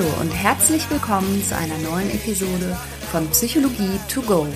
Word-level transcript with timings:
Hallo 0.00 0.22
und 0.22 0.30
herzlich 0.30 0.90
willkommen 0.90 1.42
zu 1.44 1.54
einer 1.54 1.76
neuen 1.76 2.10
Episode 2.10 2.74
von 3.12 3.28
Psychologie 3.32 4.00
to 4.08 4.22
go. 4.22 4.46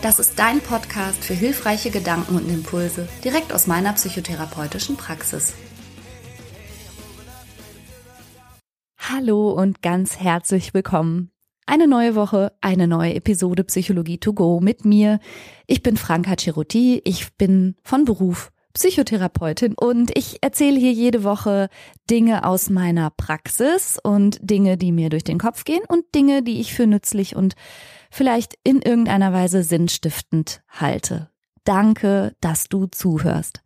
Das 0.00 0.18
ist 0.18 0.38
dein 0.38 0.58
Podcast 0.60 1.22
für 1.22 1.34
hilfreiche 1.34 1.90
Gedanken 1.90 2.36
und 2.36 2.48
Impulse 2.48 3.06
direkt 3.22 3.52
aus 3.52 3.66
meiner 3.66 3.92
psychotherapeutischen 3.92 4.96
Praxis. 4.96 5.52
Hallo 8.96 9.50
und 9.50 9.82
ganz 9.82 10.18
herzlich 10.18 10.72
willkommen. 10.72 11.30
Eine 11.66 11.88
neue 11.88 12.14
Woche, 12.14 12.52
eine 12.62 12.88
neue 12.88 13.16
Episode 13.16 13.64
Psychologie 13.64 14.16
to 14.16 14.32
go 14.32 14.60
mit 14.60 14.86
mir. 14.86 15.20
Ich 15.66 15.82
bin 15.82 15.98
Franka 15.98 16.36
Ceruti, 16.38 17.02
ich 17.04 17.34
bin 17.36 17.76
von 17.82 18.06
Beruf 18.06 18.50
Psychotherapeutin 18.76 19.72
und 19.72 20.10
ich 20.14 20.42
erzähle 20.42 20.78
hier 20.78 20.92
jede 20.92 21.24
Woche 21.24 21.70
Dinge 22.10 22.44
aus 22.44 22.68
meiner 22.68 23.08
Praxis 23.08 23.98
und 24.02 24.38
Dinge, 24.42 24.76
die 24.76 24.92
mir 24.92 25.08
durch 25.08 25.24
den 25.24 25.38
Kopf 25.38 25.64
gehen 25.64 25.80
und 25.88 26.04
Dinge, 26.14 26.42
die 26.42 26.60
ich 26.60 26.74
für 26.74 26.86
nützlich 26.86 27.34
und 27.36 27.54
vielleicht 28.10 28.58
in 28.64 28.82
irgendeiner 28.82 29.32
Weise 29.32 29.62
sinnstiftend 29.62 30.60
halte. 30.68 31.30
Danke, 31.64 32.36
dass 32.42 32.68
du 32.68 32.84
zuhörst. 32.84 33.62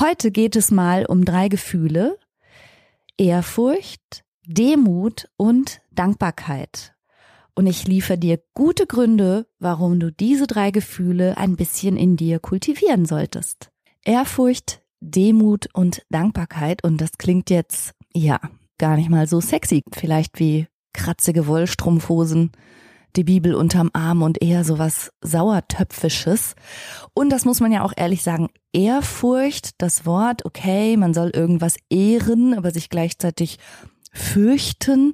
Heute 0.00 0.32
geht 0.32 0.56
es 0.56 0.72
mal 0.72 1.06
um 1.06 1.24
drei 1.24 1.46
Gefühle. 1.46 2.18
Ehrfurcht, 3.18 4.24
Demut 4.44 5.28
und 5.36 5.80
Dankbarkeit. 5.92 6.92
Und 7.54 7.68
ich 7.68 7.86
liefere 7.86 8.18
dir 8.18 8.42
gute 8.54 8.88
Gründe, 8.88 9.46
warum 9.60 10.00
du 10.00 10.10
diese 10.10 10.48
drei 10.48 10.72
Gefühle 10.72 11.36
ein 11.36 11.54
bisschen 11.54 11.96
in 11.96 12.16
dir 12.16 12.40
kultivieren 12.40 13.06
solltest. 13.06 13.69
Ehrfurcht, 14.04 14.82
Demut 15.00 15.68
und 15.72 16.02
Dankbarkeit. 16.10 16.84
Und 16.84 17.00
das 17.00 17.12
klingt 17.18 17.50
jetzt, 17.50 17.92
ja, 18.14 18.40
gar 18.78 18.96
nicht 18.96 19.10
mal 19.10 19.26
so 19.26 19.40
sexy. 19.40 19.82
Vielleicht 19.92 20.38
wie 20.38 20.66
kratzige 20.92 21.46
Wollstrumpfhosen, 21.46 22.52
die 23.16 23.24
Bibel 23.24 23.54
unterm 23.54 23.90
Arm 23.92 24.22
und 24.22 24.42
eher 24.42 24.64
sowas 24.64 25.10
Sauertöpfisches. 25.20 26.54
Und 27.14 27.30
das 27.30 27.44
muss 27.44 27.60
man 27.60 27.72
ja 27.72 27.82
auch 27.82 27.92
ehrlich 27.96 28.22
sagen, 28.22 28.48
Ehrfurcht, 28.72 29.70
das 29.78 30.06
Wort, 30.06 30.44
okay, 30.44 30.96
man 30.96 31.14
soll 31.14 31.30
irgendwas 31.30 31.76
ehren, 31.88 32.54
aber 32.54 32.70
sich 32.70 32.88
gleichzeitig 32.88 33.58
fürchten, 34.12 35.12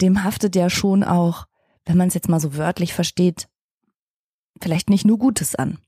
dem 0.00 0.24
haftet 0.24 0.56
ja 0.56 0.68
schon 0.70 1.04
auch, 1.04 1.46
wenn 1.84 1.96
man 1.96 2.08
es 2.08 2.14
jetzt 2.14 2.28
mal 2.28 2.40
so 2.40 2.56
wörtlich 2.56 2.94
versteht, 2.94 3.48
vielleicht 4.60 4.90
nicht 4.90 5.04
nur 5.04 5.18
Gutes 5.18 5.54
an 5.54 5.78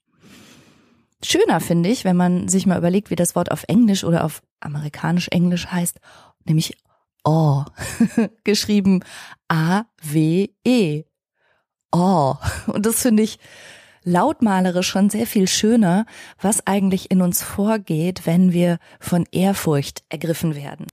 schöner, 1.26 1.60
finde 1.60 1.88
ich, 1.88 2.04
wenn 2.04 2.16
man 2.16 2.48
sich 2.48 2.66
mal 2.66 2.78
überlegt, 2.78 3.10
wie 3.10 3.16
das 3.16 3.34
Wort 3.34 3.50
auf 3.50 3.64
Englisch 3.68 4.04
oder 4.04 4.24
auf 4.24 4.42
amerikanisch-englisch 4.60 5.66
heißt, 5.68 5.98
nämlich 6.44 6.76
oh, 7.24 7.64
geschrieben 8.44 9.00
A-W-E. 9.48 11.04
Oh. 11.92 12.34
Und 12.66 12.86
das 12.86 13.02
finde 13.02 13.22
ich 13.22 13.38
lautmalerisch 14.02 14.88
schon 14.88 15.10
sehr 15.10 15.26
viel 15.26 15.48
schöner, 15.48 16.06
was 16.40 16.66
eigentlich 16.66 17.10
in 17.10 17.22
uns 17.22 17.42
vorgeht, 17.42 18.26
wenn 18.26 18.52
wir 18.52 18.78
von 19.00 19.26
Ehrfurcht 19.32 20.04
ergriffen 20.08 20.54
werden. 20.54 20.86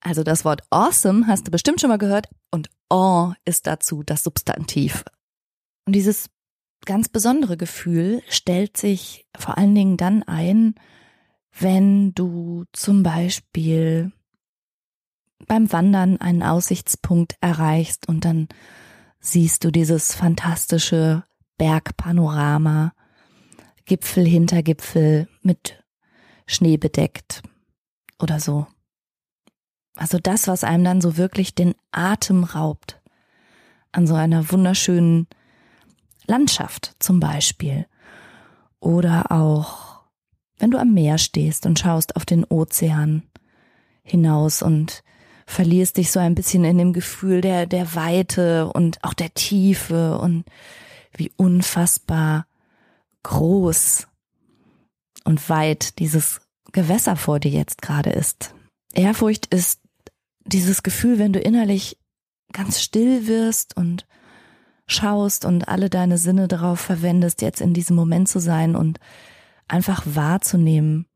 Also 0.00 0.22
das 0.22 0.44
Wort 0.44 0.62
awesome 0.70 1.26
hast 1.26 1.48
du 1.48 1.50
bestimmt 1.50 1.80
schon 1.80 1.90
mal 1.90 1.98
gehört 1.98 2.28
und 2.52 2.68
awe 2.88 3.34
ist 3.44 3.66
dazu 3.66 4.04
das 4.04 4.22
Substantiv. 4.22 5.04
Und 5.84 5.94
dieses 5.94 6.28
ganz 6.86 7.08
besondere 7.08 7.56
Gefühl 7.56 8.22
stellt 8.28 8.76
sich 8.76 9.26
vor 9.36 9.58
allen 9.58 9.74
Dingen 9.74 9.96
dann 9.96 10.22
ein, 10.22 10.74
wenn 11.58 12.14
du 12.14 12.64
zum 12.72 13.02
Beispiel 13.02 14.12
beim 15.46 15.70
Wandern 15.72 16.20
einen 16.20 16.42
Aussichtspunkt 16.42 17.36
erreichst 17.40 18.08
und 18.08 18.24
dann 18.24 18.48
siehst 19.20 19.64
du 19.64 19.70
dieses 19.70 20.14
fantastische 20.14 21.24
Bergpanorama, 21.58 22.92
Gipfel 23.84 24.26
hinter 24.26 24.62
Gipfel 24.62 25.28
mit 25.42 25.82
Schnee 26.46 26.76
bedeckt 26.76 27.42
oder 28.18 28.40
so. 28.40 28.66
Also 29.94 30.18
das, 30.18 30.48
was 30.48 30.64
einem 30.64 30.84
dann 30.84 31.00
so 31.00 31.16
wirklich 31.16 31.54
den 31.54 31.74
Atem 31.90 32.44
raubt 32.44 33.00
an 33.92 34.06
so 34.06 34.14
einer 34.14 34.50
wunderschönen 34.50 35.26
Landschaft 36.26 36.94
zum 36.98 37.20
Beispiel. 37.20 37.86
Oder 38.80 39.32
auch, 39.32 40.02
wenn 40.58 40.70
du 40.70 40.78
am 40.78 40.94
Meer 40.94 41.18
stehst 41.18 41.66
und 41.66 41.78
schaust 41.78 42.16
auf 42.16 42.24
den 42.24 42.44
Ozean 42.44 43.22
hinaus 44.02 44.62
und 44.62 45.02
verlierst 45.46 45.96
dich 45.96 46.10
so 46.10 46.18
ein 46.20 46.34
bisschen 46.34 46.64
in 46.64 46.78
dem 46.78 46.92
Gefühl 46.92 47.40
der, 47.40 47.66
der 47.66 47.94
Weite 47.94 48.70
und 48.72 49.02
auch 49.02 49.14
der 49.14 49.32
Tiefe 49.34 50.18
und 50.18 50.44
wie 51.16 51.32
unfassbar 51.36 52.46
groß 53.22 54.06
und 55.24 55.48
weit 55.48 55.98
dieses 55.98 56.40
Gewässer 56.72 57.16
vor 57.16 57.40
dir 57.40 57.50
jetzt 57.50 57.80
gerade 57.80 58.10
ist. 58.10 58.54
Ehrfurcht 58.92 59.46
ist 59.46 59.80
dieses 60.44 60.82
Gefühl, 60.82 61.18
wenn 61.18 61.32
du 61.32 61.40
innerlich 61.40 61.98
ganz 62.52 62.80
still 62.80 63.26
wirst 63.26 63.76
und 63.76 64.06
schaust 64.86 65.44
und 65.44 65.68
alle 65.68 65.90
deine 65.90 66.18
Sinne 66.18 66.48
darauf 66.48 66.80
verwendest, 66.80 67.42
jetzt 67.42 67.60
in 67.60 67.74
diesem 67.74 67.96
Moment 67.96 68.28
zu 68.28 68.38
sein 68.38 68.76
und 68.76 68.98
einfach 69.68 70.02
wahrzunehmen, 70.06 71.06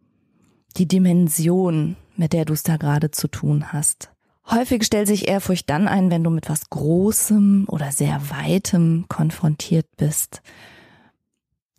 die 0.77 0.87
Dimension, 0.87 1.97
mit 2.17 2.33
der 2.33 2.45
du 2.45 2.53
es 2.53 2.63
da 2.63 2.77
gerade 2.77 3.11
zu 3.11 3.29
tun 3.29 3.73
hast. 3.73 4.11
Häufig 4.49 4.85
stellt 4.85 5.07
sich 5.07 5.29
Ehrfurcht 5.29 5.71
dann 5.71 5.87
ein, 5.87 6.11
wenn 6.11 6.25
du 6.25 6.31
mit 6.31 6.49
was 6.49 6.71
Großem 6.71 7.67
oder 7.69 7.93
sehr 7.93 8.21
Weitem 8.31 9.05
konfrontiert 9.09 9.87
bist. 9.97 10.43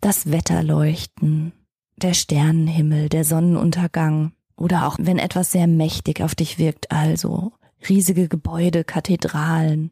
Das 0.00 0.30
Wetterleuchten, 0.30 1.52
der 1.96 2.14
Sternenhimmel, 2.14 3.08
der 3.08 3.24
Sonnenuntergang 3.24 4.32
oder 4.56 4.86
auch 4.86 4.96
wenn 4.98 5.18
etwas 5.18 5.52
sehr 5.52 5.66
mächtig 5.66 6.22
auf 6.22 6.34
dich 6.34 6.58
wirkt, 6.58 6.90
also 6.90 7.52
riesige 7.88 8.28
Gebäude, 8.28 8.84
Kathedralen 8.84 9.90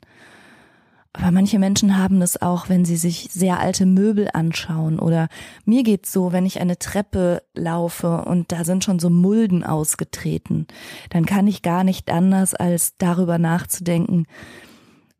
aber 1.12 1.32
manche 1.32 1.58
Menschen 1.58 1.98
haben 1.98 2.20
das 2.20 2.40
auch, 2.40 2.68
wenn 2.68 2.84
sie 2.84 2.96
sich 2.96 3.30
sehr 3.32 3.58
alte 3.58 3.84
Möbel 3.84 4.28
anschauen. 4.32 5.00
Oder 5.00 5.28
mir 5.64 5.82
geht's 5.82 6.12
so, 6.12 6.32
wenn 6.32 6.46
ich 6.46 6.60
eine 6.60 6.78
Treppe 6.78 7.42
laufe 7.52 8.22
und 8.24 8.52
da 8.52 8.64
sind 8.64 8.84
schon 8.84 9.00
so 9.00 9.10
Mulden 9.10 9.64
ausgetreten, 9.64 10.68
dann 11.10 11.26
kann 11.26 11.48
ich 11.48 11.62
gar 11.62 11.82
nicht 11.82 12.10
anders, 12.10 12.54
als 12.54 12.96
darüber 12.96 13.38
nachzudenken, 13.38 14.26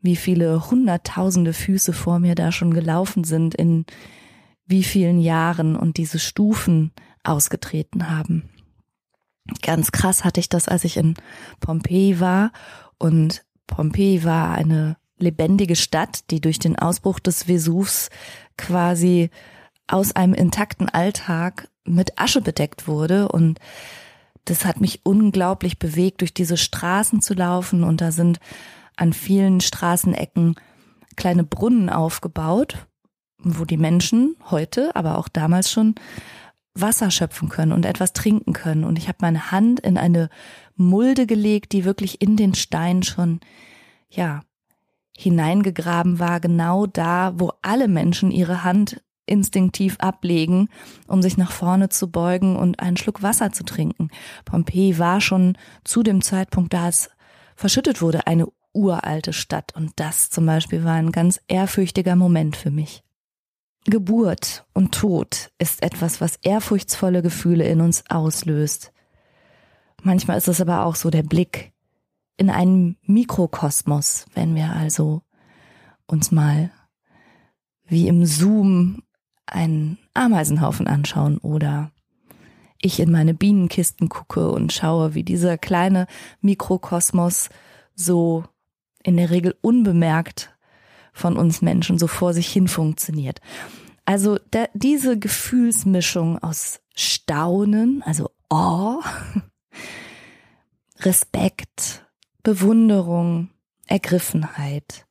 wie 0.01 0.17
viele 0.17 0.71
hunderttausende 0.71 1.53
Füße 1.53 1.93
vor 1.93 2.21
mir 2.21 2.37
da 2.37 2.53
schon 2.53 2.73
gelaufen 2.73 3.25
sind, 3.25 3.55
in 3.57 3.85
wie 4.67 4.85
vielen 4.85 5.19
Jahren 5.21 5.75
und 5.75 5.97
diese 5.97 6.21
Stufen 6.21 6.93
ausgetreten 7.25 8.09
haben. 8.09 8.49
Ganz 9.63 9.91
krass 9.91 10.25
hatte 10.25 10.39
ich 10.39 10.49
das, 10.49 10.69
als 10.69 10.85
ich 10.85 10.97
in 10.97 11.15
Pompeji 11.59 12.21
war 12.21 12.53
und 12.99 13.45
Pompeji 13.67 14.23
war 14.23 14.53
eine 14.53 14.97
lebendige 15.23 15.77
Stadt, 15.77 16.31
die 16.31 16.41
durch 16.41 16.59
den 16.59 16.79
Ausbruch 16.79 17.21
des 17.21 17.45
Vesuvs 17.45 18.11
quasi 18.57 19.31
aus 19.87 20.15
einem 20.15 20.35
intakten 20.35 20.89
Alltag 20.89 21.69
mit 21.85 22.19
Asche 22.19 22.41
bedeckt 22.41 22.87
wurde 22.87 23.29
und 23.29 23.59
das 24.45 24.65
hat 24.65 24.81
mich 24.81 25.01
unglaublich 25.05 25.79
bewegt, 25.79 26.23
durch 26.23 26.35
diese 26.35 26.57
Straßen 26.57 27.21
zu 27.21 27.35
laufen 27.35 27.85
und 27.85 28.01
da 28.01 28.13
sind 28.13 28.41
an 28.97 29.13
vielen 29.13 29.61
Straßenecken 29.61 30.57
kleine 31.17 31.45
Brunnen 31.45 31.91
aufgebaut, 31.91 32.87
wo 33.39 33.65
die 33.65 33.77
Menschen 33.77 34.37
heute, 34.51 34.95
aber 34.95 35.19
auch 35.19 35.29
damals 35.29 35.71
schon 35.71 35.95
Wasser 36.75 37.11
schöpfen 37.11 37.49
können 37.49 37.73
und 37.73 37.85
etwas 37.85 38.13
trinken 38.13 38.53
können. 38.53 38.85
Und 38.85 38.99
ich 38.99 39.09
habe 39.09 39.19
meine 39.21 39.51
Hand 39.51 39.81
in 39.81 39.99
eine 39.99 40.31
Mulde 40.77 41.27
gelegt, 41.27 41.73
die 41.73 41.85
wirklich 41.85 42.23
in 42.23 42.37
den 42.37 42.55
Stein 42.55 43.03
schon, 43.03 43.41
ja, 44.09 44.43
hineingegraben 45.21 46.19
war, 46.19 46.41
genau 46.41 46.87
da, 46.87 47.35
wo 47.37 47.53
alle 47.63 47.89
Menschen 47.89 48.31
ihre 48.31 48.65
Hand 48.65 49.03
instinktiv 49.27 49.97
ablegen, 50.01 50.69
um 51.07 51.23
sich 51.23 51.37
nach 51.37 51.53
vorne 51.53 51.89
zu 51.89 52.11
beugen 52.11 52.57
und 52.57 52.81
einen 52.81 52.97
Schluck 52.97 53.23
Wasser 53.23 53.53
zu 53.53 53.65
trinken. 53.65 54.09
Pompeji 54.45 54.99
war 54.99 55.21
schon 55.21 55.57
zu 55.85 56.03
dem 56.03 56.23
Zeitpunkt, 56.23 56.73
da 56.73 56.89
es 56.89 57.11
verschüttet 57.55 58.01
wurde, 58.03 58.27
eine 58.27 58.47
uralte 58.73 59.33
Stadt 59.33 59.75
und 59.77 59.93
das 59.97 60.31
zum 60.31 60.47
Beispiel 60.47 60.85
war 60.85 60.95
ein 60.95 61.13
ganz 61.13 61.41
ehrfürchtiger 61.49 62.17
Moment 62.17 62.57
für 62.57 62.71
mich. 62.71 63.03
Geburt 63.85 64.65
und 64.73 64.93
Tod 64.93 65.51
ist 65.59 65.83
etwas, 65.83 66.21
was 66.21 66.37
ehrfurchtsvolle 66.43 67.23
Gefühle 67.23 67.65
in 67.65 67.81
uns 67.81 68.05
auslöst. 68.09 68.93
Manchmal 70.03 70.39
ist 70.39 70.49
es 70.49 70.61
aber 70.61 70.85
auch 70.85 70.97
so 70.97 71.11
der 71.11 71.23
Blick 71.23 71.73
in 72.41 72.49
einen 72.49 72.97
Mikrokosmos, 73.03 74.25
wenn 74.33 74.55
wir 74.55 74.73
also 74.73 75.21
uns 76.07 76.33
mal 76.33 76.71
wie 77.85 78.09
im 78.09 78.25
Zoom 78.25 79.03
einen 79.45 79.99
Ameisenhaufen 80.15 80.87
anschauen 80.87 81.37
oder 81.37 81.93
ich 82.81 82.99
in 82.99 83.11
meine 83.11 83.35
Bienenkisten 83.35 84.09
gucke 84.09 84.51
und 84.51 84.73
schaue, 84.73 85.13
wie 85.13 85.23
dieser 85.23 85.59
kleine 85.59 86.07
Mikrokosmos 86.41 87.51
so 87.95 88.45
in 89.03 89.19
der 89.19 89.29
Regel 89.29 89.55
unbemerkt 89.61 90.57
von 91.13 91.37
uns 91.37 91.61
Menschen 91.61 91.99
so 91.99 92.07
vor 92.07 92.33
sich 92.33 92.51
hin 92.51 92.69
funktioniert. 92.69 93.43
Also 94.07 94.39
da, 94.51 94.65
diese 94.73 95.19
Gefühlsmischung 95.19 96.39
aus 96.39 96.81
Staunen, 96.95 98.03
also 98.03 98.31
Awe, 98.49 99.01
Respekt, 101.01 102.07
Bewunderung, 102.43 103.51
Ergriffenheit, 103.87 105.07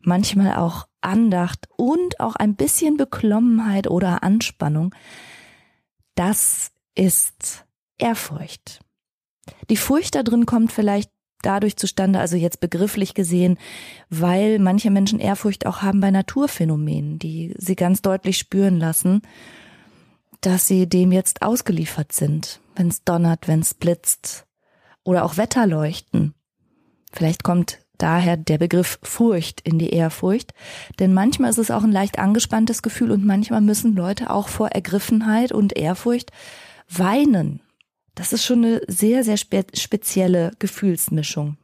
manchmal 0.00 0.56
auch 0.56 0.86
Andacht 1.00 1.68
und 1.76 2.20
auch 2.20 2.36
ein 2.36 2.56
bisschen 2.56 2.96
Beklommenheit 2.96 3.88
oder 3.88 4.22
Anspannung, 4.22 4.94
das 6.14 6.72
ist 6.94 7.64
Ehrfurcht. 7.98 8.80
Die 9.70 9.76
Furcht 9.76 10.14
da 10.14 10.22
drin 10.22 10.46
kommt 10.46 10.72
vielleicht 10.72 11.10
dadurch 11.42 11.76
zustande, 11.76 12.18
also 12.18 12.36
jetzt 12.36 12.60
begrifflich 12.60 13.14
gesehen, 13.14 13.58
weil 14.10 14.58
manche 14.58 14.90
Menschen 14.90 15.20
Ehrfurcht 15.20 15.66
auch 15.66 15.82
haben 15.82 16.00
bei 16.00 16.10
Naturphänomenen, 16.10 17.18
die 17.18 17.54
sie 17.56 17.76
ganz 17.76 18.02
deutlich 18.02 18.36
spüren 18.38 18.78
lassen, 18.78 19.22
dass 20.40 20.66
sie 20.66 20.88
dem 20.88 21.12
jetzt 21.12 21.42
ausgeliefert 21.42 22.12
sind, 22.12 22.60
wenn 22.76 22.88
es 22.88 23.04
donnert, 23.04 23.48
wenn 23.48 23.60
es 23.60 23.74
blitzt 23.74 24.46
oder 25.04 25.24
auch 25.24 25.36
Wetterleuchten. 25.36 26.34
Vielleicht 27.12 27.42
kommt 27.42 27.78
daher 27.98 28.36
der 28.36 28.58
Begriff 28.58 28.98
Furcht 29.02 29.60
in 29.60 29.78
die 29.78 29.90
Ehrfurcht, 29.90 30.54
denn 30.98 31.12
manchmal 31.12 31.50
ist 31.50 31.58
es 31.58 31.70
auch 31.70 31.82
ein 31.82 31.92
leicht 31.92 32.18
angespanntes 32.18 32.82
Gefühl 32.82 33.10
und 33.10 33.26
manchmal 33.26 33.60
müssen 33.60 33.94
Leute 33.94 34.30
auch 34.30 34.48
vor 34.48 34.68
Ergriffenheit 34.68 35.52
und 35.52 35.76
Ehrfurcht 35.76 36.30
weinen 36.88 37.60
das 38.20 38.34
ist 38.34 38.44
schon 38.44 38.64
eine 38.64 38.82
sehr, 38.86 39.24
sehr 39.24 39.38
spe 39.38 39.64
spezielle 39.74 40.52
Gefühlsmischung. 40.58 41.56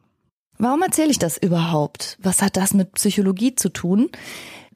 Warum 0.59 0.81
erzähle 0.81 1.11
ich 1.11 1.19
das 1.19 1.37
überhaupt? 1.37 2.17
Was 2.23 2.41
hat 2.41 2.57
das 2.57 2.73
mit 2.73 2.93
Psychologie 2.93 3.55
zu 3.55 3.69
tun? 3.69 4.09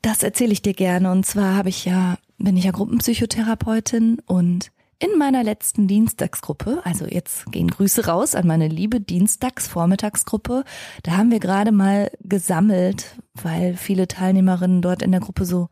Das 0.02 0.22
erzähle 0.22 0.52
ich 0.52 0.60
dir 0.60 0.74
gerne. 0.74 1.10
Und 1.10 1.24
zwar 1.24 1.56
habe 1.56 1.70
ich 1.70 1.86
ja, 1.86 2.18
bin 2.36 2.56
ich 2.56 2.64
ja 2.64 2.70
Gruppenpsychotherapeutin 2.70 4.18
und 4.26 4.72
in 5.00 5.18
meiner 5.18 5.42
letzten 5.42 5.88
Dienstagsgruppe, 5.88 6.82
also 6.84 7.06
jetzt 7.06 7.50
gehen 7.50 7.68
Grüße 7.68 8.06
raus 8.06 8.34
an 8.34 8.46
meine 8.46 8.68
liebe 8.68 9.00
Dienstags-Vormittagsgruppe, 9.00 10.64
da 11.02 11.16
haben 11.16 11.30
wir 11.30 11.40
gerade 11.40 11.72
mal 11.72 12.10
gesammelt, 12.20 13.16
weil 13.34 13.76
viele 13.76 14.08
Teilnehmerinnen 14.08 14.82
dort 14.82 15.02
in 15.02 15.10
der 15.10 15.20
Gruppe 15.20 15.46
so 15.46 15.70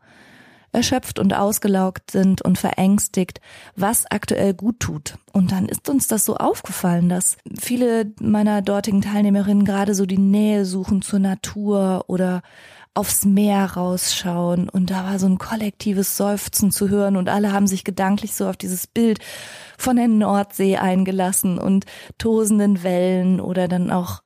erschöpft 0.71 1.19
und 1.19 1.33
ausgelaugt 1.33 2.11
sind 2.11 2.41
und 2.41 2.57
verängstigt, 2.57 3.39
was 3.75 4.05
aktuell 4.09 4.53
gut 4.53 4.79
tut. 4.79 5.15
Und 5.31 5.51
dann 5.51 5.67
ist 5.67 5.89
uns 5.89 6.07
das 6.07 6.25
so 6.25 6.37
aufgefallen, 6.37 7.09
dass 7.09 7.37
viele 7.59 8.11
meiner 8.19 8.61
dortigen 8.61 9.01
Teilnehmerinnen 9.01 9.65
gerade 9.65 9.95
so 9.95 10.05
die 10.05 10.17
Nähe 10.17 10.65
suchen 10.65 11.01
zur 11.01 11.19
Natur 11.19 12.05
oder 12.07 12.41
aufs 12.93 13.23
Meer 13.23 13.73
rausschauen 13.73 14.67
und 14.67 14.89
da 14.89 15.05
war 15.05 15.19
so 15.19 15.27
ein 15.27 15.37
kollektives 15.37 16.17
Seufzen 16.17 16.71
zu 16.71 16.89
hören 16.89 17.17
und 17.17 17.29
alle 17.29 17.53
haben 17.53 17.67
sich 17.67 17.83
gedanklich 17.83 18.33
so 18.33 18.47
auf 18.47 18.57
dieses 18.57 18.87
Bild 18.87 19.19
von 19.77 19.95
der 19.95 20.07
Nordsee 20.07 20.77
eingelassen 20.77 21.57
und 21.57 21.85
tosenden 22.17 22.83
Wellen 22.83 23.39
oder 23.39 23.67
dann 23.67 23.91
auch 23.91 24.21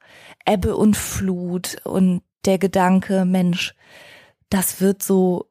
Ebbe 0.45 0.75
und 0.75 0.97
Flut 0.97 1.77
und 1.83 2.21
der 2.45 2.57
Gedanke, 2.57 3.25
Mensch, 3.25 3.75
das 4.49 4.81
wird 4.81 5.03
so 5.03 5.49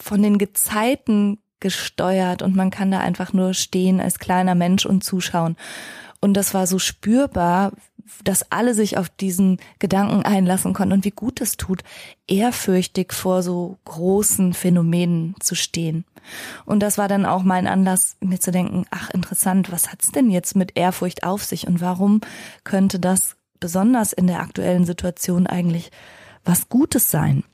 von 0.00 0.22
den 0.22 0.38
Gezeiten 0.38 1.38
gesteuert 1.60 2.42
und 2.42 2.56
man 2.56 2.70
kann 2.70 2.90
da 2.90 3.00
einfach 3.00 3.32
nur 3.32 3.54
stehen 3.54 4.00
als 4.00 4.18
kleiner 4.18 4.54
Mensch 4.54 4.86
und 4.86 5.04
zuschauen. 5.04 5.56
Und 6.20 6.34
das 6.34 6.52
war 6.52 6.66
so 6.66 6.78
spürbar, 6.78 7.72
dass 8.24 8.50
alle 8.50 8.74
sich 8.74 8.98
auf 8.98 9.08
diesen 9.08 9.58
Gedanken 9.78 10.22
einlassen 10.22 10.72
konnten 10.72 10.92
und 10.92 11.04
wie 11.04 11.10
gut 11.10 11.40
es 11.40 11.56
tut, 11.56 11.82
ehrfürchtig 12.26 13.12
vor 13.12 13.42
so 13.42 13.78
großen 13.84 14.52
Phänomenen 14.52 15.34
zu 15.40 15.54
stehen. 15.54 16.04
Und 16.64 16.80
das 16.80 16.98
war 16.98 17.08
dann 17.08 17.26
auch 17.26 17.42
mein 17.42 17.66
Anlass, 17.66 18.16
mir 18.20 18.40
zu 18.40 18.50
denken, 18.50 18.84
ach 18.90 19.10
interessant, 19.10 19.72
was 19.72 19.90
hat's 19.90 20.12
denn 20.12 20.30
jetzt 20.30 20.56
mit 20.56 20.76
Ehrfurcht 20.76 21.24
auf 21.24 21.44
sich 21.44 21.66
und 21.66 21.80
warum 21.80 22.20
könnte 22.64 22.98
das 22.98 23.36
besonders 23.58 24.12
in 24.12 24.26
der 24.26 24.40
aktuellen 24.40 24.84
Situation 24.84 25.46
eigentlich 25.46 25.90
was 26.44 26.68
Gutes 26.68 27.10
sein? 27.10 27.44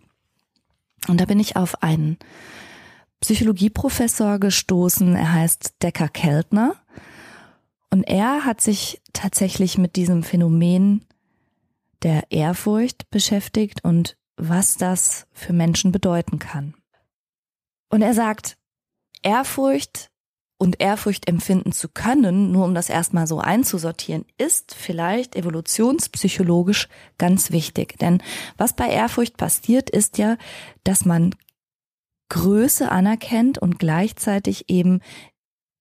Und 1.08 1.20
da 1.20 1.25
bin 1.25 1.41
ich 1.41 1.56
auf 1.56 1.82
einen 1.82 2.19
Psychologieprofessor 3.20 4.38
gestoßen. 4.38 5.17
Er 5.17 5.32
heißt 5.32 5.82
Decker 5.82 6.08
Keltner. 6.08 6.76
Und 7.91 8.03
er 8.05 8.44
hat 8.44 8.61
sich 8.61 9.00
tatsächlich 9.12 9.79
mit 9.79 9.97
diesem 9.97 10.23
Phänomen 10.23 11.05
der 12.03 12.25
Ehrfurcht 12.31 13.09
beschäftigt 13.11 13.85
und 13.85 14.17
was 14.37 14.77
das 14.77 15.27
für 15.33 15.53
Menschen 15.53 15.93
bedeuten 15.93 16.38
kann. 16.38 16.75
Und 17.88 18.03
er 18.03 18.15
sagt, 18.15 18.56
Ehrfurcht 19.23 20.11
und 20.59 20.81
Ehrfurcht 20.81 21.29
empfinden 21.29 21.73
zu 21.73 21.88
können, 21.88 22.53
nur 22.53 22.65
um 22.65 22.75
das 22.75 22.88
erstmal 22.88 23.27
so 23.27 23.38
einzusortieren, 23.38 24.25
ist 24.39 24.75
vielleicht 24.75 25.37
evolutionspsychologisch 25.37 26.89
ganz 27.19 27.50
wichtig. 27.50 27.99
Denn 27.99 28.23
was 28.56 28.75
bei 28.75 28.89
Ehrfurcht 28.89 29.37
passiert, 29.37 29.91
ist 29.91 30.19
ja, 30.19 30.37
dass 30.85 31.05
man 31.05 31.35
Größe 32.29 32.91
anerkennt 32.91 33.59
und 33.59 33.79
gleichzeitig 33.79 34.69
eben 34.69 35.00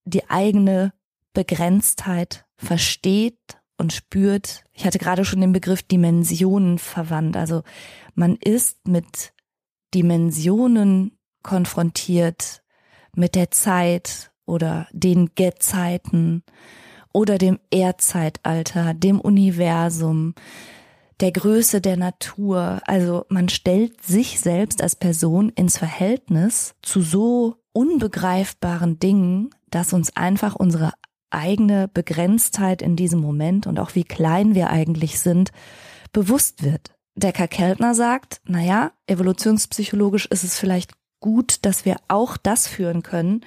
die 0.04 0.30
eigene 0.30 0.92
Begrenztheit 1.36 2.46
versteht 2.56 3.58
und 3.76 3.92
spürt. 3.92 4.64
Ich 4.72 4.86
hatte 4.86 4.98
gerade 4.98 5.24
schon 5.24 5.40
den 5.40 5.52
Begriff 5.52 5.82
Dimensionen 5.82 6.78
verwandt. 6.78 7.36
Also 7.36 7.62
man 8.14 8.36
ist 8.36 8.88
mit 8.88 9.32
Dimensionen 9.94 11.18
konfrontiert, 11.42 12.62
mit 13.14 13.34
der 13.34 13.50
Zeit, 13.50 14.32
oder 14.46 14.86
den 14.92 15.30
Gezeiten 15.34 16.42
oder 17.12 17.38
dem 17.38 17.58
Erdzeitalter, 17.70 18.94
dem 18.94 19.20
Universum, 19.20 20.34
der 21.20 21.32
Größe 21.32 21.80
der 21.80 21.96
Natur. 21.96 22.80
Also 22.86 23.24
man 23.28 23.48
stellt 23.48 24.02
sich 24.02 24.40
selbst 24.40 24.82
als 24.82 24.96
Person 24.96 25.50
ins 25.50 25.78
Verhältnis 25.78 26.74
zu 26.82 27.02
so 27.02 27.56
unbegreifbaren 27.72 28.98
Dingen, 28.98 29.50
dass 29.70 29.92
uns 29.92 30.16
einfach 30.16 30.54
unsere 30.54 30.92
eigene 31.30 31.88
Begrenztheit 31.88 32.82
in 32.82 32.96
diesem 32.96 33.20
Moment 33.20 33.66
und 33.66 33.78
auch 33.78 33.94
wie 33.94 34.04
klein 34.04 34.54
wir 34.54 34.70
eigentlich 34.70 35.20
sind, 35.20 35.50
bewusst 36.12 36.62
wird. 36.62 36.92
Decker 37.14 37.48
Keltner 37.48 37.94
sagt, 37.94 38.40
naja, 38.44 38.92
evolutionspsychologisch 39.06 40.26
ist 40.26 40.44
es 40.44 40.58
vielleicht 40.58 40.92
gut, 41.20 41.64
dass 41.64 41.84
wir 41.84 41.96
auch 42.08 42.36
das 42.36 42.68
führen 42.68 43.02
können, 43.02 43.40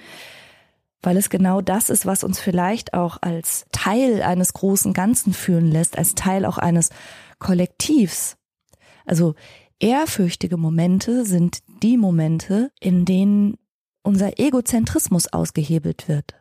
weil 1.02 1.16
es 1.16 1.30
genau 1.30 1.60
das 1.60 1.88
ist, 1.88 2.04
was 2.04 2.24
uns 2.24 2.40
vielleicht 2.40 2.94
auch 2.94 3.18
als 3.22 3.64
Teil 3.72 4.22
eines 4.22 4.52
großen 4.52 4.92
Ganzen 4.92 5.32
fühlen 5.32 5.70
lässt, 5.70 5.96
als 5.96 6.14
Teil 6.14 6.44
auch 6.44 6.58
eines 6.58 6.90
Kollektivs. 7.38 8.36
Also 9.06 9.34
ehrfürchtige 9.78 10.56
Momente 10.56 11.24
sind 11.24 11.60
die 11.82 11.96
Momente, 11.96 12.70
in 12.80 13.04
denen 13.04 13.56
unser 14.02 14.38
Egozentrismus 14.38 15.32
ausgehebelt 15.32 16.08
wird. 16.08 16.39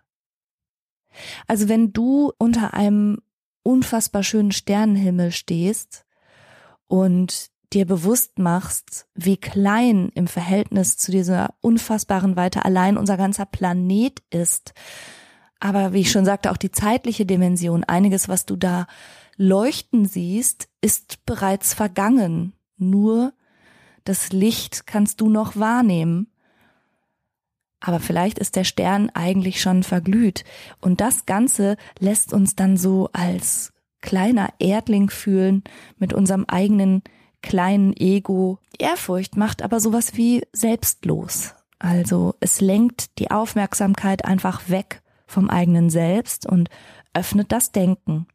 Also 1.48 1.70
wenn 1.70 1.94
du 1.94 2.32
unter 2.38 2.74
einem 2.74 3.20
unfassbar 3.64 4.24
schönen 4.24 4.52
Sternenhimmel 4.52 5.32
stehst 5.32 6.06
und 6.88 7.50
dir 7.74 7.86
bewusst 7.86 8.40
machst, 8.40 9.06
wie 9.14 9.38
klein 9.38 10.10
im 10.16 10.28
Verhältnis 10.28 10.98
zu 10.98 11.12
dieser 11.12 11.54
unfassbaren 11.62 12.36
Weite 12.36 12.66
allein 12.66 12.98
unser 12.98 13.18
ganzer 13.18 13.46
Planet 13.46 14.22
ist. 14.32 14.74
Aber 15.60 15.94
wie 15.94 16.02
ich 16.02 16.12
schon 16.12 16.26
sagte, 16.26 16.52
auch 16.52 16.58
die 16.58 16.72
zeitliche 16.72 17.26
Dimension, 17.26 17.84
einiges, 17.84 18.28
was 18.28 18.46
du 18.46 18.56
da 18.56 18.88
leuchten 19.36 20.06
siehst, 20.06 20.70
ist 20.82 21.26
bereits 21.26 21.74
vergangen. 21.74 22.54
Nur 22.78 23.34
das 24.04 24.32
Licht 24.32 24.88
kannst 24.88 25.22
du 25.22 25.30
noch 25.30 25.56
wahrnehmen. 25.56 26.29
Aber 27.82 28.00
vielleicht 28.00 28.40
ist 28.40 28.56
der 28.56 28.64
Stern 28.64 29.10
eigentlich 29.14 29.62
schon 29.62 29.84
verglüht. 29.84 30.44
Und 30.82 31.02
das 31.02 31.26
Ganze 31.26 31.78
lässt 32.00 32.34
uns 32.34 32.56
dann 32.56 32.78
so 32.78 33.10
als 33.14 33.74
kleiner 34.02 34.50
Erdling 34.60 35.10
fühlen 35.10 35.64
mit 35.98 36.14
unserem 36.14 36.46
eigenen 36.46 37.04
kleinen 37.42 37.94
Ego. 37.96 38.60
Ehrfurcht 38.78 39.38
macht 39.38 39.62
aber 39.62 39.80
sowas 39.80 40.16
wie 40.16 40.44
selbstlos. 40.52 41.56
Also 41.80 42.36
es 42.42 42.60
lenkt 42.60 43.18
die 43.20 43.32
Aufmerksamkeit 43.32 44.26
einfach 44.26 44.68
weg 44.68 45.02
vom 45.26 45.50
eigenen 45.50 45.90
Selbst 45.90 46.46
und 46.46 46.70
öffnet 47.14 47.52
das 47.52 47.72
Denken. 47.72 48.28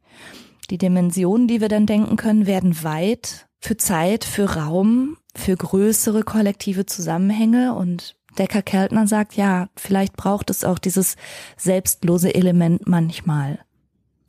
Die 0.71 0.79
Dimensionen, 0.79 1.47
die 1.47 1.61
wir 1.61 1.69
dann 1.69 1.85
denken 1.85 2.15
können, 2.15 2.47
werden 2.47 2.83
weit 2.83 3.47
für 3.59 3.77
Zeit, 3.77 4.23
für 4.23 4.55
Raum, 4.55 5.17
für 5.35 5.55
größere 5.55 6.23
kollektive 6.23 6.85
Zusammenhänge 6.85 7.75
und 7.75 8.14
Decker 8.35 8.61
Keltner 8.61 9.07
sagt, 9.07 9.35
ja, 9.35 9.69
vielleicht 9.75 10.15
braucht 10.15 10.49
es 10.49 10.63
auch 10.63 10.79
dieses 10.79 11.15
selbstlose 11.57 12.33
Element 12.33 12.87
manchmal. 12.87 13.59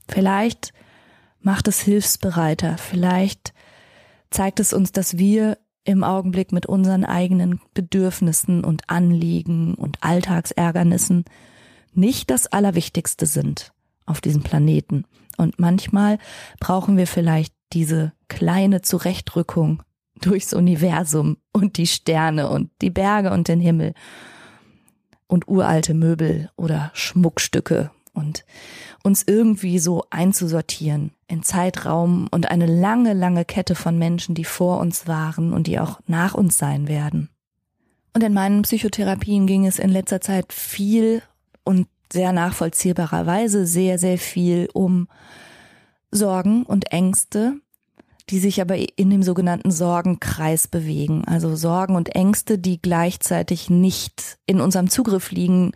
Vielleicht 0.08 0.72
macht 1.40 1.68
es 1.68 1.80
hilfsbereiter, 1.80 2.76
vielleicht 2.78 3.52
zeigt 4.30 4.60
es 4.60 4.72
uns, 4.72 4.92
dass 4.92 5.18
wir 5.18 5.58
im 5.84 6.02
Augenblick 6.02 6.52
mit 6.52 6.66
unseren 6.66 7.04
eigenen 7.04 7.60
Bedürfnissen 7.72 8.64
und 8.64 8.90
Anliegen 8.90 9.74
und 9.74 9.98
Alltagsärgernissen 10.02 11.24
nicht 11.92 12.30
das 12.30 12.46
Allerwichtigste 12.48 13.26
sind 13.26 13.72
auf 14.04 14.20
diesem 14.20 14.42
Planeten. 14.42 15.04
Und 15.36 15.58
manchmal 15.58 16.18
brauchen 16.60 16.96
wir 16.96 17.06
vielleicht 17.06 17.54
diese 17.72 18.12
kleine 18.28 18.82
Zurechtrückung 18.82 19.82
durchs 20.20 20.52
Universum 20.52 21.36
und 21.52 21.76
die 21.76 21.86
Sterne 21.86 22.48
und 22.48 22.70
die 22.80 22.90
Berge 22.90 23.30
und 23.30 23.48
den 23.48 23.60
Himmel 23.60 23.94
und 25.26 25.48
uralte 25.48 25.94
Möbel 25.94 26.50
oder 26.56 26.90
Schmuckstücke 26.94 27.90
und 28.12 28.44
uns 29.02 29.22
irgendwie 29.26 29.78
so 29.78 30.04
einzusortieren 30.10 31.12
in 31.28 31.42
Zeitraum 31.42 32.28
und 32.30 32.50
eine 32.50 32.66
lange, 32.66 33.12
lange 33.12 33.44
Kette 33.44 33.74
von 33.74 33.98
Menschen, 33.98 34.34
die 34.34 34.44
vor 34.44 34.80
uns 34.80 35.06
waren 35.06 35.52
und 35.52 35.66
die 35.66 35.78
auch 35.78 36.00
nach 36.06 36.34
uns 36.34 36.56
sein 36.58 36.88
werden. 36.88 37.28
Und 38.14 38.22
in 38.22 38.32
meinen 38.32 38.62
Psychotherapien 38.62 39.46
ging 39.46 39.66
es 39.66 39.78
in 39.78 39.90
letzter 39.90 40.20
Zeit 40.20 40.52
viel 40.52 41.22
und 41.64 41.86
sehr 42.10 42.32
nachvollziehbarerweise 42.32 43.66
sehr, 43.66 43.98
sehr 43.98 44.16
viel 44.16 44.68
um 44.72 45.08
Sorgen 46.10 46.62
und 46.62 46.92
Ängste, 46.92 47.60
die 48.30 48.38
sich 48.38 48.60
aber 48.60 48.76
in 48.98 49.10
dem 49.10 49.22
sogenannten 49.22 49.70
Sorgenkreis 49.70 50.66
bewegen. 50.66 51.24
Also 51.26 51.54
Sorgen 51.54 51.94
und 51.94 52.14
Ängste, 52.14 52.58
die 52.58 52.80
gleichzeitig 52.80 53.70
nicht 53.70 54.38
in 54.46 54.60
unserem 54.60 54.90
Zugriff 54.90 55.30
liegen 55.30 55.72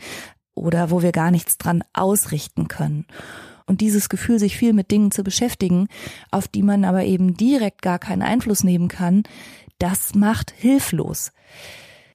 oder 0.54 0.90
wo 0.90 1.02
wir 1.02 1.12
gar 1.12 1.30
nichts 1.30 1.59
dran 1.59 1.85
ausrichten 1.92 2.69
können. 2.69 3.07
Und 3.66 3.80
dieses 3.80 4.09
Gefühl, 4.09 4.40
sich 4.40 4.57
viel 4.57 4.73
mit 4.73 4.90
Dingen 4.90 5.12
zu 5.12 5.23
beschäftigen, 5.23 5.87
auf 6.33 6.49
die 6.49 6.62
man 6.62 6.85
aber 6.85 7.04
eben 7.04 7.37
direkt 7.37 7.83
gar 7.83 8.00
keinen 8.00 8.23
Einfluss 8.23 8.64
nehmen 8.64 8.88
kann, 8.88 9.23
das 9.78 10.14
macht 10.14 10.52
hilflos. 10.57 11.30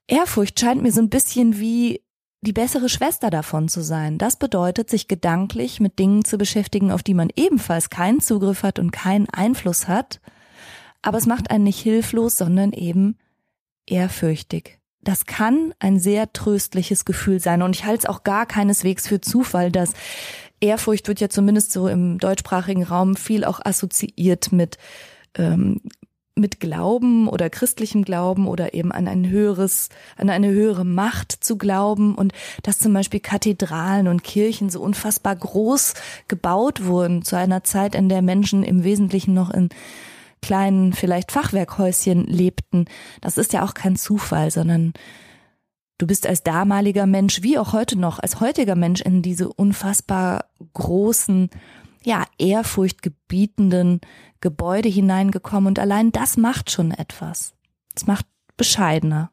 Ehrfurcht 0.07 0.59
scheint 0.59 0.83
mir 0.83 0.91
so 0.91 1.01
ein 1.01 1.09
bisschen 1.09 1.59
wie 1.59 2.01
die 2.45 2.53
bessere 2.53 2.89
Schwester 2.89 3.29
davon 3.29 3.67
zu 3.67 3.81
sein. 3.81 4.17
Das 4.17 4.37
bedeutet, 4.37 4.89
sich 4.89 5.07
gedanklich 5.07 5.79
mit 5.79 5.99
Dingen 5.99 6.23
zu 6.23 6.37
beschäftigen, 6.37 6.91
auf 6.91 7.03
die 7.03 7.13
man 7.13 7.29
ebenfalls 7.35 7.89
keinen 7.89 8.21
Zugriff 8.21 8.63
hat 8.63 8.79
und 8.79 8.91
keinen 8.91 9.29
Einfluss 9.29 9.87
hat. 9.87 10.21
Aber 11.01 11.17
es 11.17 11.25
macht 11.25 11.51
einen 11.51 11.65
nicht 11.65 11.79
hilflos, 11.79 12.37
sondern 12.37 12.71
eben 12.71 13.17
ehrfürchtig. 13.85 14.79
Das 15.01 15.25
kann 15.25 15.73
ein 15.79 15.99
sehr 15.99 16.33
tröstliches 16.33 17.05
Gefühl 17.05 17.39
sein. 17.39 17.61
Und 17.61 17.75
ich 17.75 17.85
halte 17.85 17.99
es 17.99 18.09
auch 18.09 18.23
gar 18.23 18.45
keineswegs 18.45 19.07
für 19.07 19.21
Zufall, 19.21 19.71
dass 19.71 19.93
Ehrfurcht 20.59 21.07
wird 21.07 21.19
ja 21.19 21.29
zumindest 21.29 21.71
so 21.71 21.87
im 21.87 22.17
deutschsprachigen 22.17 22.83
Raum 22.83 23.15
viel 23.15 23.43
auch 23.43 23.59
assoziiert 23.63 24.51
mit 24.51 24.77
ähm, 25.37 25.81
mit 26.35 26.59
Glauben 26.59 27.29
oder 27.29 27.49
christlichem 27.49 28.03
Glauben 28.03 28.47
oder 28.47 28.73
eben 28.73 28.91
an 28.91 29.07
ein 29.07 29.29
höheres, 29.29 29.89
an 30.17 30.29
eine 30.29 30.49
höhere 30.49 30.83
Macht 30.83 31.31
zu 31.31 31.57
glauben 31.57 32.13
und 32.13 32.33
dass 32.61 32.77
zum 32.77 32.93
Beispiel 32.93 33.21
Kathedralen 33.21 34.09
und 34.09 34.23
Kirchen 34.23 34.69
so 34.69 34.81
unfassbar 34.81 35.35
groß 35.35 35.93
gebaut 36.27 36.83
wurden 36.83 37.23
zu 37.23 37.37
einer 37.37 37.63
Zeit, 37.63 37.95
in 37.95 38.09
der 38.09 38.21
Menschen 38.21 38.63
im 38.63 38.83
Wesentlichen 38.83 39.33
noch 39.33 39.49
in 39.49 39.69
kleinen, 40.41 40.93
vielleicht 40.93 41.31
Fachwerkhäuschen 41.31 42.25
lebten. 42.25 42.85
Das 43.21 43.37
ist 43.37 43.53
ja 43.53 43.63
auch 43.63 43.73
kein 43.73 43.95
Zufall, 43.95 44.51
sondern 44.51 44.93
du 45.97 46.05
bist 46.05 46.27
als 46.27 46.43
damaliger 46.43 47.07
Mensch, 47.07 47.41
wie 47.43 47.57
auch 47.57 47.71
heute 47.71 47.97
noch, 47.97 48.19
als 48.19 48.41
heutiger 48.41 48.75
Mensch 48.75 49.01
in 49.01 49.21
diese 49.21 49.51
unfassbar 49.51 50.45
großen 50.73 51.49
ja, 52.03 52.25
ehrfurchtgebietenden 52.37 54.01
Gebäude 54.45 54.89
hineingekommen 54.89 55.65
und 55.65 55.79
allein 55.79 56.11
das 56.11 56.37
macht 56.37 56.69
schon 56.69 56.91
etwas. 56.91 57.55
Es 57.95 58.05
macht 58.05 58.27
bescheidener. 58.57 59.31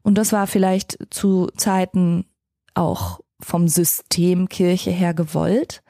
Und 0.00 0.16
das 0.16 0.32
war 0.32 0.46
vielleicht 0.46 0.96
zu 1.10 1.48
Zeiten 1.54 2.24
auch 2.72 3.20
vom 3.40 3.68
System 3.68 4.48
Kirche 4.48 4.90
her 4.90 5.12
gewollt. 5.12 5.82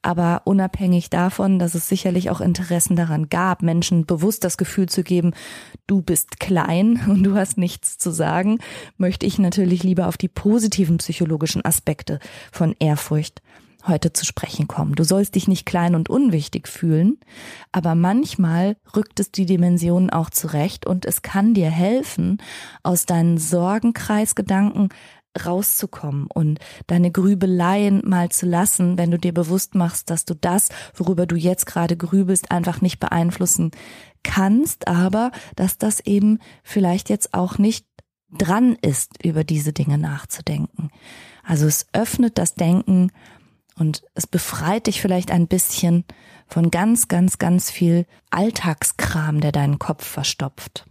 Aber 0.00 0.40
unabhängig 0.46 1.10
davon, 1.10 1.58
dass 1.58 1.74
es 1.74 1.86
sicherlich 1.86 2.30
auch 2.30 2.40
Interessen 2.40 2.96
daran 2.96 3.28
gab, 3.28 3.60
Menschen 3.60 4.06
bewusst 4.06 4.42
das 4.42 4.56
Gefühl 4.56 4.88
zu 4.88 5.02
geben, 5.04 5.34
du 5.86 6.00
bist 6.00 6.40
klein 6.40 6.98
und 7.08 7.24
du 7.24 7.34
hast 7.34 7.58
nichts 7.58 7.98
zu 7.98 8.10
sagen, 8.10 8.58
möchte 8.96 9.26
ich 9.26 9.38
natürlich 9.38 9.82
lieber 9.82 10.08
auf 10.08 10.16
die 10.16 10.28
positiven 10.28 10.96
psychologischen 10.96 11.62
Aspekte 11.62 12.20
von 12.50 12.74
Ehrfurcht 12.78 13.42
heute 13.86 14.12
zu 14.12 14.24
sprechen 14.24 14.68
kommen. 14.68 14.94
Du 14.94 15.04
sollst 15.04 15.34
dich 15.34 15.48
nicht 15.48 15.66
klein 15.66 15.94
und 15.94 16.08
unwichtig 16.08 16.68
fühlen, 16.68 17.18
aber 17.72 17.94
manchmal 17.94 18.76
rückt 18.96 19.20
es 19.20 19.30
die 19.30 19.46
Dimensionen 19.46 20.10
auch 20.10 20.30
zurecht 20.30 20.86
und 20.86 21.04
es 21.06 21.22
kann 21.22 21.54
dir 21.54 21.70
helfen, 21.70 22.38
aus 22.82 23.06
deinen 23.06 23.38
Sorgenkreisgedanken 23.38 24.90
rauszukommen 25.46 26.26
und 26.26 26.58
deine 26.86 27.10
Grübeleien 27.10 28.02
mal 28.04 28.28
zu 28.28 28.46
lassen, 28.46 28.98
wenn 28.98 29.10
du 29.10 29.18
dir 29.18 29.32
bewusst 29.32 29.74
machst, 29.74 30.10
dass 30.10 30.24
du 30.24 30.34
das, 30.34 30.68
worüber 30.94 31.26
du 31.26 31.36
jetzt 31.36 31.66
gerade 31.66 31.96
grübelst, 31.96 32.50
einfach 32.50 32.80
nicht 32.80 33.00
beeinflussen 33.00 33.70
kannst, 34.22 34.88
aber 34.88 35.32
dass 35.56 35.78
das 35.78 36.00
eben 36.00 36.38
vielleicht 36.62 37.08
jetzt 37.08 37.34
auch 37.34 37.58
nicht 37.58 37.86
dran 38.30 38.76
ist, 38.80 39.24
über 39.24 39.44
diese 39.44 39.72
Dinge 39.72 39.98
nachzudenken. 39.98 40.90
Also 41.44 41.66
es 41.66 41.86
öffnet 41.92 42.38
das 42.38 42.54
Denken 42.54 43.10
und 43.78 44.02
es 44.14 44.26
befreit 44.26 44.86
dich 44.86 45.00
vielleicht 45.00 45.30
ein 45.30 45.46
bisschen 45.46 46.04
von 46.46 46.70
ganz, 46.70 47.08
ganz, 47.08 47.38
ganz 47.38 47.70
viel 47.70 48.06
Alltagskram, 48.30 49.40
der 49.40 49.52
deinen 49.52 49.78
Kopf 49.78 50.06
verstopft. 50.06 50.86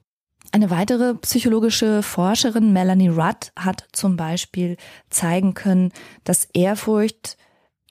Eine 0.51 0.69
weitere 0.69 1.15
psychologische 1.15 2.03
Forscherin, 2.03 2.73
Melanie 2.73 3.07
Rudd, 3.07 3.51
hat 3.55 3.87
zum 3.93 4.17
Beispiel 4.17 4.75
zeigen 5.09 5.53
können, 5.53 5.93
dass 6.25 6.45
Ehrfurcht 6.53 7.37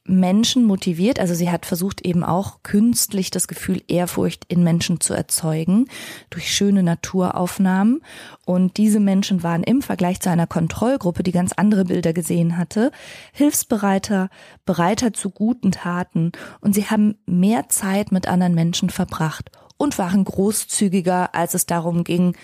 Menschen 0.04 0.64
motiviert. 0.64 1.20
Also 1.20 1.34
sie 1.34 1.50
hat 1.50 1.66
versucht 1.66 2.00
eben 2.04 2.24
auch 2.24 2.62
künstlich 2.62 3.30
das 3.30 3.48
Gefühl 3.48 3.82
Ehrfurcht 3.86 4.44
in 4.48 4.64
Menschen 4.64 5.00
zu 5.00 5.14
erzeugen 5.14 5.86
durch 6.30 6.52
schöne 6.52 6.82
Naturaufnahmen. 6.82 8.02
Und 8.46 8.76
diese 8.76 9.00
Menschen 9.00 9.42
waren 9.42 9.62
im 9.62 9.82
Vergleich 9.82 10.20
zu 10.20 10.30
einer 10.30 10.46
Kontrollgruppe, 10.46 11.22
die 11.22 11.32
ganz 11.32 11.52
andere 11.52 11.84
Bilder 11.84 12.12
gesehen 12.12 12.56
hatte, 12.56 12.90
hilfsbereiter, 13.32 14.30
bereiter 14.64 15.12
zu 15.12 15.30
guten 15.30 15.72
Taten 15.72 16.32
und 16.60 16.74
sie 16.74 16.86
haben 16.86 17.16
mehr 17.26 17.68
Zeit 17.68 18.10
mit 18.10 18.26
anderen 18.26 18.54
Menschen 18.54 18.90
verbracht 18.90 19.50
und 19.76 19.98
waren 19.98 20.24
großzügiger, 20.24 21.34
als 21.34 21.54
es 21.54 21.66
darum 21.66 22.04
ging, 22.04 22.36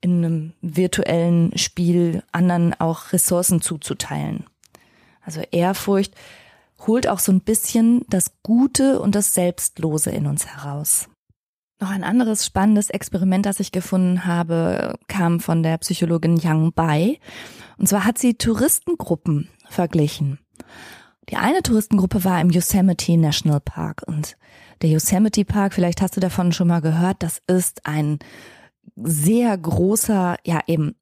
in 0.00 0.24
einem 0.24 0.52
virtuellen 0.60 1.56
Spiel 1.56 2.22
anderen 2.32 2.74
auch 2.78 3.12
Ressourcen 3.12 3.62
zuzuteilen. 3.62 4.44
Also 5.22 5.40
Ehrfurcht 5.50 6.14
holt 6.80 7.08
auch 7.08 7.18
so 7.18 7.32
ein 7.32 7.40
bisschen 7.40 8.04
das 8.08 8.32
Gute 8.42 9.00
und 9.00 9.14
das 9.14 9.34
Selbstlose 9.34 10.10
in 10.10 10.26
uns 10.26 10.46
heraus. 10.46 11.08
Noch 11.80 11.90
ein 11.90 12.04
anderes 12.04 12.46
spannendes 12.46 12.90
Experiment, 12.90 13.46
das 13.46 13.60
ich 13.60 13.72
gefunden 13.72 14.26
habe, 14.26 14.96
kam 15.08 15.40
von 15.40 15.62
der 15.62 15.78
Psychologin 15.78 16.36
Yang 16.36 16.72
Bai. 16.72 17.18
Und 17.78 17.88
zwar 17.88 18.04
hat 18.04 18.18
sie 18.18 18.34
Touristengruppen 18.34 19.48
verglichen. 19.68 20.38
Die 21.30 21.36
eine 21.36 21.62
Touristengruppe 21.62 22.24
war 22.24 22.40
im 22.40 22.50
Yosemite 22.50 23.16
National 23.16 23.60
Park 23.60 24.02
und 24.06 24.36
der 24.82 24.90
Yosemite 24.90 25.44
Park, 25.44 25.72
vielleicht 25.72 26.02
hast 26.02 26.16
du 26.16 26.20
davon 26.20 26.52
schon 26.52 26.68
mal 26.68 26.80
gehört, 26.80 27.22
das 27.22 27.40
ist 27.46 27.86
ein 27.86 28.18
sehr 28.96 29.56
großer, 29.56 30.36
ja 30.44 30.60
eben 30.66 30.94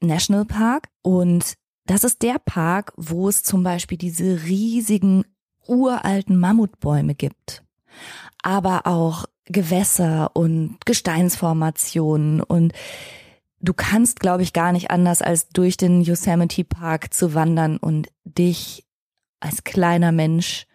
Nationalpark 0.00 0.88
und 1.02 1.54
das 1.86 2.04
ist 2.04 2.22
der 2.22 2.38
Park, 2.38 2.92
wo 2.96 3.28
es 3.28 3.42
zum 3.42 3.62
Beispiel 3.62 3.98
diese 3.98 4.42
riesigen 4.44 5.24
uralten 5.66 6.38
Mammutbäume 6.38 7.14
gibt, 7.14 7.64
aber 8.42 8.86
auch 8.86 9.26
Gewässer 9.46 10.34
und 10.34 10.78
Gesteinsformationen 10.84 12.42
und 12.42 12.72
du 13.60 13.72
kannst, 13.74 14.20
glaube 14.20 14.42
ich, 14.42 14.52
gar 14.52 14.72
nicht 14.72 14.90
anders 14.90 15.22
als 15.22 15.48
durch 15.48 15.76
den 15.76 16.00
Yosemite 16.02 16.64
Park 16.64 17.14
zu 17.14 17.34
wandern 17.34 17.76
und 17.76 18.08
dich 18.24 18.84
als 19.40 19.64
kleiner 19.64 20.12
Mensch, 20.12 20.66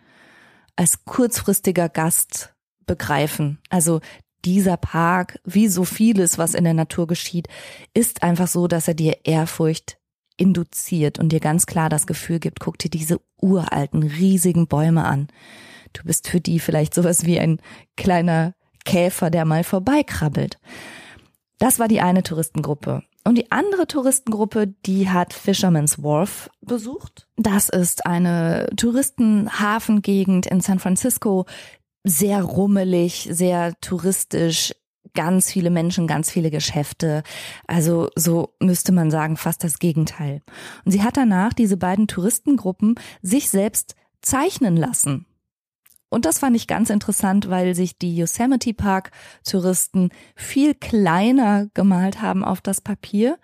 als 0.76 1.04
kurzfristiger 1.06 1.90
Gast 1.90 2.54
begreifen. 2.86 3.60
Also 3.70 4.00
dieser 4.46 4.78
Park, 4.78 5.40
wie 5.44 5.68
so 5.68 5.84
vieles, 5.84 6.38
was 6.38 6.54
in 6.54 6.64
der 6.64 6.74
Natur 6.74 7.08
geschieht, 7.08 7.48
ist 7.94 8.24
einfach 8.24 8.48
so, 8.48 8.68
dass 8.68 8.88
er 8.88 8.94
dir 8.94 9.20
Ehrfurcht 9.26 9.98
induziert 10.38 11.20
und 11.20 11.30
dir 11.30 11.40
ganz 11.40 11.66
klar 11.66 11.90
das 11.90 12.08
Gefühl 12.08 12.40
gibt, 12.40 12.60
guck 12.60 12.78
dir 12.78 12.90
diese 12.90 13.20
uralten, 13.42 14.04
riesigen 14.04 14.68
Bäume 14.68 15.06
an. 15.06 15.28
Du 15.94 16.04
bist 16.04 16.28
für 16.28 16.40
die 16.40 16.60
vielleicht 16.60 16.94
sowas 16.94 17.26
wie 17.26 17.40
ein 17.40 17.60
kleiner 17.98 18.54
Käfer, 18.86 19.30
der 19.30 19.46
mal 19.46 19.64
vorbeikrabbelt. 19.64 20.60
Das 21.60 21.80
war 21.80 21.88
die 21.88 22.02
eine 22.02 22.24
Touristengruppe. 22.24 23.04
Und 23.24 23.38
die 23.38 23.52
andere 23.52 23.86
Touristengruppe, 23.86 24.74
die 24.86 25.10
hat 25.10 25.34
Fisherman's 25.34 26.02
Wharf 26.02 26.50
besucht. 26.62 27.28
Das 27.38 27.70
ist 27.70 28.06
eine 28.06 28.68
Touristenhafengegend 28.76 30.48
in 30.48 30.62
San 30.62 30.80
Francisco. 30.80 31.46
Sehr 32.04 32.42
rummelig, 32.42 33.28
sehr 33.32 33.80
touristisch, 33.80 34.74
ganz 35.14 35.52
viele 35.52 35.70
Menschen, 35.70 36.08
ganz 36.08 36.32
viele 36.32 36.52
Geschäfte. 36.52 37.24
Also 37.68 38.10
so 38.16 38.56
müsste 38.60 38.92
man 38.92 39.12
sagen, 39.12 39.38
fast 39.38 39.64
das 39.64 39.80
Gegenteil. 39.80 40.42
Und 40.86 40.92
sie 40.92 41.04
hat 41.04 41.18
danach 41.18 41.54
diese 41.54 41.78
beiden 41.78 42.08
Touristengruppen 42.08 42.96
sich 43.22 43.50
selbst 43.50 43.96
zeichnen 44.22 44.78
lassen. 44.78 45.26
Und 46.10 46.26
das 46.26 46.40
fand 46.40 46.58
ich 46.58 46.68
ganz 46.68 46.90
interessant, 46.90 47.50
weil 47.50 47.74
sich 47.74 47.98
die 47.98 48.16
Yosemite 48.16 48.74
Park 48.74 49.12
Touristen 49.46 50.10
viel 50.36 50.76
kleiner 50.76 51.68
gemalt 51.74 52.22
haben 52.22 52.44
auf 52.44 52.60
das 52.60 52.82
Papier 52.82 53.38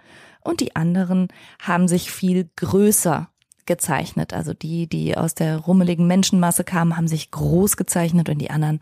und 0.43 0.59
die 0.59 0.75
anderen 0.75 1.29
haben 1.62 1.88
sich 1.88 2.12
viel 2.12 2.50
größer 2.57 3.29
gezeichnet. 3.65 4.33
Also 4.33 4.53
die, 4.53 4.88
die 4.88 5.15
aus 5.15 5.33
der 5.33 5.57
rummeligen 5.57 6.07
Menschenmasse 6.07 6.63
kamen, 6.63 6.97
haben 6.97 7.07
sich 7.07 7.31
groß 7.31 7.77
gezeichnet 7.77 8.29
und 8.29 8.39
die 8.39 8.50
anderen 8.50 8.79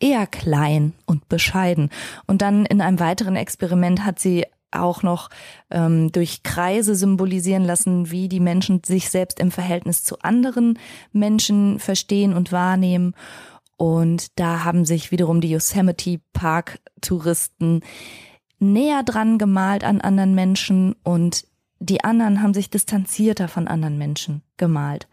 eher 0.00 0.26
klein 0.26 0.94
und 1.06 1.28
bescheiden. 1.28 1.90
Und 2.26 2.42
dann 2.42 2.64
in 2.66 2.80
einem 2.80 2.98
weiteren 2.98 3.36
Experiment 3.36 4.04
hat 4.04 4.18
sie 4.18 4.46
auch 4.72 5.02
noch 5.02 5.30
ähm, 5.70 6.12
durch 6.12 6.42
Kreise 6.42 6.94
symbolisieren 6.94 7.64
lassen, 7.64 8.10
wie 8.10 8.28
die 8.28 8.40
Menschen 8.40 8.82
sich 8.84 9.10
selbst 9.10 9.40
im 9.40 9.50
Verhältnis 9.50 10.04
zu 10.04 10.18
anderen 10.20 10.78
Menschen 11.12 11.78
verstehen 11.78 12.34
und 12.34 12.52
wahrnehmen. 12.52 13.14
Und 13.76 14.38
da 14.38 14.64
haben 14.64 14.84
sich 14.84 15.10
wiederum 15.10 15.40
die 15.40 15.50
Yosemite 15.50 16.20
Park 16.32 16.80
Touristen 17.00 17.80
näher 18.58 19.02
dran 19.02 19.38
gemalt 19.38 19.84
an 19.84 20.00
anderen 20.00 20.34
Menschen 20.34 20.94
und 21.02 21.46
die 21.78 22.04
anderen 22.04 22.42
haben 22.42 22.52
sich 22.52 22.68
distanzierter 22.68 23.48
von 23.48 23.66
anderen 23.66 23.96
Menschen 23.96 24.42
gemalt. 24.58 25.08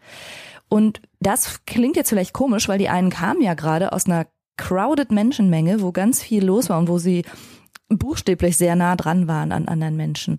Und 0.68 1.00
das 1.18 1.64
klingt 1.64 1.96
jetzt 1.96 2.10
vielleicht 2.10 2.34
komisch, 2.34 2.68
weil 2.68 2.78
die 2.78 2.90
einen 2.90 3.08
kamen 3.08 3.40
ja 3.40 3.54
gerade 3.54 3.92
aus 3.92 4.04
einer 4.04 4.26
crowded 4.58 5.10
Menschenmenge, 5.10 5.80
wo 5.80 5.92
ganz 5.92 6.22
viel 6.22 6.44
los 6.44 6.68
war 6.68 6.78
und 6.78 6.88
wo 6.88 6.98
sie 6.98 7.24
buchstäblich 7.88 8.58
sehr 8.58 8.76
nah 8.76 8.96
dran 8.96 9.26
waren 9.26 9.52
an 9.52 9.68
anderen 9.68 9.96
Menschen. 9.96 10.36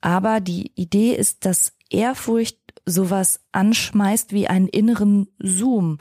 Aber 0.00 0.40
die 0.40 0.72
Idee 0.74 1.12
ist, 1.12 1.44
dass 1.44 1.74
Ehrfurcht 1.90 2.58
sowas 2.86 3.40
anschmeißt 3.52 4.32
wie 4.32 4.48
einen 4.48 4.68
inneren 4.68 5.28
Zoom, 5.38 5.98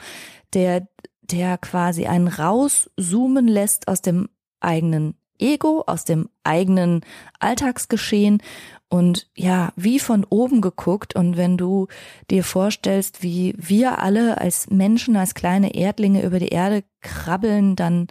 der, 0.53 0.87
der 1.21 1.57
quasi 1.57 2.05
einen 2.05 2.29
rauszoomen 2.29 3.47
lässt 3.47 3.89
aus 3.89 4.01
dem 4.01 4.29
eigenen 4.61 5.16
Ego, 5.39 5.83
aus 5.87 6.05
dem 6.05 6.29
eigenen 6.43 7.01
Alltagsgeschehen 7.39 8.41
und 8.89 9.27
ja, 9.35 9.73
wie 9.75 9.99
von 9.99 10.23
oben 10.23 10.61
geguckt. 10.61 11.15
Und 11.15 11.37
wenn 11.37 11.57
du 11.57 11.87
dir 12.31 12.43
vorstellst, 12.43 13.23
wie 13.23 13.53
wir 13.57 13.99
alle 13.99 14.39
als 14.39 14.69
Menschen, 14.69 15.15
als 15.15 15.33
kleine 15.33 15.75
Erdlinge 15.75 16.23
über 16.23 16.39
die 16.39 16.49
Erde 16.49 16.83
krabbeln, 17.01 17.75
dann 17.75 18.07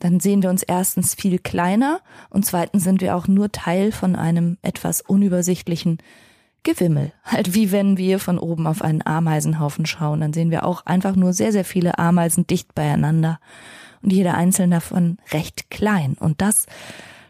dann 0.00 0.18
sehen 0.18 0.42
wir 0.42 0.48
uns 0.48 0.62
erstens 0.62 1.14
viel 1.14 1.38
kleiner 1.38 2.00
und 2.30 2.46
zweitens 2.46 2.84
sind 2.84 3.02
wir 3.02 3.14
auch 3.14 3.28
nur 3.28 3.52
Teil 3.52 3.92
von 3.92 4.16
einem 4.16 4.56
etwas 4.62 5.02
unübersichtlichen 5.02 5.98
Gewimmel. 6.62 7.12
Halt 7.24 7.54
wie 7.54 7.70
wenn 7.70 7.98
wir 7.98 8.18
von 8.18 8.38
oben 8.38 8.66
auf 8.66 8.82
einen 8.82 9.06
Ameisenhaufen 9.06 9.84
schauen, 9.86 10.20
dann 10.20 10.32
sehen 10.32 10.50
wir 10.50 10.64
auch 10.64 10.86
einfach 10.86 11.16
nur 11.16 11.34
sehr, 11.34 11.52
sehr 11.52 11.66
viele 11.66 11.98
Ameisen 11.98 12.46
dicht 12.46 12.74
beieinander 12.74 13.38
und 14.02 14.12
jeder 14.12 14.34
einzelne 14.34 14.76
davon 14.76 15.18
recht 15.32 15.70
klein. 15.70 16.16
Und 16.18 16.40
das 16.40 16.66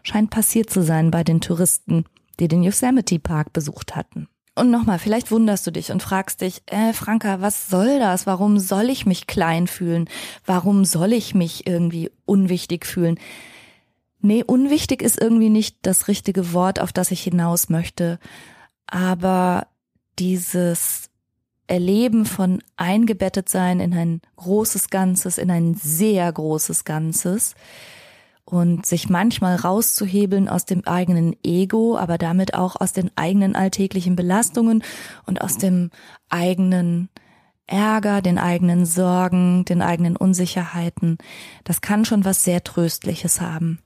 scheint 0.02 0.30
passiert 0.30 0.70
zu 0.70 0.82
sein 0.82 1.10
bei 1.10 1.24
den 1.24 1.40
Touristen, 1.40 2.04
die 2.38 2.48
den 2.48 2.62
Yosemite 2.62 3.18
Park 3.18 3.52
besucht 3.52 3.96
hatten. 3.96 4.28
Und 4.54 4.70
nochmal, 4.70 4.98
vielleicht 4.98 5.30
wunderst 5.30 5.66
du 5.66 5.70
dich 5.70 5.92
und 5.92 6.02
fragst 6.02 6.40
dich, 6.40 6.62
äh, 6.66 6.92
Franka, 6.92 7.40
was 7.40 7.68
soll 7.68 7.98
das? 7.98 8.26
Warum 8.26 8.58
soll 8.58 8.90
ich 8.90 9.06
mich 9.06 9.26
klein 9.26 9.66
fühlen? 9.66 10.08
Warum 10.44 10.84
soll 10.84 11.12
ich 11.12 11.34
mich 11.34 11.66
irgendwie 11.66 12.10
unwichtig 12.26 12.84
fühlen? 12.84 13.18
Nee, 14.20 14.44
unwichtig 14.44 15.02
ist 15.02 15.20
irgendwie 15.20 15.48
nicht 15.48 15.78
das 15.82 16.08
richtige 16.08 16.52
Wort, 16.52 16.80
auf 16.80 16.92
das 16.92 17.10
ich 17.10 17.22
hinaus 17.22 17.68
möchte. 17.68 18.18
Aber 18.86 19.68
dieses 20.18 21.09
Erleben 21.70 22.26
von 22.26 22.62
eingebettet 22.76 23.48
sein 23.48 23.80
in 23.80 23.94
ein 23.94 24.20
großes 24.36 24.90
Ganzes, 24.90 25.38
in 25.38 25.50
ein 25.50 25.74
sehr 25.74 26.30
großes 26.32 26.84
Ganzes, 26.84 27.54
und 28.44 28.84
sich 28.84 29.08
manchmal 29.08 29.54
rauszuhebeln 29.54 30.48
aus 30.48 30.64
dem 30.64 30.84
eigenen 30.84 31.36
Ego, 31.44 31.96
aber 31.96 32.18
damit 32.18 32.54
auch 32.54 32.74
aus 32.80 32.92
den 32.92 33.10
eigenen 33.14 33.54
alltäglichen 33.54 34.16
Belastungen 34.16 34.82
und 35.24 35.40
aus 35.40 35.56
dem 35.56 35.90
eigenen 36.28 37.08
Ärger, 37.68 38.22
den 38.22 38.38
eigenen 38.38 38.86
Sorgen, 38.86 39.64
den 39.64 39.82
eigenen 39.82 40.16
Unsicherheiten. 40.16 41.18
Das 41.62 41.80
kann 41.80 42.04
schon 42.04 42.24
was 42.24 42.42
sehr 42.42 42.64
Tröstliches 42.64 43.40
haben. 43.40 43.78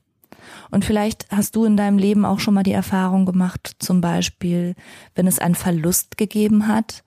Und 0.71 0.83
vielleicht 0.83 1.27
hast 1.29 1.55
du 1.55 1.65
in 1.65 1.77
deinem 1.77 1.99
Leben 1.99 2.25
auch 2.25 2.39
schon 2.39 2.55
mal 2.55 2.63
die 2.63 2.71
Erfahrung 2.71 3.27
gemacht, 3.27 3.75
zum 3.77 4.01
Beispiel, 4.01 4.73
wenn 5.13 5.27
es 5.27 5.37
einen 5.37 5.55
Verlust 5.55 6.17
gegeben 6.17 6.67
hat, 6.67 7.03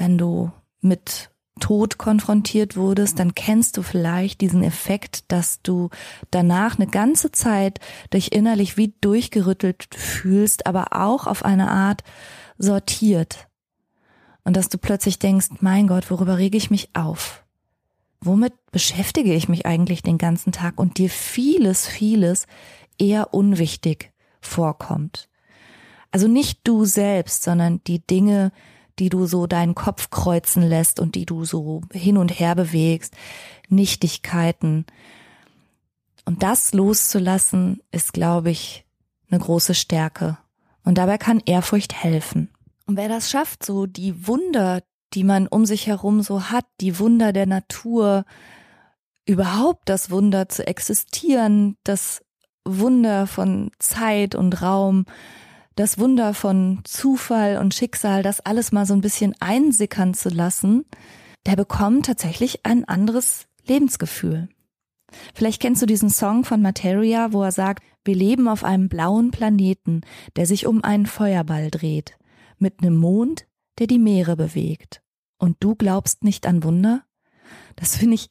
wenn 0.00 0.16
du 0.16 0.50
mit 0.80 1.30
Tod 1.60 1.98
konfrontiert 1.98 2.74
wurdest, 2.74 3.18
dann 3.18 3.34
kennst 3.34 3.76
du 3.76 3.82
vielleicht 3.82 4.40
diesen 4.40 4.62
Effekt, 4.62 5.30
dass 5.30 5.60
du 5.60 5.90
danach 6.30 6.78
eine 6.78 6.86
ganze 6.86 7.32
Zeit 7.32 7.80
dich 8.14 8.32
innerlich 8.32 8.78
wie 8.78 8.94
durchgerüttelt 9.02 9.94
fühlst, 9.94 10.66
aber 10.66 10.88
auch 10.92 11.26
auf 11.26 11.44
eine 11.44 11.70
Art 11.70 12.02
sortiert. 12.56 13.48
Und 14.42 14.56
dass 14.56 14.70
du 14.70 14.78
plötzlich 14.78 15.18
denkst, 15.18 15.48
mein 15.60 15.86
Gott, 15.86 16.10
worüber 16.10 16.38
rege 16.38 16.56
ich 16.56 16.70
mich 16.70 16.88
auf? 16.94 17.44
Womit 18.22 18.54
beschäftige 18.72 19.34
ich 19.34 19.50
mich 19.50 19.66
eigentlich 19.66 20.02
den 20.02 20.16
ganzen 20.16 20.50
Tag 20.50 20.78
und 20.78 20.96
dir 20.96 21.10
vieles, 21.10 21.86
vieles 21.86 22.46
eher 22.98 23.34
unwichtig 23.34 24.12
vorkommt. 24.40 25.28
Also 26.10 26.26
nicht 26.26 26.60
du 26.64 26.86
selbst, 26.86 27.42
sondern 27.42 27.84
die 27.84 28.04
Dinge, 28.04 28.50
die 29.00 29.08
du 29.08 29.26
so 29.26 29.46
deinen 29.46 29.74
Kopf 29.74 30.10
kreuzen 30.10 30.62
lässt 30.62 31.00
und 31.00 31.14
die 31.14 31.26
du 31.26 31.44
so 31.44 31.80
hin 31.92 32.16
und 32.16 32.38
her 32.38 32.54
bewegst, 32.54 33.16
Nichtigkeiten. 33.68 34.84
Und 36.26 36.42
das 36.42 36.72
loszulassen, 36.74 37.80
ist, 37.90 38.12
glaube 38.12 38.50
ich, 38.50 38.84
eine 39.30 39.40
große 39.40 39.74
Stärke. 39.74 40.38
Und 40.84 40.98
dabei 40.98 41.18
kann 41.18 41.42
Ehrfurcht 41.44 41.94
helfen. 41.94 42.50
Und 42.86 42.96
wer 42.96 43.08
das 43.08 43.30
schafft, 43.30 43.64
so 43.64 43.86
die 43.86 44.26
Wunder, 44.26 44.82
die 45.14 45.24
man 45.24 45.46
um 45.46 45.64
sich 45.64 45.86
herum 45.86 46.22
so 46.22 46.50
hat, 46.50 46.66
die 46.80 46.98
Wunder 46.98 47.32
der 47.32 47.46
Natur, 47.46 48.24
überhaupt 49.24 49.88
das 49.88 50.10
Wunder 50.10 50.48
zu 50.48 50.66
existieren, 50.66 51.76
das 51.84 52.22
Wunder 52.64 53.26
von 53.26 53.70
Zeit 53.78 54.34
und 54.34 54.60
Raum, 54.60 55.06
das 55.76 55.98
Wunder 55.98 56.34
von 56.34 56.80
Zufall 56.84 57.58
und 57.58 57.74
Schicksal, 57.74 58.22
das 58.22 58.40
alles 58.40 58.72
mal 58.72 58.86
so 58.86 58.94
ein 58.94 59.00
bisschen 59.00 59.34
einsickern 59.40 60.14
zu 60.14 60.28
lassen, 60.28 60.84
der 61.46 61.56
bekommt 61.56 62.06
tatsächlich 62.06 62.66
ein 62.66 62.84
anderes 62.84 63.46
Lebensgefühl. 63.66 64.48
Vielleicht 65.34 65.60
kennst 65.60 65.82
du 65.82 65.86
diesen 65.86 66.10
Song 66.10 66.44
von 66.44 66.62
Materia, 66.62 67.32
wo 67.32 67.42
er 67.42 67.52
sagt, 67.52 67.82
wir 68.04 68.14
leben 68.14 68.48
auf 68.48 68.64
einem 68.64 68.88
blauen 68.88 69.30
Planeten, 69.30 70.02
der 70.36 70.46
sich 70.46 70.66
um 70.66 70.84
einen 70.84 71.06
Feuerball 71.06 71.70
dreht, 71.70 72.16
mit 72.58 72.80
einem 72.80 72.96
Mond, 72.96 73.46
der 73.78 73.86
die 73.86 73.98
Meere 73.98 74.36
bewegt. 74.36 75.02
Und 75.38 75.56
du 75.60 75.74
glaubst 75.74 76.24
nicht 76.24 76.46
an 76.46 76.62
Wunder? 76.62 77.02
Das 77.76 77.96
finde 77.96 78.14
ich 78.14 78.28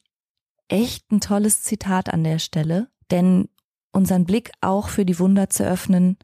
echt 0.67 1.11
ein 1.11 1.19
tolles 1.19 1.63
Zitat 1.63 2.13
an 2.13 2.23
der 2.23 2.39
Stelle, 2.39 2.89
denn 3.11 3.49
unseren 3.91 4.25
Blick 4.25 4.51
auch 4.61 4.89
für 4.89 5.05
die 5.05 5.19
Wunder 5.19 5.49
zu 5.49 5.65
öffnen, 5.65 6.17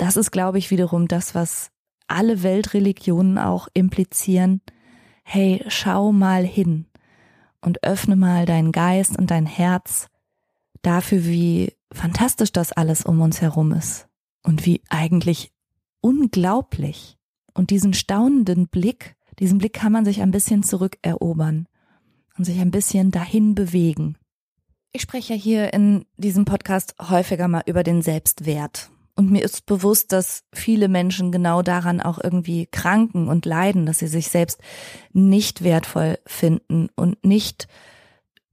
das 0.00 0.16
ist, 0.16 0.30
glaube 0.30 0.58
ich, 0.58 0.70
wiederum 0.70 1.08
das, 1.08 1.34
was 1.34 1.70
alle 2.08 2.42
Weltreligionen 2.42 3.36
auch 3.36 3.68
implizieren. 3.74 4.62
Hey, 5.22 5.62
schau 5.68 6.10
mal 6.10 6.44
hin 6.44 6.86
und 7.60 7.84
öffne 7.84 8.16
mal 8.16 8.46
deinen 8.46 8.72
Geist 8.72 9.18
und 9.18 9.30
dein 9.30 9.44
Herz 9.44 10.08
dafür, 10.80 11.24
wie 11.26 11.74
fantastisch 11.92 12.50
das 12.50 12.72
alles 12.72 13.04
um 13.04 13.20
uns 13.20 13.42
herum 13.42 13.72
ist 13.72 14.08
und 14.42 14.64
wie 14.64 14.80
eigentlich 14.88 15.52
unglaublich. 16.00 17.18
Und 17.52 17.68
diesen 17.68 17.92
staunenden 17.92 18.68
Blick, 18.68 19.16
diesen 19.38 19.58
Blick 19.58 19.74
kann 19.74 19.92
man 19.92 20.06
sich 20.06 20.22
ein 20.22 20.30
bisschen 20.30 20.62
zurückerobern 20.62 21.66
und 22.38 22.44
sich 22.44 22.58
ein 22.58 22.70
bisschen 22.70 23.10
dahin 23.10 23.54
bewegen. 23.54 24.16
Ich 24.92 25.02
spreche 25.02 25.34
hier 25.34 25.74
in 25.74 26.06
diesem 26.16 26.46
Podcast 26.46 26.94
häufiger 26.98 27.48
mal 27.48 27.62
über 27.66 27.82
den 27.82 28.00
Selbstwert. 28.00 28.90
Und 29.20 29.30
mir 29.30 29.42
ist 29.44 29.66
bewusst, 29.66 30.12
dass 30.12 30.44
viele 30.50 30.88
Menschen 30.88 31.30
genau 31.30 31.60
daran 31.60 32.00
auch 32.00 32.18
irgendwie 32.18 32.64
kranken 32.64 33.28
und 33.28 33.44
leiden, 33.44 33.84
dass 33.84 33.98
sie 33.98 34.06
sich 34.06 34.28
selbst 34.28 34.62
nicht 35.12 35.62
wertvoll 35.62 36.18
finden 36.24 36.88
und 36.96 37.22
nicht 37.22 37.68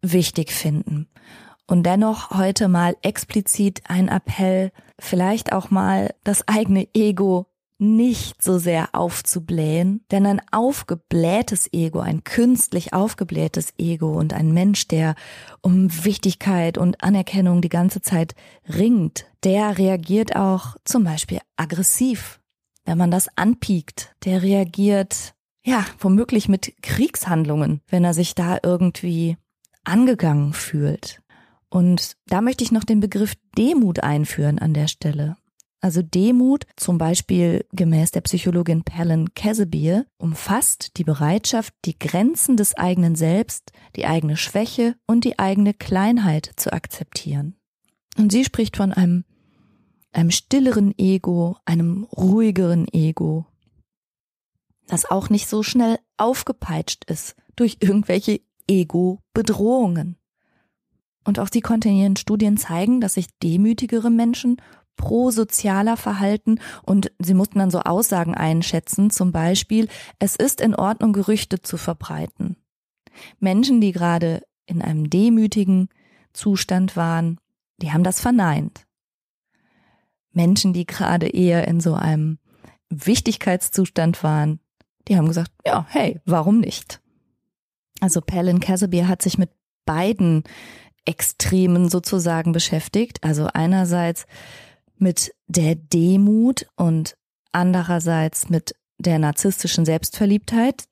wichtig 0.02 0.52
finden. 0.52 1.08
Und 1.68 1.84
dennoch 1.84 2.32
heute 2.32 2.68
mal 2.68 2.98
explizit 3.02 3.84
ein 3.88 4.10
Appell, 4.10 4.74
vielleicht 5.00 5.54
auch 5.54 5.70
mal 5.70 6.14
das 6.26 6.46
eigene 6.50 6.90
Ego 6.94 7.47
nicht 7.80 8.42
so 8.42 8.58
sehr 8.58 8.90
aufzublähen, 8.94 10.04
denn 10.12 10.26
ein 10.26 10.42
aufgeblähtes 10.52 11.72
Ego, 11.72 12.00
ein 12.00 12.24
künstlich 12.24 12.94
aufgeblähtes 12.94 13.74
Ego 13.78 14.18
und 14.18 14.34
ein 14.34 14.52
Mensch, 14.52 14.88
der 14.88 15.16
um 15.62 15.90
Wichtigkeit 16.04 16.78
und 16.78 17.04
Anerkennung 17.04 17.62
die 17.62 17.70
ganze 17.70 18.02
Zeit 18.02 18.34
ringt, 18.68 19.28
der 19.44 19.78
reagiert 19.78 20.36
auch 20.36 20.76
zum 20.86 21.04
Beispiel 21.04 21.40
aggressiv, 21.56 22.40
wenn 22.86 22.98
man 22.98 23.12
das 23.12 23.28
anpiekt. 23.38 24.16
Der 24.26 24.42
reagiert, 24.42 25.36
ja, 25.64 25.86
womöglich 26.00 26.50
mit 26.50 26.74
Kriegshandlungen, 26.82 27.82
wenn 27.88 28.04
er 28.04 28.14
sich 28.14 28.34
da 28.34 28.58
irgendwie 28.64 29.38
angegangen 29.84 30.54
fühlt. 30.54 31.22
Und 31.70 32.18
da 32.28 32.42
möchte 32.42 32.64
ich 32.64 32.72
noch 32.72 32.84
den 32.84 33.02
Begriff 33.02 33.34
Demut 33.58 34.00
einführen 34.00 34.58
an 34.58 34.74
der 34.74 34.88
Stelle. 34.88 35.36
Also 35.80 36.02
Demut, 36.02 36.66
zum 36.76 36.98
Beispiel 36.98 37.66
gemäß 37.72 38.12
der 38.12 38.22
Psychologin 38.22 38.84
Palin 38.84 39.34
Casimir, 39.36 40.08
umfasst 40.18 40.98
die 40.98 41.04
Bereitschaft, 41.04 41.74
die 41.86 41.98
Grenzen 41.98 42.58
des 42.58 42.76
eigenen 42.76 43.16
Selbst, 43.16 43.72
die 43.96 44.06
eigene 44.06 44.38
Schwäche 44.38 44.96
und 45.06 45.24
die 45.24 45.38
eigene 45.38 45.74
Kleinheit 45.74 46.52
zu 46.56 46.74
akzeptieren. 46.74 47.56
Und 48.18 48.32
sie 48.32 48.44
spricht 48.44 48.78
von 48.78 48.92
einem, 48.92 49.24
einem 50.12 50.32
stilleren 50.32 50.98
Ego, 50.98 51.58
einem 51.66 52.06
ruhigeren 52.06 52.88
Ego, 52.92 53.46
das 54.88 55.06
auch 55.06 55.30
nicht 55.30 55.48
so 55.48 55.62
schnell 55.62 56.00
aufgepeitscht 56.18 57.06
ist 57.06 57.36
durch 57.56 57.78
irgendwelche 57.82 58.42
Ego-Bedrohungen. 58.68 60.18
Und 61.24 61.40
auch 61.40 61.50
die 61.50 61.62
kontinuierenden 61.62 62.16
Studien 62.16 62.58
zeigen, 62.58 63.02
dass 63.02 63.16
sich 63.16 63.28
demütigere 63.44 64.10
Menschen 64.10 64.58
prosozialer 64.98 65.96
verhalten 65.96 66.60
und 66.84 67.12
sie 67.20 67.34
mussten 67.34 67.60
dann 67.60 67.72
so 67.72 67.80
Aussagen 67.80 68.36
einschätzen, 68.36 69.10
zum 69.10 69.32
Beispiel, 69.32 69.88
es 70.20 70.36
ist 70.36 70.60
in 70.60 70.76
Ordnung, 70.76 71.14
Gerüchte 71.14 71.62
zu 71.62 71.78
verbreiten. 71.78 72.58
Menschen, 73.40 73.80
die 73.80 73.94
gerade 73.94 74.42
in 74.66 74.82
einem 74.82 75.10
demütigen 75.10 75.90
Zustand 76.34 76.98
waren, 76.98 77.40
die 77.78 77.92
haben 77.94 78.04
das 78.04 78.20
verneint. 78.20 78.86
Menschen, 80.32 80.74
die 80.74 80.86
gerade 80.86 81.28
eher 81.28 81.68
in 81.68 81.80
so 81.80 81.94
einem 81.94 82.38
Wichtigkeitszustand 82.90 84.24
waren, 84.24 84.60
die 85.08 85.18
haben 85.18 85.28
gesagt, 85.28 85.52
ja, 85.66 85.86
hey, 85.90 86.20
warum 86.26 86.60
nicht? 86.60 87.02
Also 88.02 88.22
Palin 88.22 88.60
Casimir 88.60 89.08
hat 89.08 89.22
sich 89.22 89.38
mit 89.38 89.50
beiden 89.86 90.44
Extremen 91.06 91.90
sozusagen 91.90 92.52
beschäftigt. 92.52 93.24
Also 93.24 93.48
einerseits 93.52 94.28
mit 95.00 95.34
der 95.48 95.76
Demut 95.76 96.68
und 96.76 97.18
andererseits 97.52 98.50
mit 98.50 98.76
der 98.98 99.20
narzisstischen 99.20 99.86
Selbstverliebtheit. 99.86 100.86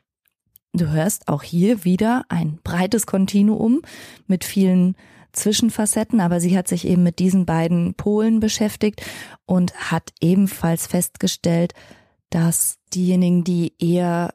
Du 0.73 0.91
hörst 0.91 1.27
auch 1.27 1.43
hier 1.43 1.83
wieder 1.83 2.25
ein 2.29 2.59
breites 2.63 3.05
Kontinuum 3.05 3.81
mit 4.27 4.43
vielen 4.43 4.95
Zwischenfacetten, 5.31 6.19
aber 6.21 6.39
sie 6.39 6.57
hat 6.57 6.67
sich 6.67 6.85
eben 6.85 7.03
mit 7.03 7.19
diesen 7.19 7.45
beiden 7.45 7.93
Polen 7.93 8.39
beschäftigt 8.39 9.01
und 9.45 9.73
hat 9.91 10.11
ebenfalls 10.21 10.87
festgestellt, 10.87 11.73
dass 12.29 12.77
diejenigen, 12.93 13.43
die 13.43 13.73
eher 13.79 14.33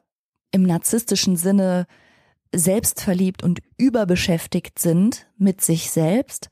im 0.51 0.63
narzisstischen 0.63 1.35
Sinne 1.37 1.85
selbstverliebt 2.53 3.43
und 3.43 3.59
überbeschäftigt 3.77 4.79
sind 4.79 5.27
mit 5.37 5.61
sich 5.61 5.91
selbst, 5.91 6.49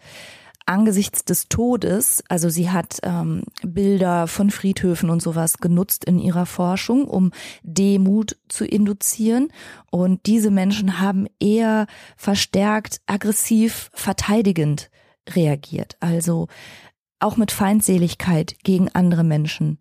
angesichts 0.69 1.25
des 1.25 1.49
Todes, 1.49 2.23
also 2.29 2.47
sie 2.47 2.69
hat 2.69 2.99
ähm, 3.01 3.43
Bilder 3.63 4.27
von 4.27 4.51
Friedhöfen 4.51 5.10
und 5.10 5.21
sowas 5.21 5.58
genutzt 5.58 6.05
in 6.05 6.19
ihrer 6.19 6.45
Forschung, 6.45 7.05
um 7.05 7.32
Demut 7.63 8.38
zu 8.49 8.65
induzieren. 8.65 9.51
Und 9.89 10.27
diese 10.27 10.51
Menschen 10.51 10.99
haben 10.99 11.25
eher 11.39 11.88
verstärkt 12.15 13.01
aggressiv 13.08 13.89
verteidigend 13.93 14.91
reagiert, 15.27 15.97
also 15.99 16.47
auch 17.19 17.36
mit 17.36 17.51
Feindseligkeit 17.51 18.55
gegen 18.63 18.89
andere 18.89 19.23
Menschen. 19.23 19.79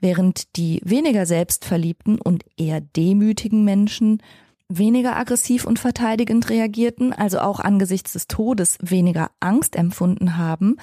Während 0.00 0.56
die 0.56 0.80
weniger 0.84 1.24
selbstverliebten 1.24 2.20
und 2.20 2.44
eher 2.56 2.80
demütigen 2.80 3.64
Menschen 3.64 4.20
weniger 4.68 5.16
aggressiv 5.16 5.64
und 5.64 5.78
verteidigend 5.78 6.48
reagierten, 6.48 7.12
also 7.12 7.40
auch 7.40 7.60
angesichts 7.60 8.12
des 8.12 8.26
Todes 8.26 8.78
weniger 8.80 9.30
Angst 9.40 9.76
empfunden 9.76 10.36
haben, 10.36 10.76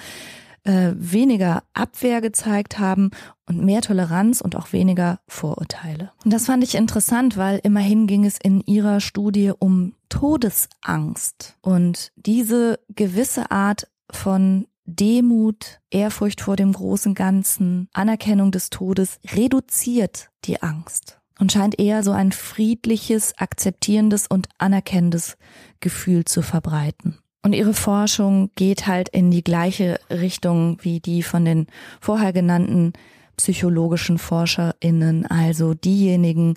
äh, 0.64 0.92
weniger 0.96 1.62
Abwehr 1.74 2.20
gezeigt 2.20 2.78
haben 2.78 3.10
und 3.46 3.62
mehr 3.62 3.82
Toleranz 3.82 4.40
und 4.40 4.56
auch 4.56 4.72
weniger 4.72 5.20
Vorurteile. 5.28 6.12
Und 6.24 6.32
das 6.32 6.46
fand 6.46 6.64
ich 6.64 6.74
interessant, 6.74 7.36
weil 7.36 7.60
immerhin 7.62 8.06
ging 8.06 8.24
es 8.24 8.38
in 8.42 8.60
ihrer 8.60 9.00
Studie 9.00 9.52
um 9.58 9.94
Todesangst 10.08 11.56
und 11.60 12.12
diese 12.16 12.78
gewisse 12.88 13.50
Art 13.50 13.88
von 14.10 14.66
Demut, 14.86 15.80
Ehrfurcht 15.90 16.42
vor 16.42 16.56
dem 16.56 16.72
großen 16.72 17.14
Ganzen, 17.14 17.88
Anerkennung 17.92 18.50
des 18.50 18.68
Todes 18.70 19.18
reduziert 19.34 20.30
die 20.44 20.62
Angst 20.62 21.20
und 21.38 21.52
scheint 21.52 21.78
eher 21.78 22.02
so 22.02 22.12
ein 22.12 22.32
friedliches, 22.32 23.36
akzeptierendes 23.38 24.26
und 24.26 24.48
anerkennendes 24.58 25.36
Gefühl 25.80 26.24
zu 26.24 26.42
verbreiten. 26.42 27.18
Und 27.42 27.52
ihre 27.52 27.74
Forschung 27.74 28.50
geht 28.56 28.86
halt 28.86 29.10
in 29.10 29.30
die 29.30 29.44
gleiche 29.44 30.00
Richtung 30.08 30.78
wie 30.80 31.00
die 31.00 31.22
von 31.22 31.44
den 31.44 31.66
vorher 32.00 32.32
genannten 32.32 32.94
psychologischen 33.36 34.18
ForscherInnen, 34.18 35.26
also 35.26 35.74
diejenigen, 35.74 36.54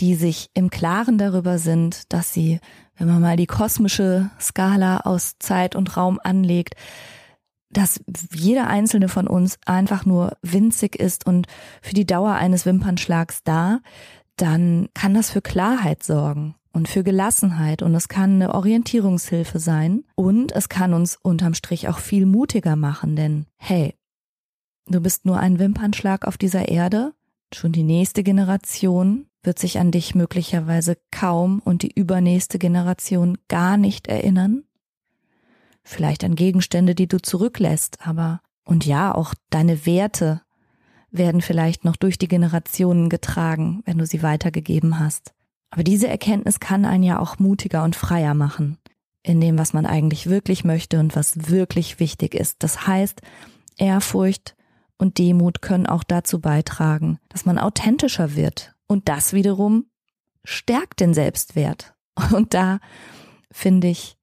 die 0.00 0.14
sich 0.14 0.50
im 0.54 0.70
Klaren 0.70 1.18
darüber 1.18 1.58
sind, 1.58 2.12
dass 2.12 2.32
sie, 2.32 2.60
wenn 2.96 3.08
man 3.08 3.20
mal 3.20 3.36
die 3.36 3.46
kosmische 3.46 4.30
Skala 4.38 5.00
aus 5.00 5.38
Zeit 5.38 5.74
und 5.74 5.96
Raum 5.96 6.20
anlegt, 6.22 6.74
dass 7.70 8.00
jeder 8.32 8.66
einzelne 8.66 9.08
von 9.08 9.26
uns 9.26 9.58
einfach 9.66 10.06
nur 10.06 10.36
winzig 10.42 10.96
ist 10.96 11.26
und 11.26 11.46
für 11.82 11.94
die 11.94 12.06
Dauer 12.06 12.32
eines 12.32 12.66
Wimpernschlags 12.66 13.42
da, 13.44 13.80
dann 14.36 14.88
kann 14.94 15.14
das 15.14 15.30
für 15.30 15.42
Klarheit 15.42 16.02
sorgen 16.02 16.54
und 16.72 16.88
für 16.88 17.02
Gelassenheit 17.02 17.82
und 17.82 17.94
es 17.94 18.08
kann 18.08 18.34
eine 18.34 18.54
Orientierungshilfe 18.54 19.58
sein 19.58 20.04
und 20.14 20.52
es 20.52 20.68
kann 20.68 20.94
uns 20.94 21.18
unterm 21.20 21.54
Strich 21.54 21.88
auch 21.88 21.98
viel 21.98 22.24
mutiger 22.24 22.76
machen, 22.76 23.16
denn 23.16 23.46
hey, 23.56 23.94
du 24.86 25.00
bist 25.00 25.26
nur 25.26 25.38
ein 25.38 25.58
Wimpernschlag 25.58 26.26
auf 26.26 26.38
dieser 26.38 26.68
Erde, 26.68 27.12
schon 27.52 27.72
die 27.72 27.82
nächste 27.82 28.22
Generation 28.22 29.26
wird 29.42 29.58
sich 29.58 29.78
an 29.78 29.90
dich 29.90 30.14
möglicherweise 30.14 30.98
kaum 31.10 31.60
und 31.64 31.82
die 31.82 31.92
übernächste 31.92 32.58
Generation 32.58 33.38
gar 33.48 33.76
nicht 33.76 34.06
erinnern. 34.06 34.64
Vielleicht 35.88 36.22
an 36.22 36.34
Gegenstände, 36.34 36.94
die 36.94 37.08
du 37.08 37.16
zurücklässt, 37.16 38.06
aber 38.06 38.42
und 38.62 38.84
ja, 38.84 39.14
auch 39.14 39.32
deine 39.48 39.86
Werte 39.86 40.42
werden 41.10 41.40
vielleicht 41.40 41.86
noch 41.86 41.96
durch 41.96 42.18
die 42.18 42.28
Generationen 42.28 43.08
getragen, 43.08 43.80
wenn 43.86 43.96
du 43.96 44.04
sie 44.04 44.22
weitergegeben 44.22 44.98
hast. 44.98 45.32
Aber 45.70 45.82
diese 45.82 46.06
Erkenntnis 46.06 46.60
kann 46.60 46.84
einen 46.84 47.04
ja 47.04 47.18
auch 47.18 47.38
mutiger 47.38 47.84
und 47.84 47.96
freier 47.96 48.34
machen 48.34 48.76
in 49.22 49.40
dem, 49.40 49.58
was 49.58 49.72
man 49.72 49.86
eigentlich 49.86 50.26
wirklich 50.26 50.62
möchte 50.62 51.00
und 51.00 51.16
was 51.16 51.48
wirklich 51.48 51.98
wichtig 52.00 52.34
ist. 52.34 52.62
Das 52.62 52.86
heißt, 52.86 53.22
Ehrfurcht 53.78 54.56
und 54.98 55.16
Demut 55.16 55.62
können 55.62 55.86
auch 55.86 56.04
dazu 56.04 56.38
beitragen, 56.38 57.18
dass 57.30 57.46
man 57.46 57.58
authentischer 57.58 58.36
wird. 58.36 58.74
Und 58.86 59.08
das 59.08 59.32
wiederum 59.32 59.86
stärkt 60.44 61.00
den 61.00 61.14
Selbstwert. 61.14 61.94
Und 62.30 62.52
da, 62.52 62.78
finde 63.50 63.88
ich, 63.88 64.17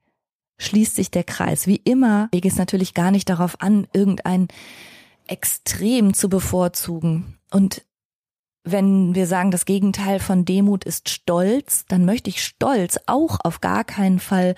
schließt 0.57 0.95
sich 0.95 1.11
der 1.11 1.23
Kreis. 1.23 1.67
Wie 1.67 1.77
immer 1.77 2.29
lege 2.33 2.47
es 2.47 2.55
natürlich 2.55 2.93
gar 2.93 3.11
nicht 3.11 3.29
darauf 3.29 3.61
an, 3.61 3.87
irgendein 3.93 4.47
extrem 5.27 6.13
zu 6.13 6.29
bevorzugen. 6.29 7.37
Und 7.51 7.83
wenn 8.63 9.13
wir 9.15 9.27
sagen, 9.27 9.51
das 9.51 9.65
Gegenteil 9.65 10.19
von 10.19 10.45
Demut 10.45 10.83
ist 10.83 11.09
Stolz, 11.09 11.85
dann 11.87 12.05
möchte 12.05 12.29
ich 12.29 12.43
Stolz 12.43 12.99
auch 13.05 13.39
auf 13.43 13.61
gar 13.61 13.83
keinen 13.83 14.19
Fall 14.19 14.55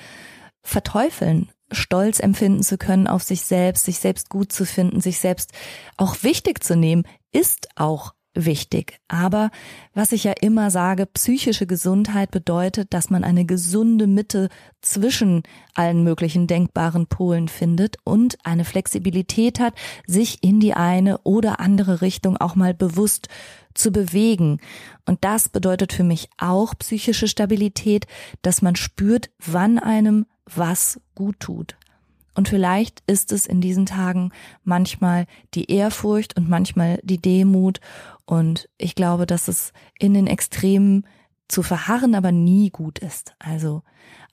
verteufeln. 0.61 1.49
Stolz 1.71 2.19
empfinden 2.19 2.63
zu 2.63 2.77
können 2.77 3.07
auf 3.07 3.23
sich 3.23 3.41
selbst, 3.41 3.85
sich 3.85 3.99
selbst 3.99 4.29
gut 4.29 4.53
zu 4.53 4.65
finden, 4.65 5.01
sich 5.01 5.19
selbst 5.19 5.51
auch 5.97 6.23
wichtig 6.23 6.63
zu 6.63 6.77
nehmen, 6.77 7.03
ist 7.33 7.67
auch 7.75 8.13
wichtig. 8.45 8.99
Aber 9.07 9.49
was 9.93 10.11
ich 10.11 10.23
ja 10.23 10.33
immer 10.39 10.71
sage, 10.71 11.05
psychische 11.07 11.67
Gesundheit 11.67 12.31
bedeutet, 12.31 12.93
dass 12.93 13.09
man 13.09 13.23
eine 13.23 13.45
gesunde 13.45 14.07
Mitte 14.07 14.49
zwischen 14.81 15.43
allen 15.73 16.03
möglichen 16.03 16.47
denkbaren 16.47 17.07
Polen 17.07 17.47
findet 17.47 17.97
und 18.03 18.37
eine 18.43 18.65
Flexibilität 18.65 19.59
hat, 19.59 19.73
sich 20.05 20.43
in 20.43 20.59
die 20.59 20.73
eine 20.73 21.17
oder 21.19 21.59
andere 21.59 22.01
Richtung 22.01 22.37
auch 22.37 22.55
mal 22.55 22.73
bewusst 22.73 23.27
zu 23.73 23.91
bewegen. 23.91 24.59
Und 25.05 25.23
das 25.23 25.49
bedeutet 25.49 25.93
für 25.93 26.03
mich 26.03 26.29
auch 26.37 26.73
psychische 26.79 27.27
Stabilität, 27.27 28.05
dass 28.41 28.61
man 28.61 28.75
spürt, 28.75 29.29
wann 29.45 29.79
einem 29.79 30.25
was 30.45 30.99
gut 31.15 31.39
tut. 31.39 31.75
Und 32.37 32.47
vielleicht 32.47 33.01
ist 33.07 33.31
es 33.31 33.47
in 33.47 33.61
diesen 33.61 33.87
Tagen 33.87 34.31
manchmal 34.63 35.25
die 35.55 35.71
Ehrfurcht 35.71 36.37
und 36.37 36.47
manchmal 36.47 36.99
die 37.01 37.17
Demut 37.17 37.79
Und 38.27 38.69
ich 38.77 38.93
glaube, 38.93 39.25
dass 39.25 39.47
es 39.47 39.73
in 39.97 40.13
den 40.13 40.27
Extremen 40.27 41.07
zu 41.47 41.63
verharren 41.63 42.13
aber 42.13 42.33
nie 42.33 42.69
gut 42.69 42.99
ist. 42.99 43.33
Also 43.39 43.81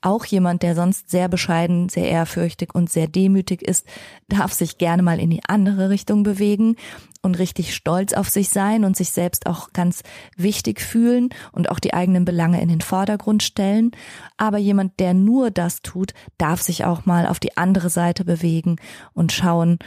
auch 0.00 0.24
jemand, 0.26 0.62
der 0.62 0.74
sonst 0.74 1.10
sehr 1.10 1.28
bescheiden, 1.28 1.88
sehr 1.88 2.08
ehrfürchtig 2.08 2.74
und 2.74 2.90
sehr 2.90 3.06
demütig 3.06 3.62
ist, 3.62 3.86
darf 4.28 4.52
sich 4.52 4.78
gerne 4.78 5.02
mal 5.02 5.18
in 5.18 5.30
die 5.30 5.42
andere 5.46 5.88
Richtung 5.90 6.24
bewegen 6.24 6.76
und 7.22 7.38
richtig 7.38 7.74
stolz 7.74 8.12
auf 8.12 8.28
sich 8.28 8.50
sein 8.50 8.84
und 8.84 8.96
sich 8.96 9.12
selbst 9.12 9.46
auch 9.46 9.72
ganz 9.72 10.02
wichtig 10.36 10.80
fühlen 10.80 11.30
und 11.52 11.70
auch 11.70 11.78
die 11.78 11.94
eigenen 11.94 12.24
Belange 12.24 12.60
in 12.60 12.68
den 12.68 12.82
Vordergrund 12.82 13.42
stellen. 13.42 13.92
Aber 14.36 14.58
jemand, 14.58 15.00
der 15.00 15.14
nur 15.14 15.50
das 15.50 15.80
tut, 15.80 16.12
darf 16.36 16.60
sich 16.60 16.84
auch 16.84 17.06
mal 17.06 17.26
auf 17.26 17.40
die 17.40 17.56
andere 17.56 17.88
Seite 17.88 18.24
bewegen 18.24 18.76
und 19.14 19.32
schauen, 19.32 19.78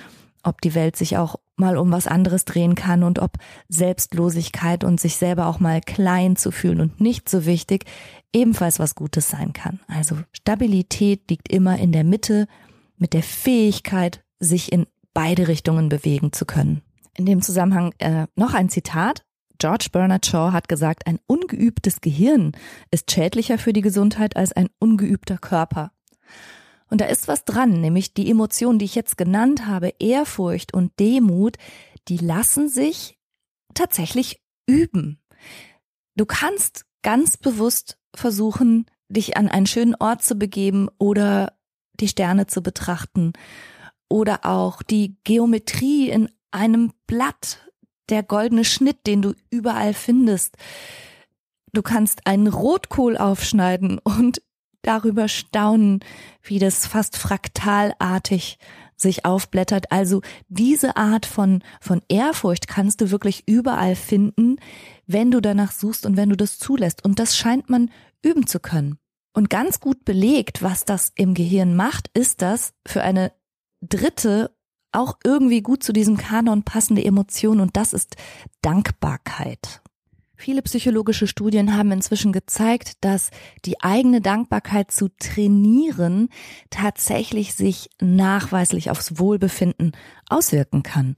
ob 0.48 0.62
die 0.62 0.76
Welt 0.76 0.96
sich 0.96 1.18
auch 1.18 1.36
mal 1.56 1.78
um 1.78 1.92
was 1.92 2.08
anderes 2.08 2.46
drehen 2.46 2.76
kann 2.76 3.04
und 3.04 3.20
ob 3.20 3.38
Selbstlosigkeit 3.68 4.84
und 4.84 5.00
sich 5.00 5.18
selber 5.18 5.48
auch 5.48 5.60
mal 5.60 5.82
klein 5.82 6.36
zu 6.36 6.52
fühlen 6.52 6.82
und 6.82 7.02
nicht 7.02 7.30
so 7.30 7.46
wichtig 7.46 7.86
ebenfalls 8.32 8.80
was 8.80 8.96
Gutes 8.96 9.30
sein 9.30 9.54
kann. 9.54 9.80
Also 9.88 10.18
Stabilität 10.32 11.30
liegt 11.30 11.52
immer 11.52 11.78
in 11.78 11.92
der 11.92 12.04
Mitte 12.04 12.48
mit 12.98 13.14
der 13.14 13.24
Fähigkeit, 13.24 14.24
sich 14.40 14.72
in 14.72 14.86
beide 15.14 15.48
Richtungen 15.48 15.90
bewegen 15.90 16.32
zu 16.32 16.46
können. 16.46 16.82
In 17.16 17.26
dem 17.26 17.42
Zusammenhang 17.42 17.94
äh, 17.98 18.28
noch 18.36 18.54
ein 18.54 18.70
Zitat. 18.70 19.24
George 19.58 19.88
Bernard 19.92 20.28
Shaw 20.28 20.52
hat 20.52 20.70
gesagt, 20.70 21.08
ein 21.08 21.20
ungeübtes 21.26 22.02
Gehirn 22.02 22.52
ist 22.92 23.12
schädlicher 23.12 23.58
für 23.58 23.74
die 23.74 23.82
Gesundheit 23.82 24.36
als 24.38 24.54
ein 24.54 24.68
ungeübter 24.78 25.40
Körper. 25.40 25.92
Und 26.90 27.02
da 27.02 27.06
ist 27.06 27.28
was 27.28 27.46
dran, 27.46 27.82
nämlich 27.82 28.14
die 28.14 28.30
Emotionen, 28.30 28.80
die 28.80 28.86
ich 28.86 28.96
jetzt 28.96 29.18
genannt 29.18 29.66
habe, 29.66 29.94
Ehrfurcht 30.00 30.74
und 30.74 30.98
Demut, 31.00 31.58
die 32.08 32.18
lassen 32.18 32.70
sich 32.70 33.18
tatsächlich 33.74 34.42
üben. 34.68 35.20
Du 36.16 36.26
kannst 36.26 36.86
ganz 37.04 37.38
bewusst 37.38 37.98
versuchen, 38.16 38.86
dich 39.10 39.38
an 39.38 39.48
einen 39.48 39.68
schönen 39.68 39.96
Ort 39.96 40.24
zu 40.24 40.36
begeben 40.36 40.90
oder 40.98 41.54
die 42.00 42.08
Sterne 42.08 42.48
zu 42.48 42.62
betrachten 42.62 43.34
oder 44.10 44.46
auch 44.46 44.82
die 44.82 45.18
Geometrie 45.24 46.10
in 46.10 46.30
einem 46.52 46.94
Blatt, 47.08 47.60
der 48.10 48.24
goldene 48.24 48.64
Schnitt, 48.64 49.06
den 49.06 49.22
du 49.22 49.34
überall 49.50 49.94
findest. 49.94 50.56
Du 51.74 51.82
kannst 51.82 52.26
einen 52.26 52.48
Rotkohl 52.48 53.18
aufschneiden 53.18 54.00
und 54.00 54.42
darüber 54.82 55.28
staunen, 55.28 56.00
wie 56.42 56.60
das 56.60 56.86
fast 56.86 57.18
fraktalartig 57.18 58.58
sich 58.96 59.26
aufblättert. 59.26 59.92
Also 59.92 60.22
diese 60.48 60.98
Art 60.98 61.26
von, 61.26 61.62
von 61.80 62.02
Ehrfurcht 62.10 62.68
kannst 62.68 63.02
du 63.02 63.12
wirklich 63.12 63.44
überall 63.48 63.96
finden, 63.96 64.58
wenn 65.06 65.32
du 65.32 65.40
danach 65.40 65.72
suchst 65.72 66.06
und 66.06 66.18
wenn 66.18 66.30
du 66.30 66.36
das 66.36 66.58
zulässt. 66.58 67.06
Und 67.06 67.20
das 67.20 67.38
scheint 67.38 67.70
man 67.70 67.92
üben 68.24 68.48
zu 68.48 68.60
können. 68.60 68.98
Und 69.34 69.52
ganz 69.52 69.80
gut 69.80 70.04
belegt, 70.04 70.64
was 70.64 70.84
das 70.84 71.12
im 71.16 71.36
Gehirn 71.36 71.76
macht, 71.76 72.10
ist 72.16 72.42
das 72.42 72.74
für 72.88 73.04
eine 73.04 73.32
dritte, 73.82 74.56
auch 74.92 75.18
irgendwie 75.24 75.62
gut 75.62 75.84
zu 75.84 75.94
diesem 75.94 76.18
Kanon 76.18 76.64
passende 76.64 77.06
Emotion 77.06 77.60
und 77.60 77.78
das 77.78 77.94
ist 77.94 78.16
Dankbarkeit. 78.62 79.82
Viele 80.40 80.62
psychologische 80.62 81.26
Studien 81.26 81.76
haben 81.76 81.92
inzwischen 81.92 82.32
gezeigt, 82.32 82.94
dass 83.02 83.32
die 83.66 83.82
eigene 83.82 84.22
Dankbarkeit 84.22 84.92
zu 84.92 85.10
trainieren 85.10 86.30
tatsächlich 86.70 87.56
sich 87.56 87.90
nachweislich 88.00 88.92
aufs 88.92 89.18
Wohlbefinden 89.18 89.94
auswirken 90.30 90.84
kann. 90.84 91.16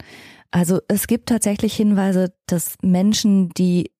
Also 0.51 0.79
es 0.87 1.05
gibt 1.07 1.27
tatsächlich 1.27 1.75
Hinweise, 1.75 2.33
dass 2.47 2.77
Menschen, 2.81 3.49
die 3.49 3.91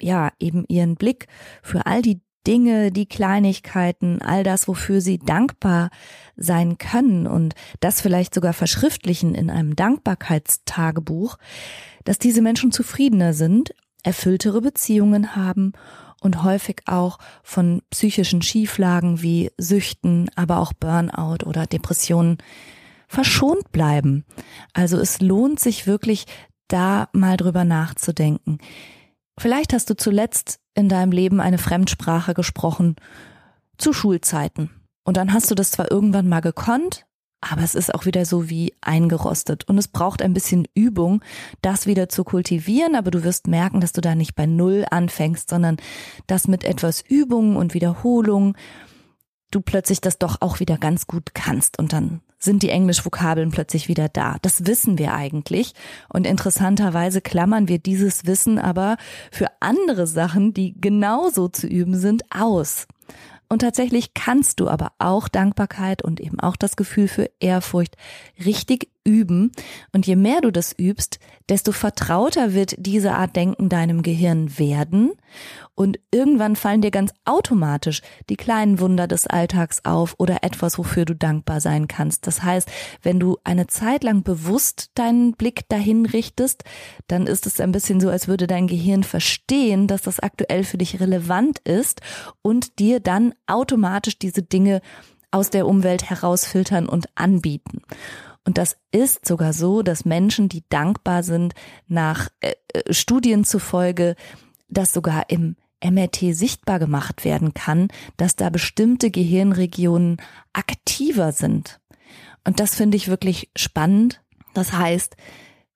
ja 0.00 0.30
eben 0.40 0.64
ihren 0.68 0.96
Blick 0.96 1.28
für 1.62 1.86
all 1.86 2.02
die 2.02 2.20
Dinge, 2.44 2.92
die 2.92 3.06
Kleinigkeiten, 3.06 4.20
all 4.20 4.42
das, 4.42 4.68
wofür 4.68 5.00
sie 5.00 5.18
dankbar 5.18 5.90
sein 6.36 6.76
können 6.78 7.26
und 7.26 7.54
das 7.80 8.00
vielleicht 8.00 8.34
sogar 8.34 8.52
verschriftlichen 8.52 9.34
in 9.34 9.48
einem 9.48 9.74
Dankbarkeitstagebuch, 9.74 11.38
dass 12.04 12.18
diese 12.18 12.42
Menschen 12.42 12.72
zufriedener 12.72 13.32
sind 13.32 13.74
erfülltere 14.06 14.60
Beziehungen 14.60 15.34
haben 15.34 15.72
und 16.20 16.42
häufig 16.42 16.82
auch 16.86 17.18
von 17.42 17.82
psychischen 17.90 18.40
Schieflagen 18.40 19.20
wie 19.20 19.50
Süchten, 19.58 20.30
aber 20.36 20.58
auch 20.58 20.72
Burnout 20.72 21.44
oder 21.44 21.66
Depressionen 21.66 22.38
verschont 23.08 23.70
bleiben. 23.72 24.24
Also 24.72 24.98
es 24.98 25.20
lohnt 25.20 25.60
sich 25.60 25.86
wirklich, 25.86 26.26
da 26.68 27.08
mal 27.12 27.36
drüber 27.36 27.64
nachzudenken. 27.64 28.58
Vielleicht 29.38 29.72
hast 29.72 29.88
du 29.90 29.96
zuletzt 29.96 30.58
in 30.74 30.88
deinem 30.88 31.12
Leben 31.12 31.40
eine 31.40 31.58
Fremdsprache 31.58 32.34
gesprochen 32.34 32.96
zu 33.78 33.92
Schulzeiten. 33.92 34.70
Und 35.04 35.16
dann 35.16 35.32
hast 35.32 35.50
du 35.50 35.54
das 35.54 35.70
zwar 35.70 35.90
irgendwann 35.90 36.28
mal 36.28 36.40
gekonnt, 36.40 37.06
aber 37.40 37.62
es 37.62 37.74
ist 37.74 37.94
auch 37.94 38.06
wieder 38.06 38.24
so 38.24 38.48
wie 38.48 38.74
eingerostet 38.80 39.64
und 39.68 39.78
es 39.78 39.88
braucht 39.88 40.22
ein 40.22 40.32
bisschen 40.32 40.66
Übung, 40.74 41.22
das 41.62 41.86
wieder 41.86 42.08
zu 42.08 42.24
kultivieren, 42.24 42.94
aber 42.96 43.10
du 43.10 43.24
wirst 43.24 43.46
merken, 43.46 43.80
dass 43.80 43.92
du 43.92 44.00
da 44.00 44.14
nicht 44.14 44.34
bei 44.34 44.46
Null 44.46 44.84
anfängst, 44.90 45.50
sondern 45.50 45.76
dass 46.26 46.48
mit 46.48 46.64
etwas 46.64 47.02
Übung 47.02 47.56
und 47.56 47.74
Wiederholung 47.74 48.56
du 49.50 49.60
plötzlich 49.60 50.00
das 50.00 50.18
doch 50.18 50.38
auch 50.40 50.60
wieder 50.60 50.76
ganz 50.76 51.06
gut 51.06 51.34
kannst 51.34 51.78
und 51.78 51.92
dann 51.92 52.20
sind 52.38 52.62
die 52.62 52.68
Englischvokabeln 52.68 53.50
plötzlich 53.50 53.88
wieder 53.88 54.08
da. 54.08 54.36
Das 54.42 54.66
wissen 54.66 54.98
wir 54.98 55.14
eigentlich 55.14 55.72
und 56.08 56.26
interessanterweise 56.26 57.20
klammern 57.20 57.68
wir 57.68 57.78
dieses 57.78 58.26
Wissen 58.26 58.58
aber 58.58 58.96
für 59.30 59.48
andere 59.60 60.06
Sachen, 60.06 60.52
die 60.52 60.78
genauso 60.80 61.48
zu 61.48 61.66
üben 61.66 61.96
sind, 61.96 62.22
aus. 62.30 62.86
Und 63.48 63.60
tatsächlich 63.60 64.12
kannst 64.14 64.60
du 64.60 64.68
aber 64.68 64.92
auch 64.98 65.28
Dankbarkeit 65.28 66.02
und 66.02 66.20
eben 66.20 66.40
auch 66.40 66.56
das 66.56 66.76
Gefühl 66.76 67.06
für 67.06 67.30
Ehrfurcht 67.38 67.96
richtig 68.44 68.88
üben. 69.04 69.52
Und 69.92 70.06
je 70.06 70.16
mehr 70.16 70.40
du 70.40 70.50
das 70.50 70.72
übst, 70.76 71.20
desto 71.48 71.72
vertrauter 71.72 72.54
wird 72.54 72.74
diese 72.78 73.12
Art 73.12 73.36
Denken 73.36 73.68
deinem 73.68 74.02
Gehirn 74.02 74.58
werden. 74.58 75.12
Und 75.76 76.00
irgendwann 76.10 76.56
fallen 76.56 76.80
dir 76.80 76.90
ganz 76.90 77.12
automatisch 77.26 78.00
die 78.30 78.36
kleinen 78.36 78.80
Wunder 78.80 79.06
des 79.06 79.26
Alltags 79.26 79.84
auf 79.84 80.14
oder 80.16 80.42
etwas, 80.42 80.78
wofür 80.78 81.04
du 81.04 81.14
dankbar 81.14 81.60
sein 81.60 81.86
kannst. 81.86 82.26
Das 82.26 82.42
heißt, 82.42 82.68
wenn 83.02 83.20
du 83.20 83.36
eine 83.44 83.66
Zeit 83.66 84.02
lang 84.02 84.22
bewusst 84.22 84.90
deinen 84.94 85.32
Blick 85.32 85.68
dahin 85.68 86.06
richtest, 86.06 86.64
dann 87.08 87.26
ist 87.26 87.46
es 87.46 87.60
ein 87.60 87.72
bisschen 87.72 88.00
so, 88.00 88.08
als 88.08 88.26
würde 88.26 88.46
dein 88.46 88.68
Gehirn 88.68 89.04
verstehen, 89.04 89.86
dass 89.86 90.00
das 90.00 90.18
aktuell 90.18 90.64
für 90.64 90.78
dich 90.78 90.98
relevant 90.98 91.58
ist 91.58 92.00
und 92.40 92.78
dir 92.78 92.98
dann 92.98 93.34
automatisch 93.46 94.18
diese 94.18 94.42
Dinge 94.42 94.80
aus 95.30 95.50
der 95.50 95.66
Umwelt 95.66 96.08
herausfiltern 96.08 96.88
und 96.88 97.06
anbieten. 97.16 97.82
Und 98.46 98.56
das 98.56 98.78
ist 98.92 99.26
sogar 99.26 99.52
so, 99.52 99.82
dass 99.82 100.06
Menschen, 100.06 100.48
die 100.48 100.64
dankbar 100.70 101.22
sind, 101.22 101.52
nach 101.86 102.30
äh, 102.40 102.54
äh 102.72 102.94
Studien 102.94 103.44
zufolge, 103.44 104.16
das 104.68 104.94
sogar 104.94 105.28
im 105.28 105.56
MRT 105.90 106.34
sichtbar 106.34 106.78
gemacht 106.78 107.24
werden 107.24 107.54
kann, 107.54 107.88
dass 108.16 108.36
da 108.36 108.50
bestimmte 108.50 109.10
Gehirnregionen 109.10 110.18
aktiver 110.52 111.32
sind. 111.32 111.80
Und 112.44 112.60
das 112.60 112.74
finde 112.74 112.96
ich 112.96 113.08
wirklich 113.08 113.50
spannend. 113.56 114.22
Das 114.54 114.72
heißt, 114.72 115.16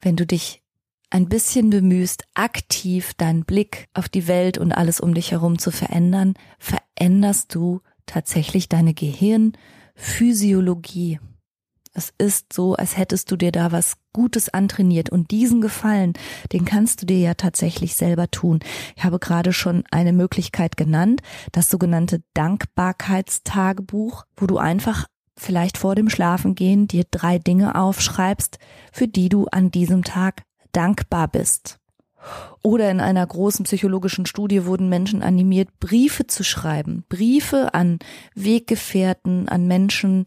wenn 0.01 0.17
du 0.17 0.27
dich 0.27 0.63
ein 1.11 1.29
bisschen 1.29 1.71
bemühst, 1.71 2.25
aktiv 2.35 3.15
deinen 3.15 3.45
Blick 3.45 3.89
auf 3.95 4.09
die 4.09 4.29
Welt 4.29 4.59
und 4.59 4.73
alles 4.73 5.01
um 5.01 5.15
dich 5.15 5.33
herum 5.33 5.59
zu 5.59 5.73
verändern, 5.73 6.35
veränderst 6.59 7.55
du 7.55 7.81
tatsächlich 8.07 8.69
deine 8.69 8.95
Gehirnphysiologie. 8.95 11.19
Es 11.93 12.13
ist 12.19 12.53
so, 12.53 12.75
als 12.75 12.97
hättest 12.97 13.31
du 13.33 13.37
dir 13.37 13.51
da 13.51 13.73
was 13.73 13.95
Gutes 14.13 14.49
antrainiert 14.49 15.11
und 15.11 15.33
diesen 15.33 15.61
Gefallen, 15.61 16.13
den 16.53 16.65
kannst 16.65 17.03
du 17.03 17.07
dir 17.07 17.19
ja 17.19 17.35
tatsächlich 17.35 17.97
selber 17.97 18.31
tun. 18.31 18.61
Ich 18.97 19.03
habe 19.03 19.19
gerade 19.19 19.53
schon 19.53 19.83
eine 19.91 20.13
Möglichkeit 20.13 20.77
genannt, 20.77 21.21
das 21.51 21.69
sogenannte 21.69 22.23
Dankbarkeitstagebuch, 22.35 24.25
wo 24.37 24.47
du 24.47 24.59
einfach 24.59 25.07
vielleicht 25.37 25.79
vor 25.79 25.97
dem 25.97 26.09
Schlafengehen 26.09 26.87
dir 26.87 27.05
drei 27.11 27.39
Dinge 27.39 27.75
aufschreibst, 27.75 28.59
für 28.93 29.09
die 29.09 29.29
du 29.29 29.47
an 29.47 29.71
diesem 29.71 30.05
Tag 30.05 30.43
dankbar 30.73 31.27
bist. 31.27 31.81
Oder 32.63 32.91
in 32.91 33.01
einer 33.01 33.27
großen 33.27 33.65
psychologischen 33.65 34.27
Studie 34.27 34.67
wurden 34.67 34.91
Menschen 34.91 35.23
animiert, 35.23 35.69
Briefe 35.81 36.27
zu 36.27 36.45
schreiben. 36.45 37.05
Briefe 37.09 37.73
an 37.73 37.99
Weggefährten, 38.35 39.49
an 39.49 39.67
Menschen, 39.67 40.25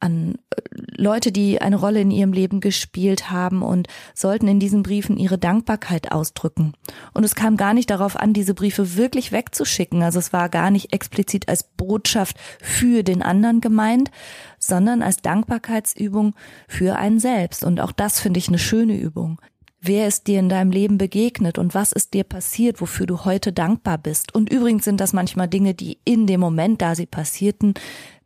an 0.00 0.34
äh, 0.54 0.60
Leute, 0.96 1.32
die 1.32 1.60
eine 1.60 1.76
Rolle 1.76 2.00
in 2.00 2.10
ihrem 2.10 2.32
Leben 2.32 2.60
gespielt 2.60 3.30
haben 3.30 3.62
und 3.62 3.88
sollten 4.14 4.48
in 4.48 4.60
diesen 4.60 4.82
Briefen 4.82 5.16
ihre 5.16 5.38
Dankbarkeit 5.38 6.12
ausdrücken. 6.12 6.72
Und 7.14 7.24
es 7.24 7.34
kam 7.34 7.56
gar 7.56 7.74
nicht 7.74 7.90
darauf 7.90 8.16
an, 8.16 8.32
diese 8.32 8.54
Briefe 8.54 8.96
wirklich 8.96 9.32
wegzuschicken. 9.32 10.02
Also 10.02 10.18
es 10.18 10.32
war 10.32 10.48
gar 10.48 10.70
nicht 10.70 10.92
explizit 10.92 11.48
als 11.48 11.62
Botschaft 11.62 12.36
für 12.60 13.02
den 13.02 13.22
anderen 13.22 13.60
gemeint, 13.60 14.10
sondern 14.58 15.02
als 15.02 15.18
Dankbarkeitsübung 15.18 16.34
für 16.66 16.96
einen 16.96 17.20
selbst. 17.20 17.64
Und 17.64 17.80
auch 17.80 17.92
das 17.92 18.20
finde 18.20 18.38
ich 18.38 18.48
eine 18.48 18.58
schöne 18.58 18.96
Übung. 18.96 19.40
Wer 19.80 20.08
ist 20.08 20.26
dir 20.26 20.40
in 20.40 20.48
deinem 20.48 20.72
Leben 20.72 20.98
begegnet 20.98 21.56
und 21.56 21.72
was 21.72 21.92
ist 21.92 22.12
dir 22.12 22.24
passiert, 22.24 22.80
wofür 22.80 23.06
du 23.06 23.24
heute 23.24 23.52
dankbar 23.52 23.96
bist? 23.96 24.34
Und 24.34 24.50
übrigens 24.52 24.84
sind 24.84 25.00
das 25.00 25.12
manchmal 25.12 25.46
Dinge, 25.46 25.72
die 25.72 25.98
in 26.04 26.26
dem 26.26 26.40
Moment, 26.40 26.82
da 26.82 26.96
sie 26.96 27.06
passierten, 27.06 27.74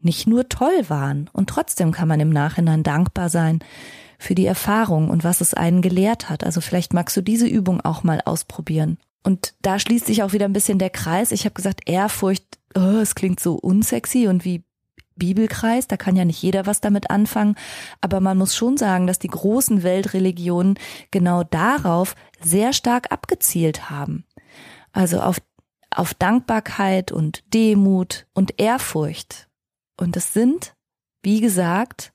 nicht 0.05 0.27
nur 0.27 0.49
toll 0.49 0.89
waren. 0.89 1.31
Und 1.33 1.49
trotzdem 1.49 1.93
kann 1.93 2.09
man 2.09 2.21
im 2.21 2.31
Nachhinein 2.31 2.83
dankbar 2.83 3.29
sein 3.29 3.61
für 4.19 4.35
die 4.35 4.47
Erfahrung 4.47 5.11
und 5.11 5.25
was 5.25 5.41
es 5.41 5.55
einen 5.55 5.83
gelehrt 5.83 6.31
hat. 6.31 6.45
Also 6.45 6.61
vielleicht 6.61 6.95
magst 6.95 7.17
du 7.17 7.23
diese 7.23 7.47
Übung 7.47 7.81
auch 7.81 8.05
mal 8.05 8.21
ausprobieren. 8.25 8.99
Und 9.25 9.55
da 9.63 9.79
schließt 9.79 10.07
sich 10.07 10.23
auch 10.23 10.33
wieder 10.33 10.47
ein 10.47 10.53
bisschen 10.53 10.79
der 10.79 10.91
Kreis. 10.91 11.33
Ich 11.33 11.45
habe 11.45 11.55
gesagt, 11.55 11.89
Ehrfurcht, 11.89 12.45
oh, 12.75 12.99
es 13.01 13.15
klingt 13.15 13.41
so 13.41 13.55
unsexy 13.55 14.27
und 14.29 14.45
wie 14.45 14.65
Bibelkreis, 15.17 15.87
da 15.87 15.97
kann 15.97 16.17
ja 16.17 16.25
nicht 16.25 16.43
jeder 16.43 16.67
was 16.67 16.81
damit 16.81 17.11
anfangen, 17.11 17.57
aber 18.01 18.21
man 18.21 18.39
muss 18.39 18.57
schon 18.57 18.77
sagen, 18.77 19.07
dass 19.07 19.19
die 19.19 19.29
großen 19.29 19.83
Weltreligionen 19.83 20.79
genau 21.11 21.45
darauf 21.45 22.15
sehr 22.41 22.73
stark 22.73 23.13
abgezielt 23.13 23.91
haben. 23.91 24.25
Also 24.93 25.21
auf, 25.21 25.37
auf 25.91 26.15
Dankbarkeit 26.15 27.13
und 27.13 27.45
Demut 27.55 28.27
und 28.33 28.59
Ehrfurcht. 28.59 29.49
Und 30.03 30.17
es 30.17 30.33
sind, 30.33 30.75
wie 31.23 31.41
gesagt, 31.41 32.13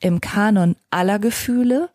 im 0.00 0.20
Kanon 0.20 0.76
aller 0.90 1.18
Gefühle 1.18 1.88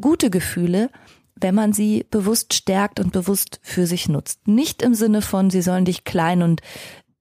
gute 0.00 0.30
Gefühle, 0.30 0.90
wenn 1.36 1.54
man 1.54 1.72
sie 1.72 2.06
bewusst 2.10 2.54
stärkt 2.54 3.00
und 3.00 3.12
bewusst 3.12 3.60
für 3.62 3.86
sich 3.86 4.08
nutzt. 4.08 4.46
Nicht 4.46 4.82
im 4.82 4.94
Sinne 4.94 5.22
von, 5.22 5.50
sie 5.50 5.62
sollen 5.62 5.84
dich 5.84 6.04
klein 6.04 6.42
und 6.42 6.60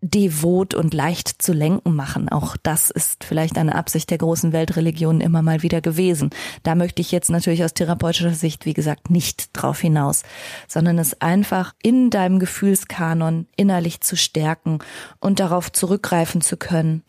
devot 0.01 0.75
und 0.75 0.93
leicht 0.93 1.41
zu 1.41 1.51
lenken 1.51 1.93
machen. 1.93 2.29
Auch 2.29 2.55
das 2.55 2.89
ist 2.89 3.25
vielleicht 3.25 3.57
eine 3.57 3.75
Absicht 3.75 4.09
der 4.09 4.17
großen 4.17 4.53
Weltreligionen 4.53 5.19
immer 5.19 5.41
mal 5.41 5.61
wieder 5.61 5.81
gewesen. 5.81 6.29
Da 6.63 6.75
möchte 6.75 7.01
ich 7.01 7.11
jetzt 7.11 7.29
natürlich 7.29 7.65
aus 7.65 7.73
therapeutischer 7.73 8.33
Sicht, 8.33 8.65
wie 8.65 8.73
gesagt, 8.73 9.09
nicht 9.09 9.49
drauf 9.53 9.81
hinaus, 9.81 10.23
sondern 10.69 10.99
es 10.99 11.19
einfach 11.21 11.75
in 11.83 12.09
deinem 12.09 12.39
Gefühlskanon 12.39 13.47
innerlich 13.57 13.99
zu 13.99 14.15
stärken 14.15 14.79
und 15.19 15.41
darauf 15.41 15.69
zurückgreifen 15.69 16.39
zu 16.39 16.55
können, 16.55 17.03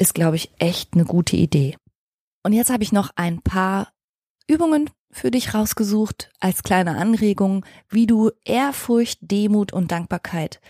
ist, 0.00 0.14
glaube 0.14 0.36
ich, 0.36 0.50
echt 0.58 0.94
eine 0.94 1.04
gute 1.04 1.36
Idee. 1.36 1.76
Und 2.42 2.52
jetzt 2.52 2.70
habe 2.70 2.82
ich 2.82 2.90
noch 2.90 3.10
ein 3.16 3.42
paar 3.42 3.92
Übungen 4.48 4.88
für 5.12 5.30
dich 5.30 5.54
rausgesucht 5.54 6.30
als 6.40 6.62
kleine 6.62 6.96
Anregung, 6.96 7.64
wie 7.88 8.06
du 8.06 8.30
Ehrfurcht, 8.44 9.18
Demut 9.20 9.72
und 9.72 9.92
Dankbarkeit 9.92 10.60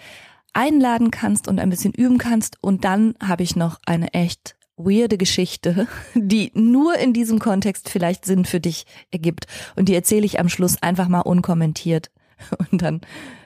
einladen 0.52 1.12
kannst 1.12 1.46
und 1.46 1.60
ein 1.60 1.70
bisschen 1.70 1.92
üben 1.92 2.18
kannst. 2.18 2.58
Und 2.60 2.84
dann 2.84 3.14
habe 3.22 3.44
ich 3.44 3.54
noch 3.54 3.78
eine 3.86 4.12
echt 4.14 4.56
weirde 4.76 5.16
Geschichte, 5.16 5.86
die 6.14 6.50
nur 6.54 6.98
in 6.98 7.12
diesem 7.12 7.38
Kontext 7.38 7.88
vielleicht 7.88 8.24
Sinn 8.24 8.44
für 8.44 8.60
dich 8.60 8.84
ergibt. 9.12 9.46
Und 9.76 9.88
die 9.88 9.94
erzähle 9.94 10.26
ich 10.26 10.40
am 10.40 10.48
Schluss 10.48 10.82
einfach 10.82 11.08
mal 11.08 11.20
unkommentiert. 11.20 12.10
Und 12.70 12.82
dann, 12.82 13.00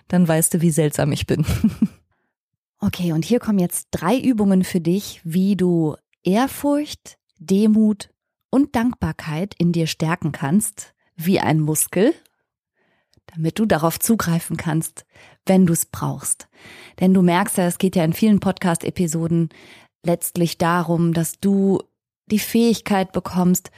dann 0.09 0.27
weißt 0.27 0.55
du, 0.55 0.61
wie 0.63 0.71
seltsam 0.71 1.13
ich 1.13 1.27
bin. 1.27 1.45
Okay, 2.85 3.13
und 3.13 3.25
hier 3.25 3.41
kommen 3.41 3.59
jetzt 3.59 3.89
drei 3.93 4.19
Übungen 4.19 4.63
für 4.63 4.81
dich, 4.81 5.23
wie 5.25 5.57
du 5.57 5.97
Ehrfurcht, 6.23 7.17
Demut 7.39 8.11
und 8.51 8.77
Dankbarkeit 8.77 9.55
in 9.57 9.73
dir 9.73 9.87
stärken 9.87 10.33
kannst, 10.33 10.93
wie 11.17 11.41
ein 11.41 11.61
Muskel, 11.61 12.13
damit 13.35 13.59
du 13.59 13.65
darauf 13.65 13.99
zugreifen 13.99 14.59
kannst, 14.59 15.07
wenn 15.47 15.65
du 15.65 15.73
es 15.73 15.87
brauchst. 15.87 16.47
Denn 17.01 17.15
du 17.15 17.23
merkst 17.23 17.57
ja, 17.57 17.65
es 17.67 17.79
geht 17.79 17.97
ja 17.97 18.05
in 18.05 18.13
vielen 18.13 18.41
Podcast-Episoden 18.41 19.49
letztlich 20.05 20.59
darum, 20.59 21.15
dass 21.15 21.41
du 21.41 21.81
die 22.27 22.39
Fähigkeit 22.39 23.13
bekommst, 23.13 23.71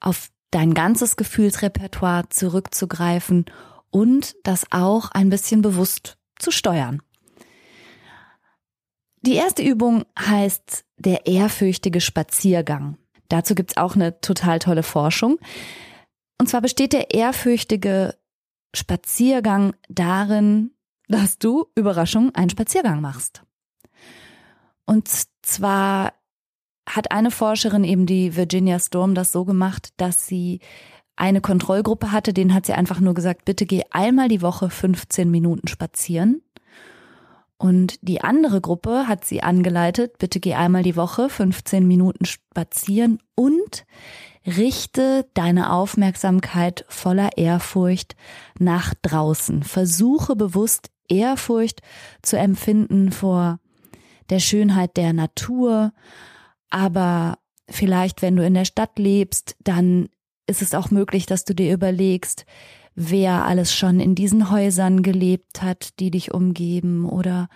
auf 0.00 0.28
dein 0.50 0.74
ganzes 0.74 1.14
Gefühlsrepertoire 1.14 2.28
zurückzugreifen 2.30 3.44
und 3.90 4.34
das 4.42 4.66
auch 4.72 5.12
ein 5.12 5.30
bisschen 5.30 5.62
bewusst 5.62 6.18
zu 6.36 6.50
steuern. 6.50 7.00
Die 9.22 9.34
erste 9.34 9.62
Übung 9.62 10.04
heißt 10.18 10.84
der 10.96 11.26
ehrfürchtige 11.26 12.00
Spaziergang. 12.00 12.96
Dazu 13.28 13.54
gibt's 13.54 13.76
auch 13.76 13.94
eine 13.94 14.20
total 14.20 14.58
tolle 14.58 14.82
Forschung. 14.82 15.38
Und 16.38 16.48
zwar 16.48 16.62
besteht 16.62 16.92
der 16.92 17.12
ehrfürchtige 17.12 18.16
Spaziergang 18.74 19.74
darin, 19.88 20.70
dass 21.08 21.38
du, 21.38 21.66
Überraschung, 21.74 22.34
einen 22.34 22.50
Spaziergang 22.50 23.00
machst. 23.00 23.42
Und 24.86 25.08
zwar 25.42 26.14
hat 26.88 27.12
eine 27.12 27.30
Forscherin, 27.30 27.84
eben 27.84 28.06
die 28.06 28.36
Virginia 28.36 28.78
Storm, 28.78 29.14
das 29.14 29.32
so 29.32 29.44
gemacht, 29.44 29.92
dass 29.96 30.26
sie 30.26 30.60
eine 31.14 31.40
Kontrollgruppe 31.40 32.12
hatte, 32.12 32.32
denen 32.32 32.54
hat 32.54 32.66
sie 32.66 32.72
einfach 32.72 33.00
nur 33.00 33.14
gesagt, 33.14 33.44
bitte 33.44 33.66
geh 33.66 33.82
einmal 33.90 34.28
die 34.28 34.42
Woche 34.42 34.70
15 34.70 35.30
Minuten 35.30 35.68
spazieren. 35.68 36.42
Und 37.60 37.98
die 38.00 38.22
andere 38.22 38.62
Gruppe 38.62 39.06
hat 39.06 39.26
sie 39.26 39.42
angeleitet, 39.42 40.16
bitte 40.16 40.40
geh 40.40 40.54
einmal 40.54 40.82
die 40.82 40.96
Woche 40.96 41.28
15 41.28 41.86
Minuten 41.86 42.24
spazieren 42.24 43.18
und 43.34 43.84
richte 44.46 45.26
deine 45.34 45.70
Aufmerksamkeit 45.70 46.86
voller 46.88 47.36
Ehrfurcht 47.36 48.16
nach 48.58 48.94
draußen. 49.02 49.62
Versuche 49.62 50.36
bewusst 50.36 50.90
Ehrfurcht 51.10 51.82
zu 52.22 52.38
empfinden 52.38 53.12
vor 53.12 53.60
der 54.30 54.38
Schönheit 54.38 54.96
der 54.96 55.12
Natur, 55.12 55.92
aber 56.70 57.36
vielleicht, 57.68 58.22
wenn 58.22 58.36
du 58.36 58.46
in 58.46 58.54
der 58.54 58.64
Stadt 58.64 58.98
lebst, 58.98 59.54
dann 59.62 60.08
ist 60.46 60.62
es 60.62 60.74
auch 60.74 60.90
möglich, 60.90 61.26
dass 61.26 61.44
du 61.44 61.54
dir 61.54 61.74
überlegst, 61.74 62.46
wer 62.94 63.44
alles 63.44 63.74
schon 63.74 64.00
in 64.00 64.14
diesen 64.14 64.50
Häusern 64.50 65.02
gelebt 65.02 65.62
hat, 65.62 65.98
die 66.00 66.10
dich 66.10 66.32
umgeben 66.32 67.06
oder 67.06 67.48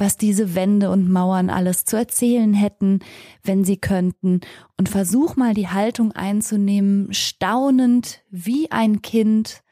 was 0.00 0.16
diese 0.16 0.54
Wände 0.54 0.90
und 0.90 1.10
Mauern 1.10 1.50
alles 1.50 1.84
zu 1.84 1.96
erzählen 1.96 2.54
hätten, 2.54 3.00
wenn 3.42 3.64
sie 3.64 3.76
könnten, 3.76 4.40
und 4.78 4.88
versuch 4.88 5.36
mal 5.36 5.52
die 5.52 5.68
Haltung 5.68 6.12
einzunehmen, 6.12 7.12
staunend 7.12 8.22
wie 8.30 8.70
ein 8.70 9.02
Kind 9.02 9.62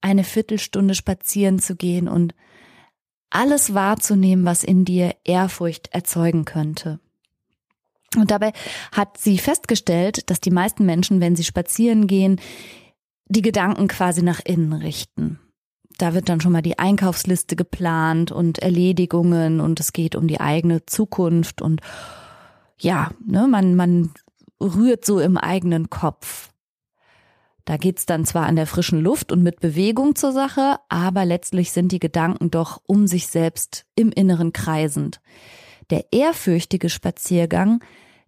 eine 0.00 0.24
Viertelstunde 0.24 0.94
spazieren 0.94 1.60
zu 1.60 1.76
gehen 1.76 2.08
und 2.08 2.34
alles 3.30 3.74
wahrzunehmen, 3.74 4.44
was 4.44 4.64
in 4.64 4.84
dir 4.84 5.14
Ehrfurcht 5.24 5.88
erzeugen 5.92 6.44
könnte. 6.44 6.98
Und 8.16 8.30
dabei 8.30 8.52
hat 8.90 9.18
sie 9.18 9.38
festgestellt, 9.38 10.30
dass 10.30 10.40
die 10.40 10.50
meisten 10.50 10.86
Menschen, 10.86 11.20
wenn 11.20 11.36
sie 11.36 11.44
spazieren 11.44 12.06
gehen, 12.06 12.40
die 13.28 13.42
Gedanken 13.42 13.88
quasi 13.88 14.22
nach 14.22 14.40
innen 14.44 14.72
richten 14.72 15.38
da 15.98 16.14
wird 16.14 16.28
dann 16.28 16.40
schon 16.40 16.52
mal 16.52 16.62
die 16.62 16.78
Einkaufsliste 16.78 17.56
geplant 17.56 18.32
und 18.32 18.60
Erledigungen 18.60 19.60
und 19.60 19.80
es 19.80 19.92
geht 19.92 20.14
um 20.14 20.28
die 20.28 20.40
eigene 20.40 20.86
Zukunft 20.86 21.60
und 21.60 21.80
ja, 22.78 23.10
ne, 23.26 23.48
man, 23.48 23.74
man 23.74 24.12
rührt 24.60 25.04
so 25.04 25.18
im 25.18 25.36
eigenen 25.36 25.90
Kopf. 25.90 26.50
Da 27.64 27.76
geht's 27.76 28.06
dann 28.06 28.24
zwar 28.24 28.46
an 28.46 28.56
der 28.56 28.68
frischen 28.68 29.00
Luft 29.00 29.32
und 29.32 29.42
mit 29.42 29.60
Bewegung 29.60 30.14
zur 30.14 30.32
Sache, 30.32 30.76
aber 30.88 31.24
letztlich 31.24 31.72
sind 31.72 31.90
die 31.90 31.98
Gedanken 31.98 32.50
doch 32.50 32.80
um 32.86 33.08
sich 33.08 33.26
selbst 33.26 33.84
im 33.94 34.10
Inneren 34.10 34.52
kreisend. 34.52 35.20
Der 35.90 36.06
ehrfürchtige 36.12 36.88
Spaziergang 36.88 37.80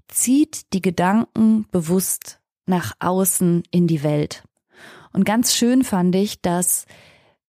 zieht 0.09 0.73
die 0.73 0.83
Gedanken 0.83 1.67
bewusst 1.71 2.41
nach 2.67 2.95
außen 2.99 3.63
in 3.71 3.87
die 3.87 4.03
Welt. 4.03 4.43
Und 5.13 5.25
ganz 5.25 5.55
schön 5.55 5.85
fand 5.85 6.15
ich, 6.15 6.41
dass 6.41 6.87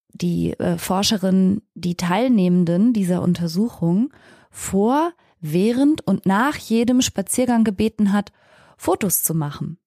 die 0.10 0.52
äh, 0.60 0.78
Forscherin 0.78 1.62
die 1.74 1.96
Teilnehmenden 1.96 2.94
dieser 2.94 3.22
Untersuchung 3.22 4.12
vor, 4.50 5.14
während 5.40 6.06
und 6.06 6.26
nach 6.26 6.56
jedem 6.58 7.02
Spaziergang 7.02 7.64
gebeten 7.64 8.14
hat, 8.14 8.32
Fotos 8.78 9.24
zu 9.24 9.34
machen. 9.34 9.78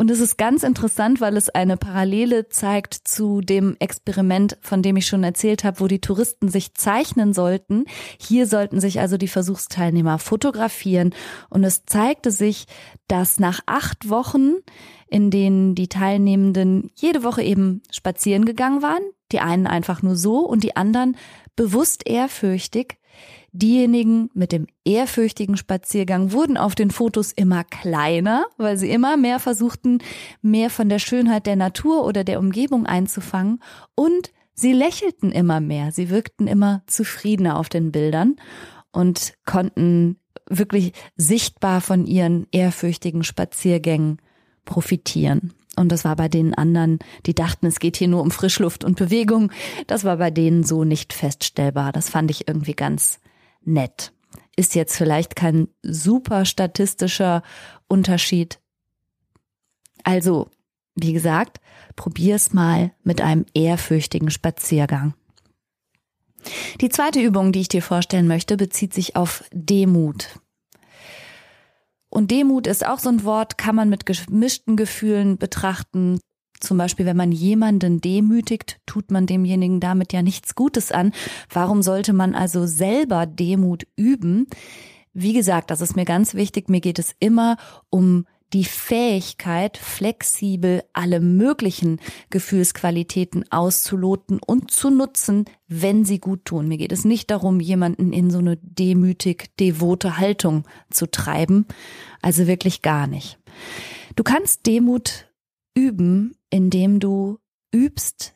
Und 0.00 0.12
es 0.12 0.20
ist 0.20 0.38
ganz 0.38 0.62
interessant, 0.62 1.20
weil 1.20 1.36
es 1.36 1.48
eine 1.50 1.76
Parallele 1.76 2.48
zeigt 2.48 2.94
zu 2.94 3.40
dem 3.40 3.74
Experiment, 3.80 4.56
von 4.60 4.80
dem 4.80 4.96
ich 4.96 5.08
schon 5.08 5.24
erzählt 5.24 5.64
habe, 5.64 5.80
wo 5.80 5.88
die 5.88 6.00
Touristen 6.00 6.48
sich 6.48 6.74
zeichnen 6.74 7.34
sollten. 7.34 7.84
Hier 8.16 8.46
sollten 8.46 8.80
sich 8.80 9.00
also 9.00 9.16
die 9.16 9.26
Versuchsteilnehmer 9.26 10.20
fotografieren. 10.20 11.12
Und 11.50 11.64
es 11.64 11.84
zeigte 11.84 12.30
sich, 12.30 12.66
dass 13.08 13.40
nach 13.40 13.58
acht 13.66 14.08
Wochen, 14.08 14.52
in 15.08 15.32
denen 15.32 15.74
die 15.74 15.88
Teilnehmenden 15.88 16.92
jede 16.94 17.24
Woche 17.24 17.42
eben 17.42 17.82
spazieren 17.90 18.44
gegangen 18.44 18.82
waren, 18.82 19.02
die 19.32 19.40
einen 19.40 19.66
einfach 19.66 20.02
nur 20.02 20.14
so 20.14 20.46
und 20.46 20.62
die 20.62 20.76
anderen 20.76 21.16
bewusst 21.56 22.08
ehrfürchtig, 22.08 22.98
Diejenigen 23.52 24.28
mit 24.34 24.52
dem 24.52 24.66
ehrfürchtigen 24.84 25.56
Spaziergang 25.56 26.32
wurden 26.32 26.58
auf 26.58 26.74
den 26.74 26.90
Fotos 26.90 27.32
immer 27.32 27.64
kleiner, 27.64 28.46
weil 28.58 28.76
sie 28.76 28.90
immer 28.90 29.16
mehr 29.16 29.40
versuchten, 29.40 29.98
mehr 30.42 30.68
von 30.68 30.88
der 30.88 30.98
Schönheit 30.98 31.46
der 31.46 31.56
Natur 31.56 32.04
oder 32.04 32.24
der 32.24 32.40
Umgebung 32.40 32.84
einzufangen 32.84 33.60
und 33.94 34.32
sie 34.54 34.72
lächelten 34.72 35.32
immer 35.32 35.60
mehr, 35.60 35.92
sie 35.92 36.10
wirkten 36.10 36.46
immer 36.46 36.82
zufriedener 36.86 37.58
auf 37.58 37.70
den 37.70 37.90
Bildern 37.90 38.36
und 38.92 39.32
konnten 39.46 40.18
wirklich 40.50 40.92
sichtbar 41.16 41.80
von 41.80 42.06
ihren 42.06 42.46
ehrfürchtigen 42.52 43.24
Spaziergängen 43.24 44.18
profitieren. 44.64 45.54
Und 45.76 45.92
das 45.92 46.04
war 46.04 46.16
bei 46.16 46.28
den 46.28 46.54
anderen, 46.54 46.98
die 47.24 47.34
dachten, 47.34 47.66
es 47.66 47.78
geht 47.78 47.96
hier 47.96 48.08
nur 48.08 48.22
um 48.22 48.30
Frischluft 48.30 48.84
und 48.84 48.96
Bewegung. 48.96 49.52
Das 49.86 50.04
war 50.04 50.16
bei 50.16 50.30
denen 50.30 50.64
so 50.64 50.84
nicht 50.84 51.12
feststellbar. 51.12 51.92
Das 51.92 52.10
fand 52.10 52.30
ich 52.30 52.48
irgendwie 52.48 52.74
ganz 52.74 53.20
nett. 53.68 54.12
Ist 54.56 54.74
jetzt 54.74 54.96
vielleicht 54.96 55.36
kein 55.36 55.68
super 55.82 56.44
statistischer 56.44 57.42
Unterschied. 57.86 58.58
Also, 60.02 60.50
wie 60.96 61.12
gesagt, 61.12 61.60
probier's 61.94 62.52
mal 62.52 62.92
mit 63.04 63.20
einem 63.20 63.46
ehrfürchtigen 63.54 64.30
Spaziergang. 64.30 65.14
Die 66.80 66.88
zweite 66.88 67.20
Übung, 67.20 67.52
die 67.52 67.60
ich 67.60 67.68
dir 67.68 67.82
vorstellen 67.82 68.28
möchte, 68.28 68.56
bezieht 68.56 68.94
sich 68.94 69.16
auf 69.16 69.44
Demut. 69.52 70.40
Und 72.10 72.30
Demut 72.30 72.66
ist 72.66 72.86
auch 72.86 72.98
so 72.98 73.10
ein 73.10 73.24
Wort, 73.24 73.58
kann 73.58 73.74
man 73.74 73.88
mit 73.88 74.06
gemischten 74.06 74.76
Gefühlen 74.76 75.36
betrachten. 75.36 76.20
Zum 76.60 76.78
Beispiel, 76.78 77.06
wenn 77.06 77.16
man 77.16 77.32
jemanden 77.32 78.00
demütigt, 78.00 78.80
tut 78.86 79.10
man 79.10 79.26
demjenigen 79.26 79.80
damit 79.80 80.12
ja 80.12 80.22
nichts 80.22 80.54
Gutes 80.54 80.92
an. 80.92 81.12
Warum 81.52 81.82
sollte 81.82 82.12
man 82.12 82.34
also 82.34 82.66
selber 82.66 83.26
Demut 83.26 83.86
üben? 83.96 84.46
Wie 85.12 85.32
gesagt, 85.32 85.70
das 85.70 85.80
ist 85.80 85.96
mir 85.96 86.04
ganz 86.04 86.34
wichtig. 86.34 86.68
Mir 86.68 86.80
geht 86.80 86.98
es 86.98 87.14
immer 87.18 87.56
um 87.90 88.26
die 88.52 88.64
Fähigkeit, 88.64 89.76
flexibel 89.76 90.82
alle 90.94 91.20
möglichen 91.20 92.00
Gefühlsqualitäten 92.30 93.44
auszuloten 93.50 94.40
und 94.44 94.70
zu 94.70 94.90
nutzen, 94.90 95.44
wenn 95.66 96.04
sie 96.04 96.18
gut 96.18 96.46
tun. 96.46 96.66
Mir 96.66 96.78
geht 96.78 96.92
es 96.92 97.04
nicht 97.04 97.30
darum, 97.30 97.60
jemanden 97.60 98.12
in 98.12 98.30
so 98.30 98.38
eine 98.38 98.56
demütig 98.56 99.54
devote 99.58 100.16
Haltung 100.16 100.64
zu 100.90 101.10
treiben. 101.10 101.66
Also 102.22 102.46
wirklich 102.46 102.80
gar 102.80 103.06
nicht. 103.06 103.38
Du 104.16 104.22
kannst 104.22 104.66
Demut 104.66 105.26
üben, 105.74 106.34
indem 106.50 107.00
du 107.00 107.38
übst, 107.72 108.34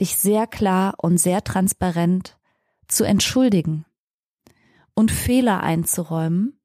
dich 0.00 0.16
sehr 0.16 0.46
klar 0.46 0.94
und 0.98 1.18
sehr 1.18 1.42
transparent 1.42 2.38
zu 2.86 3.04
entschuldigen 3.04 3.84
und 4.94 5.10
Fehler 5.10 5.62
einzuräumen 5.62 6.58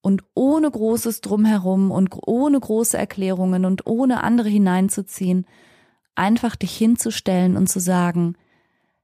und 0.00 0.22
ohne 0.34 0.70
großes 0.70 1.20
Drumherum 1.20 1.90
und 1.90 2.10
ohne 2.26 2.58
große 2.60 2.96
Erklärungen 2.96 3.64
und 3.64 3.86
ohne 3.86 4.22
andere 4.22 4.48
hineinzuziehen, 4.48 5.46
einfach 6.14 6.56
dich 6.56 6.76
hinzustellen 6.76 7.56
und 7.56 7.68
zu 7.68 7.80
sagen, 7.80 8.36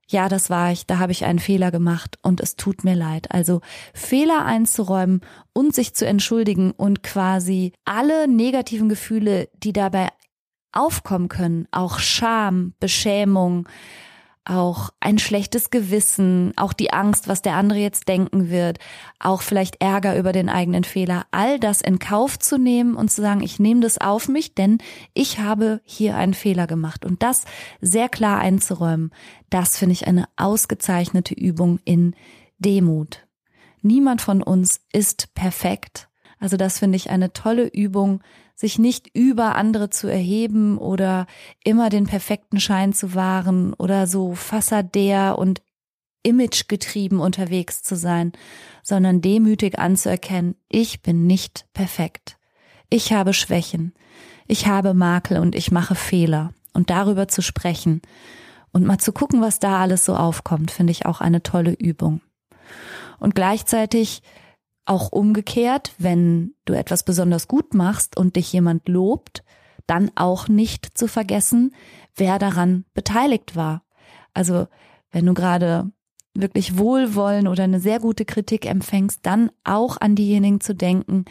ja, 0.08 0.28
das 0.28 0.50
war 0.50 0.72
ich, 0.72 0.86
da 0.86 0.98
habe 0.98 1.12
ich 1.12 1.24
einen 1.24 1.38
Fehler 1.38 1.70
gemacht 1.70 2.18
und 2.22 2.40
es 2.40 2.56
tut 2.56 2.82
mir 2.82 2.96
leid. 2.96 3.30
Also 3.30 3.60
Fehler 3.94 4.44
einzuräumen 4.44 5.20
und 5.52 5.74
sich 5.74 5.94
zu 5.94 6.04
entschuldigen 6.04 6.72
und 6.72 7.04
quasi 7.04 7.72
alle 7.84 8.26
negativen 8.26 8.88
Gefühle, 8.88 9.48
die 9.62 9.72
dabei 9.72 10.08
aufkommen 10.72 11.28
können, 11.28 11.66
auch 11.70 11.98
Scham, 11.98 12.74
Beschämung, 12.80 13.68
auch 14.44 14.90
ein 15.00 15.18
schlechtes 15.18 15.70
Gewissen, 15.70 16.52
auch 16.56 16.72
die 16.72 16.92
Angst, 16.92 17.28
was 17.28 17.42
der 17.42 17.54
andere 17.54 17.78
jetzt 17.78 18.08
denken 18.08 18.50
wird, 18.50 18.78
auch 19.18 19.42
vielleicht 19.42 19.80
Ärger 19.80 20.18
über 20.18 20.32
den 20.32 20.48
eigenen 20.48 20.84
Fehler, 20.84 21.26
all 21.30 21.60
das 21.60 21.80
in 21.80 21.98
Kauf 21.98 22.38
zu 22.38 22.58
nehmen 22.58 22.96
und 22.96 23.10
zu 23.10 23.20
sagen, 23.20 23.42
ich 23.42 23.60
nehme 23.60 23.80
das 23.80 23.98
auf 23.98 24.28
mich, 24.28 24.54
denn 24.54 24.78
ich 25.14 25.38
habe 25.38 25.80
hier 25.84 26.16
einen 26.16 26.34
Fehler 26.34 26.66
gemacht 26.66 27.04
und 27.04 27.22
das 27.22 27.44
sehr 27.80 28.08
klar 28.08 28.40
einzuräumen, 28.40 29.12
das 29.50 29.76
finde 29.76 29.92
ich 29.92 30.06
eine 30.08 30.26
ausgezeichnete 30.36 31.34
Übung 31.34 31.78
in 31.84 32.14
Demut. 32.58 33.26
Niemand 33.82 34.20
von 34.20 34.42
uns 34.42 34.80
ist 34.92 35.34
perfekt. 35.34 36.09
Also 36.40 36.56
das 36.56 36.78
finde 36.78 36.96
ich 36.96 37.10
eine 37.10 37.32
tolle 37.32 37.66
Übung, 37.66 38.22
sich 38.54 38.78
nicht 38.78 39.14
über 39.14 39.54
andere 39.54 39.90
zu 39.90 40.08
erheben 40.08 40.78
oder 40.78 41.26
immer 41.64 41.90
den 41.90 42.06
perfekten 42.06 42.58
Schein 42.58 42.92
zu 42.92 43.14
wahren 43.14 43.74
oder 43.74 44.06
so 44.06 44.34
fassadär 44.34 45.38
und 45.38 45.62
imagegetrieben 46.22 47.20
unterwegs 47.20 47.82
zu 47.82 47.96
sein, 47.96 48.32
sondern 48.82 49.20
demütig 49.20 49.78
anzuerkennen, 49.78 50.56
ich 50.68 51.02
bin 51.02 51.26
nicht 51.26 51.66
perfekt. 51.72 52.36
Ich 52.90 53.12
habe 53.12 53.32
Schwächen, 53.32 53.94
ich 54.46 54.66
habe 54.66 54.94
Makel 54.94 55.38
und 55.38 55.54
ich 55.54 55.70
mache 55.70 55.94
Fehler. 55.94 56.52
Und 56.72 56.90
darüber 56.90 57.26
zu 57.26 57.42
sprechen 57.42 58.00
und 58.72 58.84
mal 58.86 58.98
zu 58.98 59.12
gucken, 59.12 59.40
was 59.40 59.58
da 59.58 59.80
alles 59.80 60.04
so 60.04 60.14
aufkommt, 60.14 60.70
finde 60.70 60.92
ich 60.92 61.04
auch 61.04 61.20
eine 61.20 61.42
tolle 61.42 61.72
Übung. 61.72 62.20
Und 63.18 63.34
gleichzeitig 63.34 64.22
auch 64.90 65.12
umgekehrt, 65.12 65.92
wenn 65.98 66.52
du 66.64 66.72
etwas 66.72 67.04
besonders 67.04 67.46
gut 67.46 67.74
machst 67.74 68.16
und 68.16 68.34
dich 68.34 68.52
jemand 68.52 68.88
lobt, 68.88 69.44
dann 69.86 70.10
auch 70.16 70.48
nicht 70.48 70.98
zu 70.98 71.06
vergessen, 71.06 71.72
wer 72.16 72.40
daran 72.40 72.84
beteiligt 72.92 73.54
war. 73.54 73.84
Also 74.34 74.66
wenn 75.12 75.26
du 75.26 75.32
gerade 75.32 75.92
wirklich 76.34 76.76
Wohlwollen 76.76 77.46
oder 77.46 77.62
eine 77.62 77.78
sehr 77.78 78.00
gute 78.00 78.24
Kritik 78.24 78.66
empfängst, 78.66 79.20
dann 79.22 79.52
auch 79.62 79.96
an 80.00 80.16
diejenigen 80.16 80.60
zu 80.60 80.74
denken, 80.74 81.24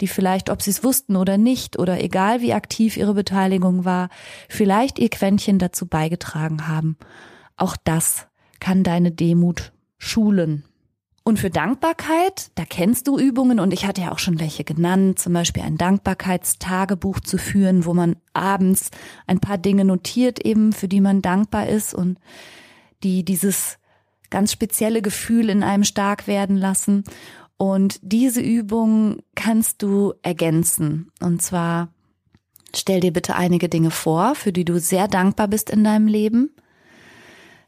die 0.00 0.08
vielleicht, 0.08 0.50
ob 0.50 0.60
sie 0.60 0.70
es 0.70 0.82
wussten 0.82 1.14
oder 1.14 1.38
nicht, 1.38 1.78
oder 1.78 2.02
egal 2.02 2.40
wie 2.40 2.52
aktiv 2.52 2.96
ihre 2.96 3.14
Beteiligung 3.14 3.84
war, 3.84 4.08
vielleicht 4.48 4.98
ihr 4.98 5.08
Quäntchen 5.08 5.60
dazu 5.60 5.86
beigetragen 5.86 6.66
haben. 6.66 6.96
Auch 7.56 7.76
das 7.84 8.26
kann 8.58 8.82
deine 8.82 9.12
Demut 9.12 9.72
schulen. 9.98 10.64
Und 11.26 11.38
für 11.38 11.48
Dankbarkeit, 11.48 12.50
da 12.54 12.66
kennst 12.66 13.08
du 13.08 13.18
Übungen 13.18 13.58
und 13.58 13.72
ich 13.72 13.86
hatte 13.86 14.02
ja 14.02 14.12
auch 14.12 14.18
schon 14.18 14.40
welche 14.40 14.62
genannt, 14.62 15.18
zum 15.18 15.32
Beispiel 15.32 15.62
ein 15.62 15.78
Dankbarkeitstagebuch 15.78 17.18
zu 17.20 17.38
führen, 17.38 17.86
wo 17.86 17.94
man 17.94 18.16
abends 18.34 18.90
ein 19.26 19.40
paar 19.40 19.56
Dinge 19.56 19.86
notiert 19.86 20.44
eben, 20.44 20.74
für 20.74 20.86
die 20.86 21.00
man 21.00 21.22
dankbar 21.22 21.66
ist 21.66 21.94
und 21.94 22.18
die 23.02 23.24
dieses 23.24 23.78
ganz 24.28 24.52
spezielle 24.52 25.00
Gefühl 25.00 25.48
in 25.48 25.62
einem 25.62 25.84
stark 25.84 26.26
werden 26.26 26.58
lassen. 26.58 27.04
Und 27.56 28.00
diese 28.02 28.42
Übung 28.42 29.22
kannst 29.34 29.82
du 29.82 30.12
ergänzen. 30.20 31.10
Und 31.20 31.40
zwar 31.40 31.88
stell 32.76 33.00
dir 33.00 33.14
bitte 33.14 33.34
einige 33.34 33.70
Dinge 33.70 33.90
vor, 33.90 34.34
für 34.34 34.52
die 34.52 34.66
du 34.66 34.78
sehr 34.78 35.08
dankbar 35.08 35.48
bist 35.48 35.70
in 35.70 35.84
deinem 35.84 36.06
Leben. 36.06 36.50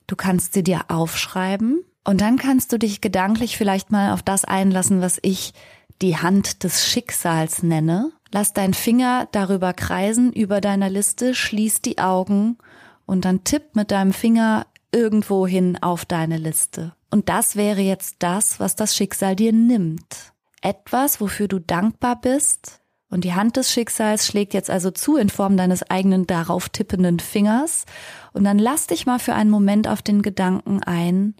Du 0.06 0.14
kannst 0.14 0.52
sie 0.52 0.62
dir 0.62 0.82
aufschreiben 0.88 1.84
und 2.06 2.20
dann 2.20 2.38
kannst 2.38 2.72
du 2.72 2.78
dich 2.78 3.00
gedanklich 3.00 3.56
vielleicht 3.56 3.90
mal 3.90 4.12
auf 4.12 4.22
das 4.22 4.44
einlassen, 4.44 5.00
was 5.00 5.18
ich 5.22 5.52
die 6.00 6.16
Hand 6.16 6.62
des 6.62 6.86
Schicksals 6.86 7.64
nenne. 7.64 8.12
Lass 8.30 8.52
deinen 8.52 8.74
Finger 8.74 9.28
darüber 9.32 9.72
kreisen 9.72 10.32
über 10.32 10.60
deiner 10.60 10.88
Liste, 10.88 11.34
schließ 11.34 11.82
die 11.82 11.98
Augen 11.98 12.58
und 13.06 13.24
dann 13.24 13.42
tipp 13.42 13.74
mit 13.74 13.90
deinem 13.90 14.12
Finger 14.12 14.66
irgendwo 14.92 15.48
hin 15.48 15.78
auf 15.82 16.04
deine 16.04 16.36
Liste. 16.36 16.94
Und 17.10 17.28
das 17.28 17.56
wäre 17.56 17.80
jetzt 17.80 18.16
das, 18.20 18.60
was 18.60 18.76
das 18.76 18.94
Schicksal 18.94 19.34
dir 19.34 19.52
nimmt. 19.52 20.32
Etwas, 20.62 21.20
wofür 21.20 21.48
du 21.48 21.58
dankbar 21.58 22.20
bist. 22.20 22.80
Und 23.08 23.24
die 23.24 23.34
Hand 23.34 23.56
des 23.56 23.72
Schicksals 23.72 24.26
schlägt 24.26 24.54
jetzt 24.54 24.70
also 24.70 24.92
zu 24.92 25.16
in 25.16 25.28
Form 25.28 25.56
deines 25.56 25.88
eigenen 25.90 26.26
darauf 26.26 26.68
tippenden 26.68 27.18
Fingers. 27.18 27.84
Und 28.32 28.44
dann 28.44 28.58
lass 28.58 28.86
dich 28.86 29.06
mal 29.06 29.18
für 29.18 29.34
einen 29.34 29.50
Moment 29.50 29.88
auf 29.88 30.02
den 30.02 30.22
Gedanken 30.22 30.82
ein, 30.82 31.34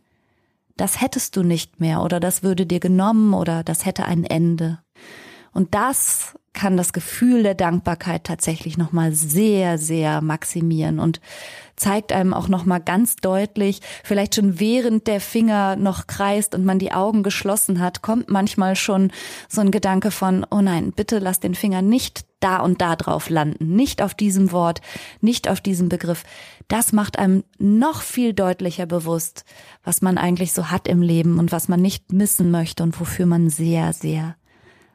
das 0.77 1.01
hättest 1.01 1.37
du 1.37 1.43
nicht 1.43 1.81
mehr 1.81 2.03
oder 2.03 2.21
das 2.21 2.43
würde 2.43 2.67
dir 2.67 2.81
genommen 2.81 3.35
oder 3.35 3.65
das 3.65 3.87
hätte 3.87 4.05
ein 4.05 4.25
Ende. 4.25 4.79
Und 5.53 5.75
das 5.75 6.35
kann 6.53 6.77
das 6.77 6.93
Gefühl 6.93 7.43
der 7.43 7.55
Dankbarkeit 7.55 8.25
tatsächlich 8.25 8.77
nochmal 8.79 9.13
sehr, 9.13 9.79
sehr 9.79 10.21
maximieren 10.21 10.99
und 10.99 11.21
zeigt 11.77 12.13
einem 12.13 12.35
auch 12.35 12.49
nochmal 12.49 12.81
ganz 12.81 13.17
deutlich, 13.17 13.81
vielleicht 14.03 14.35
schon 14.35 14.59
während 14.59 15.07
der 15.07 15.21
Finger 15.21 15.77
noch 15.77 16.07
kreist 16.07 16.55
und 16.55 16.65
man 16.65 16.79
die 16.79 16.93
Augen 16.93 17.23
geschlossen 17.23 17.81
hat, 17.81 18.03
kommt 18.03 18.31
manchmal 18.31 18.77
schon 18.77 19.13
so 19.49 19.61
ein 19.61 19.71
Gedanke 19.71 20.11
von, 20.11 20.47
oh 20.51 20.61
nein, 20.61 20.93
bitte 20.93 21.19
lass 21.19 21.41
den 21.41 21.55
Finger 21.55 21.83
nicht 21.83 22.25
da 22.41 22.59
und 22.59 22.81
da 22.81 22.97
drauf 22.97 23.31
landen, 23.31 23.75
nicht 23.77 24.03
auf 24.03 24.15
diesem 24.15 24.53
Wort, 24.53 24.81
nicht 25.21 25.49
auf 25.49 25.61
diesem 25.61 25.89
Begriff. 25.89 26.25
Das 26.69 26.93
macht 26.93 27.19
einem 27.19 27.45
noch 27.59 28.03
viel 28.03 28.35
deutlicher 28.35 28.87
bewusst, 28.87 29.45
was 29.85 30.03
man 30.03 30.19
eigentlich 30.19 30.53
so 30.53 30.71
hat 30.71 30.89
im 30.89 31.03
Leben 31.03 31.39
und 31.39 31.53
was 31.53 31.69
man 31.69 31.81
nicht 31.81 32.13
missen 32.13 32.51
möchte 32.51 32.83
und 32.83 32.99
wofür 33.01 33.27
man 33.27 33.51
sehr, 33.51 33.93
sehr 33.93 34.37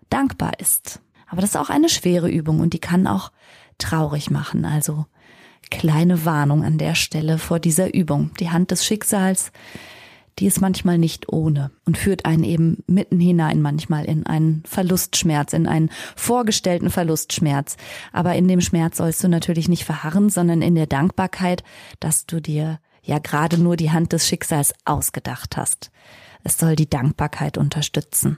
dankbar 0.09 0.59
ist. 0.59 1.01
Aber 1.27 1.41
das 1.41 1.51
ist 1.51 1.57
auch 1.57 1.69
eine 1.69 1.89
schwere 1.89 2.29
Übung 2.29 2.59
und 2.59 2.73
die 2.73 2.79
kann 2.79 3.07
auch 3.07 3.32
traurig 3.77 4.29
machen. 4.29 4.65
Also 4.65 5.05
kleine 5.72 6.26
Warnung 6.26 6.63
an 6.63 6.78
der 6.78 6.93
Stelle 6.93 7.39
vor 7.39 7.59
dieser 7.59 7.93
Übung. 7.93 8.30
Die 8.39 8.51
Hand 8.51 8.69
des 8.69 8.86
Schicksals, 8.86 9.51
die 10.38 10.45
ist 10.45 10.61
manchmal 10.61 10.97
nicht 10.97 11.32
ohne 11.32 11.72
und 11.86 11.97
führt 11.97 12.26
einen 12.26 12.43
eben 12.43 12.84
mitten 12.86 13.19
hinein 13.19 13.61
manchmal 13.61 14.05
in 14.05 14.26
einen 14.26 14.63
Verlustschmerz, 14.65 15.53
in 15.53 15.67
einen 15.67 15.89
vorgestellten 16.15 16.89
Verlustschmerz. 16.89 17.78
Aber 18.11 18.36
in 18.36 18.47
dem 18.47 18.61
Schmerz 18.61 18.97
sollst 18.97 19.24
du 19.24 19.28
natürlich 19.28 19.67
nicht 19.67 19.86
verharren, 19.86 20.30
sondern 20.30 20.61
in 20.61 20.76
der 20.76 20.88
Dankbarkeit, 20.88 21.63
dass 21.99 22.28
du 22.28 22.39
dir 22.39 22.80
ja 23.01 23.17
gerade 23.19 23.57
nur 23.57 23.76
die 23.76 23.91
Hand 23.91 24.13
des 24.13 24.28
Schicksals 24.28 24.74
ausgedacht 24.86 25.57
hast. 25.57 25.91
Es 26.43 26.57
soll 26.57 26.76
die 26.76 26.89
Dankbarkeit 26.89 27.57
unterstützen. 27.57 28.38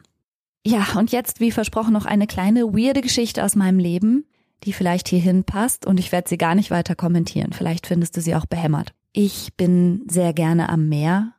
Ja, 0.66 0.86
und 0.98 1.12
jetzt, 1.12 1.42
wie 1.42 1.52
versprochen, 1.52 1.94
noch 1.94 2.06
eine 2.06 2.28
kleine 2.28 2.74
weirde 2.74 3.02
Geschichte 3.02 3.44
aus 3.44 3.56
meinem 3.56 3.80
Leben. 3.80 4.26
Die 4.64 4.74
vielleicht 4.74 5.08
hierhin 5.08 5.44
passt 5.44 5.86
und 5.86 6.00
ich 6.00 6.12
werde 6.12 6.30
sie 6.30 6.38
gar 6.38 6.56
nicht 6.56 6.72
weiter 6.72 6.96
kommentieren. 6.96 7.54
Vielleicht 7.54 7.88
findest 7.88 8.18
du 8.18 8.22
sie 8.22 8.36
auch 8.36 8.46
behämmert. 8.46 8.94
Ich 9.12 9.54
bin 9.56 10.06
sehr 10.10 10.34
gerne 10.34 10.70
am 10.70 10.90
Meer. 10.90 11.34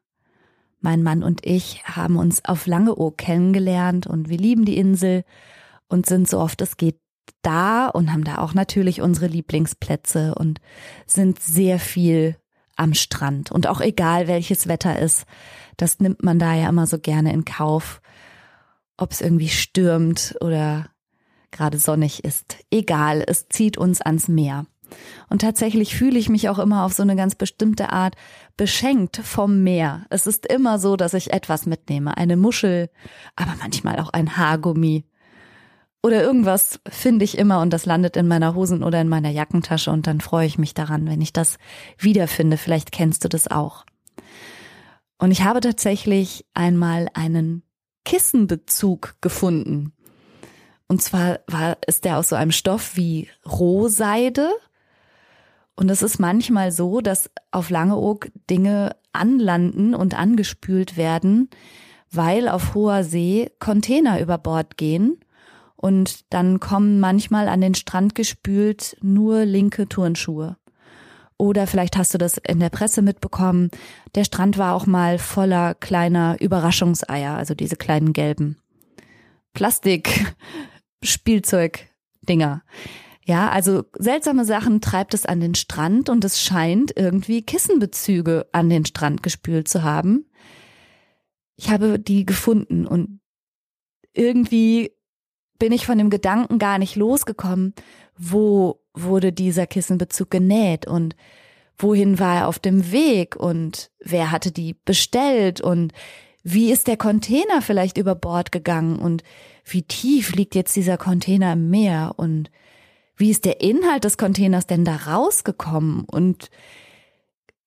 Mein 0.80 1.02
Mann 1.02 1.22
und 1.22 1.44
ich 1.46 1.82
haben 1.84 2.16
uns 2.16 2.44
auf 2.44 2.66
Langeoog 2.66 3.16
kennengelernt 3.16 4.06
und 4.06 4.28
wir 4.28 4.38
lieben 4.38 4.64
die 4.64 4.76
Insel 4.76 5.24
und 5.88 6.06
sind 6.06 6.28
so 6.28 6.38
oft 6.38 6.60
es 6.60 6.76
geht 6.76 6.98
da 7.40 7.88
und 7.88 8.12
haben 8.12 8.24
da 8.24 8.38
auch 8.38 8.54
natürlich 8.54 9.00
unsere 9.00 9.26
Lieblingsplätze 9.26 10.34
und 10.34 10.60
sind 11.06 11.40
sehr 11.40 11.78
viel 11.78 12.36
am 12.76 12.94
Strand 12.94 13.50
und 13.50 13.66
auch 13.66 13.80
egal 13.80 14.26
welches 14.28 14.66
Wetter 14.66 14.98
ist, 14.98 15.24
das 15.76 16.00
nimmt 16.00 16.22
man 16.22 16.38
da 16.38 16.54
ja 16.54 16.68
immer 16.68 16.86
so 16.86 16.98
gerne 16.98 17.32
in 17.32 17.44
Kauf, 17.44 18.00
ob 18.96 19.12
es 19.12 19.20
irgendwie 19.20 19.48
stürmt 19.48 20.36
oder 20.40 20.86
gerade 21.54 21.78
sonnig 21.78 22.24
ist. 22.24 22.58
Egal, 22.70 23.24
es 23.26 23.48
zieht 23.48 23.78
uns 23.78 24.02
ans 24.02 24.28
Meer. 24.28 24.66
Und 25.28 25.40
tatsächlich 25.40 25.96
fühle 25.96 26.18
ich 26.18 26.28
mich 26.28 26.48
auch 26.48 26.58
immer 26.58 26.84
auf 26.84 26.92
so 26.92 27.02
eine 27.02 27.16
ganz 27.16 27.34
bestimmte 27.34 27.90
Art 27.90 28.14
beschenkt 28.56 29.16
vom 29.16 29.62
Meer. 29.62 30.06
Es 30.10 30.26
ist 30.26 30.46
immer 30.46 30.78
so, 30.78 30.96
dass 30.96 31.14
ich 31.14 31.32
etwas 31.32 31.66
mitnehme. 31.66 32.16
Eine 32.16 32.36
Muschel, 32.36 32.90
aber 33.34 33.54
manchmal 33.58 33.98
auch 33.98 34.10
ein 34.10 34.36
Haargummi. 34.36 35.04
Oder 36.02 36.22
irgendwas 36.22 36.80
finde 36.86 37.24
ich 37.24 37.38
immer 37.38 37.62
und 37.62 37.72
das 37.72 37.86
landet 37.86 38.18
in 38.18 38.28
meiner 38.28 38.54
Hosen 38.54 38.82
oder 38.82 39.00
in 39.00 39.08
meiner 39.08 39.30
Jackentasche 39.30 39.90
und 39.90 40.06
dann 40.06 40.20
freue 40.20 40.46
ich 40.46 40.58
mich 40.58 40.74
daran, 40.74 41.06
wenn 41.08 41.22
ich 41.22 41.32
das 41.32 41.56
wiederfinde. 41.98 42.58
Vielleicht 42.58 42.92
kennst 42.92 43.24
du 43.24 43.28
das 43.28 43.50
auch. 43.50 43.86
Und 45.16 45.30
ich 45.30 45.44
habe 45.44 45.60
tatsächlich 45.60 46.44
einmal 46.52 47.08
einen 47.14 47.62
Kissenbezug 48.04 49.14
gefunden. 49.22 49.93
Und 50.88 51.02
zwar 51.02 51.40
war, 51.46 51.78
ist 51.86 52.04
der 52.04 52.18
aus 52.18 52.28
so 52.28 52.36
einem 52.36 52.52
Stoff 52.52 52.96
wie 52.96 53.28
Rohseide. 53.46 54.50
Und 55.76 55.90
es 55.90 56.02
ist 56.02 56.18
manchmal 56.18 56.72
so, 56.72 57.00
dass 57.00 57.30
auf 57.50 57.70
Langeoog 57.70 58.28
Dinge 58.50 58.96
anlanden 59.12 59.94
und 59.94 60.18
angespült 60.18 60.96
werden, 60.96 61.48
weil 62.10 62.48
auf 62.48 62.74
hoher 62.74 63.02
See 63.02 63.50
Container 63.58 64.20
über 64.20 64.38
Bord 64.38 64.76
gehen. 64.76 65.18
Und 65.76 66.32
dann 66.32 66.60
kommen 66.60 67.00
manchmal 67.00 67.48
an 67.48 67.60
den 67.60 67.74
Strand 67.74 68.14
gespült 68.14 68.96
nur 69.02 69.44
linke 69.44 69.88
Turnschuhe. 69.88 70.56
Oder 71.36 71.66
vielleicht 71.66 71.96
hast 71.96 72.14
du 72.14 72.18
das 72.18 72.38
in 72.38 72.60
der 72.60 72.70
Presse 72.70 73.02
mitbekommen. 73.02 73.70
Der 74.14 74.24
Strand 74.24 74.56
war 74.56 74.74
auch 74.74 74.86
mal 74.86 75.18
voller 75.18 75.74
kleiner 75.74 76.40
Überraschungseier, 76.40 77.36
also 77.36 77.54
diese 77.54 77.76
kleinen 77.76 78.12
gelben 78.12 78.56
Plastik 79.52 80.34
Spielzeugdinger. 81.04 82.62
Ja, 83.26 83.48
also 83.48 83.84
seltsame 83.98 84.44
Sachen 84.44 84.80
treibt 84.80 85.14
es 85.14 85.24
an 85.24 85.40
den 85.40 85.54
Strand 85.54 86.10
und 86.10 86.24
es 86.24 86.42
scheint 86.42 86.92
irgendwie 86.96 87.42
Kissenbezüge 87.42 88.46
an 88.52 88.68
den 88.68 88.84
Strand 88.84 89.22
gespült 89.22 89.66
zu 89.66 89.82
haben. 89.82 90.26
Ich 91.56 91.70
habe 91.70 91.98
die 91.98 92.26
gefunden 92.26 92.86
und 92.86 93.20
irgendwie 94.12 94.92
bin 95.58 95.72
ich 95.72 95.86
von 95.86 95.96
dem 95.96 96.10
Gedanken 96.10 96.58
gar 96.58 96.78
nicht 96.78 96.96
losgekommen, 96.96 97.74
wo 98.18 98.80
wurde 98.92 99.32
dieser 99.32 99.66
Kissenbezug 99.66 100.30
genäht 100.30 100.86
und 100.86 101.16
wohin 101.78 102.18
war 102.18 102.36
er 102.36 102.48
auf 102.48 102.58
dem 102.58 102.92
Weg 102.92 103.36
und 103.36 103.90
wer 104.00 104.30
hatte 104.30 104.52
die 104.52 104.76
bestellt 104.84 105.60
und 105.60 105.92
wie 106.42 106.70
ist 106.70 106.86
der 106.86 106.96
Container 106.96 107.62
vielleicht 107.62 107.96
über 107.96 108.14
Bord 108.14 108.52
gegangen 108.52 108.98
und 108.98 109.22
wie 109.64 109.82
tief 109.82 110.34
liegt 110.34 110.54
jetzt 110.54 110.76
dieser 110.76 110.98
Container 110.98 111.54
im 111.54 111.70
Meer 111.70 112.14
und 112.16 112.50
wie 113.16 113.30
ist 113.30 113.44
der 113.44 113.60
Inhalt 113.60 114.04
des 114.04 114.18
Containers 114.18 114.66
denn 114.66 114.84
da 114.84 114.96
rausgekommen? 114.96 116.04
Und 116.04 116.50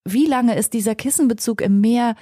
wie 0.04 0.26
lange 0.26 0.56
ist 0.56 0.74
dieser 0.74 0.96
Kissenbezug 0.96 1.62
im 1.62 1.80
Meer 1.82 2.16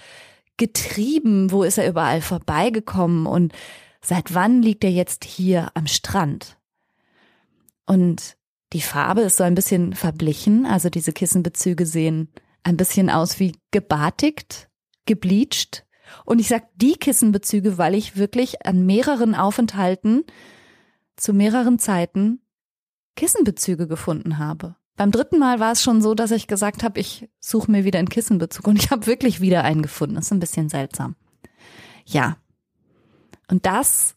getrieben, 0.57 1.51
wo 1.51 1.63
ist 1.63 1.77
er 1.77 1.89
überall 1.89 2.21
vorbeigekommen? 2.21 3.25
Und 3.25 3.53
seit 4.01 4.33
wann 4.33 4.61
liegt 4.61 4.83
er 4.83 4.91
jetzt 4.91 5.25
hier 5.25 5.71
am 5.73 5.87
Strand? 5.87 6.57
Und 7.85 8.37
die 8.73 8.81
Farbe 8.81 9.21
ist 9.21 9.37
so 9.37 9.43
ein 9.43 9.55
bisschen 9.55 9.93
verblichen, 9.93 10.65
also 10.65 10.89
diese 10.89 11.13
Kissenbezüge 11.13 11.85
sehen 11.85 12.29
ein 12.63 12.77
bisschen 12.77 13.09
aus 13.09 13.39
wie 13.39 13.55
gebartigt, 13.71 14.69
gebleached 15.05 15.84
und 16.23 16.39
ich 16.39 16.47
sag 16.47 16.67
die 16.75 16.93
Kissenbezüge, 16.93 17.77
weil 17.77 17.95
ich 17.95 18.15
wirklich 18.15 18.65
an 18.65 18.85
mehreren 18.85 19.35
Aufenthalten 19.35 20.23
zu 21.15 21.33
mehreren 21.33 21.79
Zeiten 21.79 22.41
Kissenbezüge 23.15 23.87
gefunden 23.87 24.37
habe. 24.37 24.75
Beim 24.97 25.11
dritten 25.11 25.39
Mal 25.39 25.59
war 25.59 25.73
es 25.73 25.83
schon 25.83 26.01
so, 26.01 26.13
dass 26.13 26.31
ich 26.31 26.47
gesagt 26.47 26.83
habe, 26.83 26.99
ich 26.99 27.29
suche 27.39 27.69
mir 27.69 27.83
wieder 27.83 27.99
einen 27.99 28.09
Kissenbezug 28.09 28.67
und 28.67 28.77
ich 28.77 28.91
habe 28.91 29.07
wirklich 29.07 29.41
wieder 29.41 29.63
einen 29.63 29.81
gefunden. 29.81 30.15
Das 30.15 30.25
ist 30.25 30.31
ein 30.31 30.39
bisschen 30.39 30.69
seltsam. 30.69 31.15
Ja. 32.05 32.37
Und 33.49 33.65
das 33.65 34.15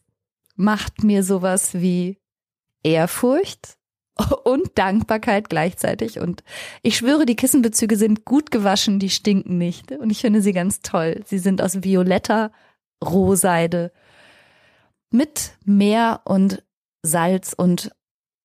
macht 0.55 1.03
mir 1.03 1.23
sowas 1.23 1.73
wie 1.73 2.19
Ehrfurcht 2.83 3.78
und 4.43 4.77
Dankbarkeit 4.77 5.49
gleichzeitig. 5.49 6.19
Und 6.19 6.43
ich 6.81 6.97
schwöre, 6.97 7.25
die 7.25 7.35
Kissenbezüge 7.35 7.95
sind 7.95 8.25
gut 8.25 8.51
gewaschen, 8.51 8.99
die 8.99 9.09
stinken 9.09 9.57
nicht. 9.57 9.91
Und 9.91 10.09
ich 10.09 10.21
finde 10.21 10.41
sie 10.41 10.53
ganz 10.53 10.81
toll. 10.81 11.21
Sie 11.25 11.39
sind 11.39 11.61
aus 11.61 11.83
violetter 11.83 12.51
Rohseide 13.03 13.91
mit 15.11 15.53
Meer 15.65 16.21
und 16.25 16.63
Salz 17.01 17.53
und 17.53 17.91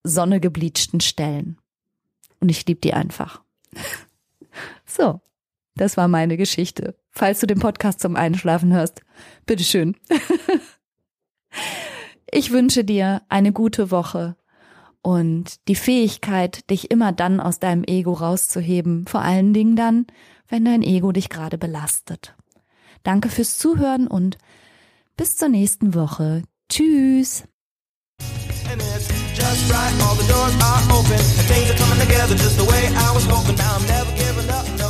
Sonne 0.02 0.40
gebleachten 0.40 1.00
Stellen. 1.00 1.58
Und 2.40 2.50
ich 2.50 2.66
liebe 2.66 2.80
die 2.80 2.94
einfach. 2.94 3.42
So, 4.86 5.20
das 5.74 5.96
war 5.96 6.06
meine 6.06 6.36
Geschichte. 6.36 6.94
Falls 7.10 7.40
du 7.40 7.48
den 7.48 7.58
Podcast 7.58 7.98
zum 7.98 8.14
Einschlafen 8.14 8.72
hörst, 8.72 9.00
bitteschön. 9.44 9.96
Ich 12.36 12.50
wünsche 12.50 12.82
dir 12.82 13.22
eine 13.28 13.52
gute 13.52 13.92
Woche 13.92 14.36
und 15.04 15.68
die 15.68 15.74
Fähigkeit, 15.74 16.68
dich 16.70 16.90
immer 16.90 17.12
dann 17.12 17.38
aus 17.38 17.58
deinem 17.58 17.84
Ego 17.84 18.14
rauszuheben, 18.14 19.06
vor 19.06 19.20
allen 19.20 19.52
Dingen 19.52 19.76
dann, 19.76 20.06
wenn 20.48 20.64
dein 20.64 20.82
Ego 20.82 21.12
dich 21.12 21.28
gerade 21.28 21.58
belastet. 21.58 22.34
Danke 23.02 23.28
fürs 23.28 23.58
Zuhören 23.58 24.06
und 24.06 24.38
bis 25.16 25.36
zur 25.36 25.50
nächsten 25.50 25.94
Woche. 25.94 26.42
Tschüss. 26.70 27.44
right. 29.70 29.92
All 30.02 30.16
the 30.16 30.26
doors 30.26 30.54
are 30.60 30.98
open 30.98 31.12
and 31.12 31.46
things 31.46 31.70
are 31.70 31.76
coming 31.76 32.00
together 32.00 32.34
just 32.34 32.56
the 32.56 32.64
way 32.64 32.88
I 32.88 33.12
was 33.14 33.24
hoping. 33.26 33.56
Now 33.56 33.76
I'm 33.76 33.86
never 33.86 34.10
giving 34.16 34.50
up. 34.50 34.83